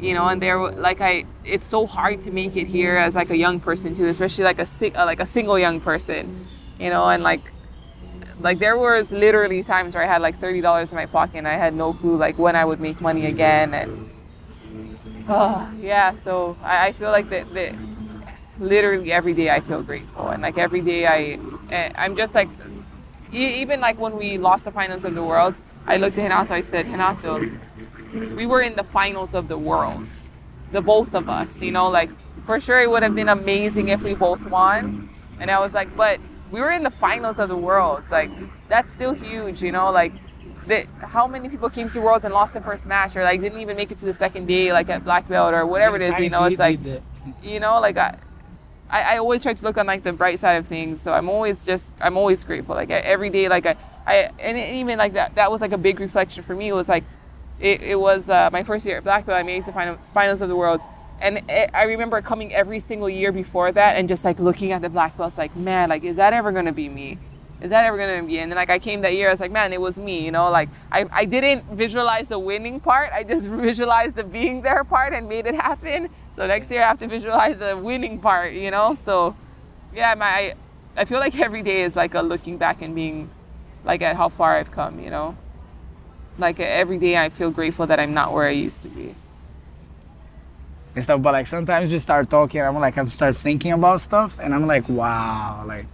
You 0.00 0.14
know, 0.14 0.26
and 0.26 0.42
there 0.42 0.58
like 0.58 1.00
I, 1.00 1.24
it's 1.44 1.64
so 1.64 1.86
hard 1.86 2.20
to 2.22 2.32
make 2.32 2.56
it 2.56 2.66
here 2.66 2.96
as 2.96 3.14
like 3.14 3.30
a 3.30 3.36
young 3.36 3.60
person 3.60 3.94
too, 3.94 4.06
especially 4.06 4.42
like 4.42 4.58
a 4.58 4.66
uh, 5.00 5.06
like 5.06 5.20
a 5.20 5.26
single 5.26 5.58
young 5.60 5.80
person. 5.80 6.48
You 6.80 6.90
know, 6.90 7.08
and 7.08 7.22
like 7.22 7.52
like 8.40 8.58
there 8.58 8.76
was 8.76 9.12
literally 9.12 9.62
times 9.62 9.94
where 9.94 10.02
I 10.02 10.08
had 10.08 10.22
like 10.22 10.40
thirty 10.40 10.60
dollars 10.60 10.90
in 10.90 10.96
my 10.96 11.06
pocket 11.06 11.36
and 11.36 11.46
I 11.46 11.52
had 11.52 11.72
no 11.72 11.94
clue 11.94 12.16
like 12.16 12.36
when 12.36 12.56
I 12.56 12.64
would 12.64 12.80
make 12.80 13.00
money 13.00 13.26
again 13.26 13.74
and 13.74 14.10
Oh, 15.28 15.72
yeah. 15.80 16.12
So 16.12 16.56
I, 16.62 16.88
I 16.88 16.92
feel 16.92 17.10
like 17.10 17.30
that, 17.30 17.52
that 17.54 17.74
literally 18.58 19.12
every 19.12 19.34
day 19.34 19.50
I 19.50 19.60
feel 19.60 19.82
grateful, 19.82 20.28
and 20.28 20.42
like 20.42 20.58
every 20.58 20.80
day 20.80 21.06
I, 21.06 21.38
eh, 21.70 21.90
I'm 21.96 22.16
just 22.16 22.34
like, 22.34 22.48
even 23.32 23.80
like 23.80 23.98
when 23.98 24.16
we 24.16 24.38
lost 24.38 24.64
the 24.64 24.70
finals 24.70 25.04
of 25.04 25.14
the 25.14 25.22
world, 25.22 25.60
I 25.86 25.96
looked 25.96 26.18
at 26.18 26.22
Renato. 26.22 26.54
I 26.54 26.62
said, 26.62 26.86
Renato, 26.86 27.40
we 28.12 28.46
were 28.46 28.60
in 28.60 28.76
the 28.76 28.84
finals 28.84 29.34
of 29.34 29.48
the 29.48 29.58
worlds, 29.58 30.28
the 30.72 30.80
both 30.80 31.14
of 31.14 31.28
us. 31.28 31.60
You 31.60 31.72
know, 31.72 31.88
like 31.90 32.10
for 32.44 32.60
sure 32.60 32.80
it 32.80 32.90
would 32.90 33.02
have 33.02 33.14
been 33.14 33.28
amazing 33.28 33.88
if 33.88 34.02
we 34.02 34.14
both 34.14 34.44
won. 34.48 35.08
And 35.40 35.50
I 35.50 35.58
was 35.58 35.74
like, 35.74 35.96
but 35.96 36.20
we 36.50 36.60
were 36.60 36.70
in 36.70 36.82
the 36.82 36.90
finals 36.90 37.38
of 37.38 37.48
the 37.48 37.56
worlds. 37.56 38.10
Like 38.10 38.30
that's 38.68 38.92
still 38.92 39.12
huge. 39.12 39.62
You 39.62 39.72
know, 39.72 39.90
like. 39.90 40.12
The, 40.66 40.86
how 41.02 41.26
many 41.26 41.50
people 41.50 41.68
came 41.68 41.90
to 41.90 42.00
Worlds 42.00 42.24
and 42.24 42.32
lost 42.32 42.54
the 42.54 42.60
first 42.62 42.86
match, 42.86 43.16
or 43.16 43.22
like 43.22 43.38
didn't 43.38 43.60
even 43.60 43.76
make 43.76 43.90
it 43.90 43.98
to 43.98 44.06
the 44.06 44.14
second 44.14 44.46
day, 44.46 44.72
like 44.72 44.88
at 44.88 45.04
black 45.04 45.28
belt 45.28 45.52
or 45.52 45.66
whatever 45.66 45.96
it 45.96 46.00
is. 46.00 46.18
You 46.18 46.30
know, 46.30 46.44
it's 46.44 46.58
like, 46.58 46.80
you 47.42 47.60
know, 47.60 47.80
like 47.82 47.98
I, 47.98 48.16
I, 48.90 49.14
I 49.14 49.18
always 49.18 49.42
try 49.42 49.54
to 49.54 49.64
look 49.64 49.78
on 49.78 49.86
like 49.86 50.02
the 50.02 50.12
bright 50.12 50.40
side 50.40 50.54
of 50.54 50.66
things. 50.66 51.00
So 51.00 51.12
I'm 51.12 51.28
always 51.28 51.64
just 51.64 51.92
I'm 52.00 52.16
always 52.16 52.44
grateful. 52.44 52.74
Like 52.74 52.90
every 52.90 53.30
day, 53.30 53.48
like 53.48 53.66
I, 53.66 53.76
I 54.06 54.14
and 54.38 54.58
even 54.58 54.98
like 54.98 55.14
that 55.14 55.34
that 55.36 55.50
was 55.50 55.60
like 55.60 55.72
a 55.72 55.78
big 55.78 56.00
reflection 56.00 56.42
for 56.42 56.54
me. 56.54 56.68
It 56.68 56.74
was 56.74 56.88
like 56.88 57.04
it, 57.60 57.82
it 57.82 57.98
was 57.98 58.28
uh, 58.28 58.50
my 58.52 58.62
first 58.62 58.86
year 58.86 58.98
at 58.98 59.04
black 59.04 59.26
belt. 59.26 59.38
I 59.38 59.42
made 59.42 59.58
it 59.58 59.64
to 59.64 59.72
final, 59.72 59.96
finals 60.12 60.42
of 60.42 60.48
the 60.48 60.56
world. 60.56 60.80
And 61.20 61.42
it, 61.48 61.70
I 61.72 61.84
remember 61.84 62.20
coming 62.20 62.52
every 62.52 62.80
single 62.80 63.08
year 63.08 63.32
before 63.32 63.72
that 63.72 63.96
and 63.96 64.08
just 64.08 64.24
like 64.24 64.38
looking 64.38 64.72
at 64.72 64.82
the 64.82 64.90
black 64.90 65.16
belts, 65.16 65.38
like, 65.38 65.54
man, 65.56 65.88
like, 65.88 66.04
is 66.04 66.16
that 66.16 66.32
ever 66.32 66.52
gonna 66.52 66.72
be 66.72 66.88
me? 66.88 67.18
Is 67.64 67.70
that 67.70 67.86
ever 67.86 67.96
gonna 67.96 68.22
be? 68.22 68.38
And 68.40 68.52
then 68.52 68.56
like 68.56 68.68
I 68.68 68.78
came 68.78 69.00
that 69.00 69.14
year, 69.14 69.28
I 69.28 69.30
was 69.32 69.40
like, 69.40 69.50
man, 69.50 69.72
it 69.72 69.80
was 69.80 69.98
me, 69.98 70.22
you 70.22 70.30
know. 70.30 70.50
Like 70.50 70.68
I, 70.92 71.06
I 71.10 71.24
didn't 71.24 71.64
visualize 71.72 72.28
the 72.28 72.38
winning 72.38 72.78
part. 72.78 73.10
I 73.10 73.24
just 73.24 73.48
visualized 73.68 74.16
the 74.16 74.24
being 74.24 74.60
there 74.60 74.84
part 74.84 75.14
and 75.14 75.26
made 75.30 75.46
it 75.46 75.54
happen. 75.54 76.10
So 76.32 76.46
next 76.46 76.70
year 76.70 76.82
I 76.82 76.88
have 76.88 76.98
to 76.98 77.06
visualize 77.06 77.60
the 77.60 77.74
winning 77.78 78.20
part, 78.20 78.52
you 78.52 78.70
know. 78.70 78.94
So 78.94 79.34
yeah, 79.94 80.14
my 80.14 80.54
I 80.94 81.06
feel 81.06 81.20
like 81.20 81.38
every 81.40 81.62
day 81.62 81.80
is 81.82 81.96
like 81.96 82.14
a 82.14 82.20
looking 82.20 82.58
back 82.58 82.82
and 82.82 82.94
being 82.94 83.30
like 83.82 84.02
at 84.02 84.14
how 84.16 84.28
far 84.28 84.56
I've 84.56 84.70
come, 84.70 85.00
you 85.00 85.08
know. 85.08 85.34
Like 86.36 86.60
every 86.60 86.98
day 86.98 87.16
I 87.16 87.30
feel 87.30 87.50
grateful 87.50 87.86
that 87.86 87.98
I'm 87.98 88.12
not 88.12 88.34
where 88.34 88.46
I 88.46 88.50
used 88.50 88.82
to 88.82 88.88
be. 88.88 89.14
and 90.94 91.02
stuff. 91.02 91.22
But 91.22 91.32
like 91.32 91.46
sometimes 91.46 91.90
we 91.90 91.98
start 91.98 92.28
talking, 92.28 92.60
I'm 92.60 92.74
like 92.78 92.98
I 92.98 93.04
start 93.06 93.36
thinking 93.36 93.72
about 93.72 94.02
stuff, 94.02 94.38
and 94.38 94.54
I'm 94.54 94.66
like, 94.66 94.86
wow, 94.88 95.64
like 95.66 95.86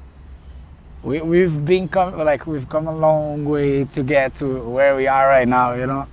we 1.02 1.20
we've 1.20 1.64
been 1.64 1.88
come 1.88 2.18
like 2.18 2.46
we've 2.46 2.68
come 2.68 2.86
a 2.86 2.94
long 2.94 3.44
way 3.44 3.84
to 3.84 4.02
get 4.02 4.34
to 4.36 4.60
where 4.68 4.96
we 4.96 5.06
are 5.06 5.28
right 5.28 5.48
now, 5.48 5.74
you 5.74 5.86
know, 5.86 6.06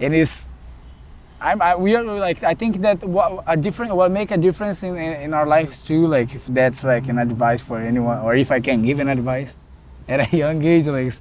and 0.00 0.14
it's. 0.14 0.52
I'm, 1.40 1.60
I, 1.60 1.76
we 1.76 1.94
are 1.94 2.02
like 2.02 2.42
I 2.42 2.54
think 2.54 2.80
that 2.82 3.04
what 3.04 3.44
a 3.46 3.56
different 3.56 3.94
what 3.94 4.10
make 4.10 4.30
a 4.30 4.38
difference 4.38 4.82
in, 4.82 4.96
in, 4.96 5.20
in 5.20 5.34
our 5.34 5.46
lives 5.46 5.82
too 5.82 6.06
like 6.06 6.34
if 6.34 6.46
that's 6.46 6.84
like 6.84 7.06
an 7.08 7.18
advice 7.18 7.60
for 7.60 7.78
anyone 7.78 8.18
or 8.20 8.34
if 8.34 8.50
I 8.50 8.60
can 8.60 8.80
give 8.82 8.98
an 8.98 9.08
advice 9.08 9.58
at 10.08 10.32
a 10.32 10.36
young 10.36 10.64
age 10.64 10.86
like 10.86 11.12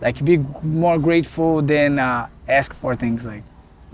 like 0.00 0.24
be 0.24 0.36
more 0.62 0.96
grateful 0.98 1.60
than 1.60 1.98
uh, 1.98 2.28
ask 2.46 2.72
for 2.72 2.94
things 2.94 3.26
like 3.26 3.42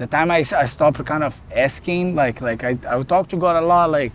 the 0.00 0.06
time 0.06 0.30
I, 0.30 0.38
I 0.38 0.64
stopped 0.64 1.04
kind 1.04 1.22
of 1.22 1.40
asking, 1.54 2.14
like 2.14 2.40
like 2.40 2.64
I, 2.64 2.78
I 2.88 2.96
would 2.96 3.08
talk 3.08 3.28
to 3.28 3.36
God 3.36 3.62
a 3.62 3.66
lot, 3.66 3.90
like 3.90 4.12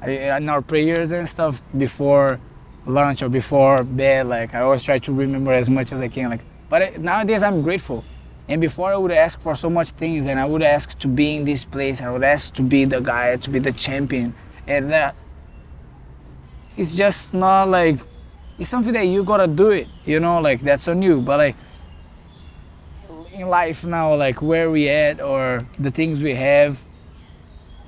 I, 0.00 0.36
in 0.38 0.48
our 0.48 0.62
prayers 0.62 1.12
and 1.12 1.28
stuff 1.28 1.60
before 1.76 2.40
lunch 2.88 3.22
or 3.22 3.28
before 3.28 3.84
bed. 3.84 4.26
Like 4.26 4.54
I 4.54 4.60
always 4.60 4.82
try 4.82 4.98
to 4.98 5.12
remember 5.12 5.52
as 5.52 5.70
much 5.70 5.92
as 5.92 6.00
I 6.00 6.08
can. 6.08 6.30
Like, 6.30 6.44
but 6.68 6.98
nowadays 6.98 7.42
I'm 7.42 7.62
grateful. 7.62 8.04
And 8.48 8.60
before 8.60 8.92
I 8.92 8.96
would 8.96 9.12
ask 9.12 9.38
for 9.40 9.54
so 9.54 9.68
much 9.68 9.90
things, 9.90 10.26
and 10.26 10.40
I 10.40 10.46
would 10.46 10.62
ask 10.62 10.98
to 11.00 11.08
be 11.08 11.36
in 11.36 11.44
this 11.44 11.64
place. 11.64 12.00
I 12.00 12.10
would 12.10 12.24
ask 12.24 12.54
to 12.54 12.62
be 12.62 12.86
the 12.86 13.00
guy, 13.00 13.36
to 13.36 13.50
be 13.50 13.58
the 13.58 13.72
champion, 13.72 14.34
and 14.66 14.90
uh, 14.90 15.12
it's 16.76 16.94
just 16.94 17.34
not 17.34 17.68
like 17.68 18.00
it's 18.58 18.70
something 18.70 18.94
that 18.94 19.06
you 19.06 19.22
gotta 19.22 19.46
do 19.46 19.70
it. 19.70 19.86
You 20.06 20.18
know, 20.18 20.40
like 20.40 20.62
that's 20.62 20.88
on 20.88 21.02
you. 21.02 21.20
But 21.20 21.38
like 21.38 21.56
in 23.34 23.48
life 23.48 23.84
now, 23.84 24.14
like 24.14 24.40
where 24.40 24.70
we 24.70 24.88
at 24.88 25.20
or 25.20 25.66
the 25.78 25.90
things 25.90 26.22
we 26.22 26.34
have, 26.34 26.82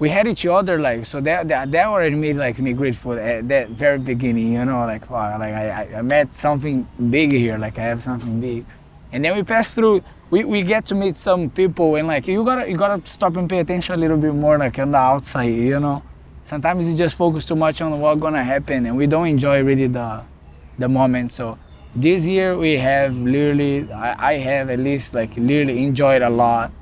we 0.00 0.08
had 0.08 0.26
each 0.26 0.44
other 0.46 0.78
like 0.80 1.04
so 1.04 1.20
that 1.20 1.46
that, 1.48 1.70
that 1.70 1.86
already 1.86 2.16
made 2.16 2.36
like 2.36 2.58
me 2.58 2.72
grateful 2.72 3.12
at 3.12 3.46
that 3.48 3.68
very 3.70 3.98
beginning, 3.98 4.54
you 4.54 4.64
know, 4.64 4.80
like 4.86 5.08
wow, 5.10 5.38
like 5.38 5.54
I, 5.54 5.88
I- 5.98 6.02
met 6.02 6.34
something 6.34 6.88
big 7.10 7.32
here, 7.32 7.58
like 7.58 7.78
I 7.78 7.82
have 7.82 8.02
something 8.02 8.40
big. 8.40 8.64
And 9.12 9.24
then 9.24 9.36
we 9.36 9.42
pass 9.42 9.72
through 9.74 10.02
we, 10.30 10.44
we 10.44 10.62
get 10.62 10.86
to 10.86 10.94
meet 10.94 11.16
some 11.16 11.50
people 11.50 11.96
and 11.96 12.08
like 12.08 12.26
you 12.26 12.42
gotta 12.44 12.68
you 12.68 12.76
gotta 12.76 13.06
stop 13.06 13.36
and 13.36 13.48
pay 13.48 13.58
attention 13.60 13.94
a 13.94 13.98
little 13.98 14.16
bit 14.16 14.34
more 14.34 14.58
like 14.58 14.78
on 14.78 14.90
the 14.90 14.98
outside, 14.98 15.54
you 15.54 15.78
know. 15.80 16.02
Sometimes 16.44 16.86
you 16.88 16.96
just 16.96 17.14
focus 17.16 17.44
too 17.44 17.54
much 17.56 17.80
on 17.82 18.00
what's 18.00 18.20
gonna 18.20 18.42
happen 18.42 18.86
and 18.86 18.96
we 18.96 19.06
don't 19.06 19.26
enjoy 19.26 19.62
really 19.62 19.86
the 19.86 20.24
the 20.78 20.88
moment. 20.88 21.32
So 21.32 21.58
this 21.94 22.24
year 22.24 22.56
we 22.56 22.78
have 22.78 23.16
literally 23.18 23.92
I, 23.92 24.32
I 24.32 24.34
have 24.38 24.70
at 24.70 24.78
least 24.78 25.12
like 25.12 25.36
literally 25.36 25.84
enjoyed 25.84 26.22
a 26.22 26.30
lot 26.30 26.72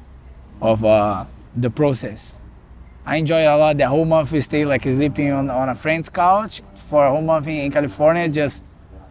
of 0.62 0.84
uh, 0.84 1.24
the 1.56 1.70
process. 1.70 2.40
I 3.08 3.16
enjoyed 3.16 3.46
a 3.46 3.56
lot. 3.56 3.78
The 3.78 3.88
whole 3.88 4.04
month 4.04 4.32
we 4.32 4.42
stayed 4.42 4.66
like 4.66 4.82
sleeping 4.82 5.32
on, 5.32 5.48
on 5.48 5.70
a 5.70 5.74
friend's 5.74 6.10
couch 6.10 6.60
for 6.74 7.06
a 7.06 7.10
whole 7.10 7.22
month 7.22 7.46
in, 7.46 7.56
in 7.56 7.72
California, 7.72 8.28
just 8.28 8.62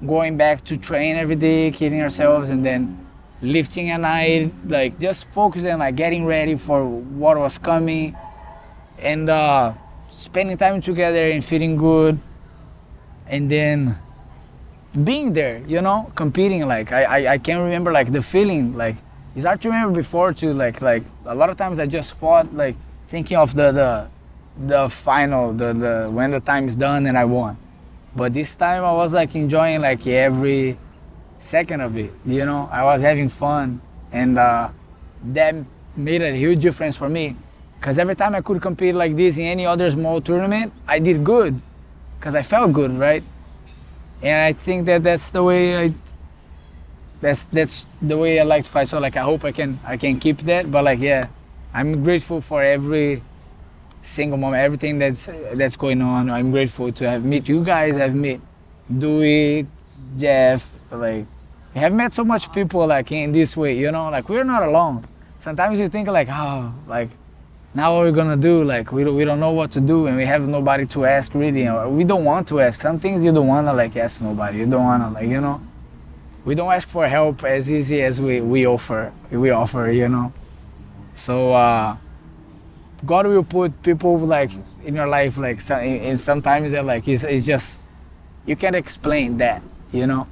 going 0.06 0.38
back 0.38 0.64
to 0.66 0.78
train 0.78 1.16
every 1.16 1.36
day, 1.36 1.72
killing 1.72 2.00
ourselves, 2.04 2.52
and 2.52 2.64
then 2.64 3.04
lifting 3.42 3.90
at 3.90 4.00
night, 4.00 4.54
like 4.68 5.00
just 5.00 5.26
focusing, 5.26 5.80
like 5.80 5.96
getting 5.96 6.28
ready 6.28 6.56
for 6.56 6.86
what 6.86 7.40
was 7.40 7.58
coming, 7.58 8.16
and 9.00 9.32
uh, 9.32 9.74
spending 10.12 10.58
time 10.58 10.80
together 10.80 11.32
and 11.32 11.44
feeling 11.44 11.76
good, 11.76 12.20
and 13.26 13.50
then 13.50 13.98
being 15.04 15.34
there, 15.34 15.64
you 15.66 15.82
know, 15.82 16.12
competing. 16.14 16.68
Like 16.68 16.92
I, 16.92 17.04
I, 17.04 17.32
I 17.34 17.38
can 17.40 17.60
remember 17.62 17.92
like 17.92 18.12
the 18.12 18.22
feeling. 18.22 18.78
Like 18.78 18.98
it's 19.36 19.44
hard 19.44 19.60
to 19.64 19.70
remember 19.70 19.96
before 19.96 20.34
too. 20.34 20.54
Like 20.54 20.84
like 20.84 21.04
a 21.26 21.34
lot 21.34 21.50
of 21.50 21.58
times 21.58 21.80
I 21.80 21.88
just 21.88 22.14
fought 22.14 22.54
like 22.54 22.76
thinking 23.10 23.38
of 23.38 23.56
the 23.56 23.72
the 23.72 24.10
the 24.68 24.90
final, 24.90 25.54
the 25.54 25.74
the 25.74 26.10
when 26.12 26.32
the 26.32 26.40
time 26.40 26.68
is 26.68 26.76
done 26.76 27.06
and 27.06 27.18
I 27.18 27.26
won. 27.26 27.58
But 28.16 28.34
this 28.34 28.56
time 28.56 28.84
I 28.84 28.92
was 28.92 29.14
like 29.14 29.36
enjoying 29.36 29.82
like 29.82 30.06
every 30.08 30.78
second 31.38 31.82
of 31.82 31.98
it. 31.98 32.12
You 32.26 32.46
know, 32.46 32.70
I 32.72 32.84
was 32.84 33.02
having 33.02 33.30
fun, 33.30 33.82
and 34.12 34.38
uh, 34.38 34.70
that 35.34 35.56
made 35.96 36.22
a 36.22 36.32
huge 36.36 36.62
difference 36.62 36.96
for 36.96 37.10
me. 37.10 37.36
Cause 37.80 38.00
every 38.00 38.16
time 38.16 38.34
I 38.34 38.42
could 38.42 38.60
compete 38.60 38.96
like 38.96 39.16
this 39.16 39.38
in 39.38 39.46
any 39.46 39.66
other 39.66 39.90
small 39.92 40.20
tournament, 40.20 40.74
I 40.88 40.98
did 40.98 41.24
good, 41.24 41.62
cause 42.20 42.34
I 42.34 42.42
felt 42.42 42.74
good, 42.74 42.92
right? 42.98 43.24
and 44.22 44.46
I 44.46 44.54
think 44.54 44.86
that 44.88 45.04
that's 45.04 45.32
the 45.32 45.44
way 45.44 45.86
I. 45.86 45.94
That's 47.20 47.46
that's 47.46 47.88
the 48.02 48.18
way 48.18 48.40
I 48.40 48.44
like 48.44 48.66
to 48.66 48.72
fight. 48.72 48.88
So 48.88 49.00
like 49.00 49.18
I 49.18 49.22
hope 49.22 49.44
I 49.44 49.52
can 49.52 49.80
I 49.84 49.98
can 49.98 50.20
keep 50.20 50.40
that. 50.42 50.72
But 50.72 50.84
like 50.84 51.00
yeah, 51.00 51.28
I'm 51.74 52.04
grateful 52.04 52.42
for 52.42 52.64
every 52.64 53.22
single 54.02 54.38
moment, 54.38 54.64
everything 54.64 55.00
that's 55.00 55.30
that's 55.54 55.76
going 55.76 56.02
on. 56.02 56.30
I'm 56.30 56.52
grateful 56.52 56.92
to 56.92 57.10
have 57.10 57.24
met 57.24 57.48
you 57.48 57.64
guys. 57.64 57.98
I've 57.98 58.16
met 58.16 58.40
Dewey, 58.96 59.68
Jeff. 60.18 60.80
Like 60.92 61.26
I 61.76 61.80
have 61.80 61.94
met 61.94 62.14
so 62.14 62.24
much 62.24 62.52
people 62.52 62.86
like 62.88 63.12
in 63.12 63.32
this 63.32 63.56
way. 63.58 63.78
You 63.78 63.92
know, 63.92 64.10
like 64.10 64.30
we're 64.30 64.44
not 64.44 64.64
alone. 64.64 65.06
Sometimes 65.40 65.80
you 65.80 65.90
think 65.90 66.08
like 66.08 66.30
oh 66.32 66.74
like 66.88 67.10
now 67.78 67.94
what 67.94 68.06
we're 68.06 68.12
gonna 68.12 68.36
do 68.36 68.64
like 68.64 68.92
we 68.92 69.04
don't, 69.04 69.16
we 69.16 69.24
don't 69.24 69.40
know 69.40 69.52
what 69.52 69.70
to 69.70 69.80
do 69.80 70.08
and 70.08 70.18
we 70.18 70.26
have 70.26 70.48
nobody 70.48 70.84
to 70.84 71.06
ask 71.06 71.36
really 71.36 71.70
we 71.90 72.04
don't 72.04 72.26
want 72.26 72.48
to 72.48 72.60
ask 72.60 72.82
some 72.82 73.00
things 73.00 73.24
you 73.24 73.32
don't 73.32 73.46
want 73.46 73.68
to 73.68 73.74
like 73.74 73.96
ask 73.98 74.22
nobody 74.24 74.60
you 74.60 74.66
don't 74.66 74.84
want 74.84 75.04
to 75.04 75.10
like 75.10 75.28
you 75.30 75.40
know 75.40 75.62
we 76.44 76.56
don't 76.56 76.74
ask 76.74 76.88
for 76.88 77.08
help 77.08 77.44
as 77.44 77.70
easy 77.70 78.02
as 78.02 78.20
we, 78.20 78.42
we 78.42 78.66
offer 78.66 79.14
we 79.30 79.52
offer 79.52 79.92
you 79.92 80.10
know 80.10 80.34
so 81.18 81.52
uh 81.54 81.96
god 83.06 83.26
will 83.28 83.44
put 83.44 83.82
people 83.84 84.18
like 84.20 84.52
in 84.86 84.96
your 84.96 85.08
life 85.08 85.38
like 85.38 85.60
so- 85.62 85.76
and 85.76 86.20
sometimes 86.20 86.72
they're 86.72 86.84
like 86.84 87.08
it's, 87.08 87.24
it's 87.24 87.46
just 87.46 87.90
you 88.46 88.56
can't 88.56 88.76
explain 88.76 89.38
that 89.38 89.62
you 89.92 90.06
know 90.08 90.28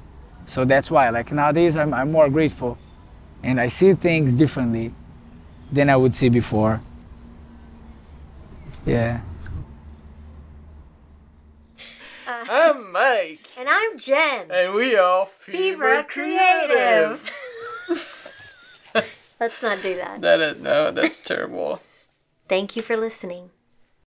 so 0.46 0.64
that's 0.64 0.90
why 0.90 1.08
like 1.10 1.32
nowadays 1.32 1.76
I'm, 1.76 1.92
I'm 1.92 2.12
more 2.12 2.28
grateful 2.28 2.78
and 3.42 3.60
i 3.60 3.66
see 3.68 3.94
things 3.94 4.32
differently 4.32 4.92
than 5.72 5.90
i 5.90 5.96
would 5.96 6.14
see 6.14 6.28
before 6.28 6.80
yeah. 8.86 9.20
I'm 12.28 12.92
Mike, 12.92 13.48
And 13.58 13.68
I'm 13.68 13.98
Jen. 13.98 14.50
and 14.50 14.74
we 14.74 14.96
are 14.96 15.26
Fever 15.26 16.04
Creative. 16.04 17.24
Let's 19.38 19.62
not 19.62 19.82
do 19.82 19.96
that. 19.96 20.20
That 20.20 20.40
is 20.40 20.56
no, 20.58 20.90
that's 20.90 21.20
terrible. 21.20 21.80
Thank 22.48 22.76
you 22.76 22.82
for 22.82 22.96
listening. 22.96 23.50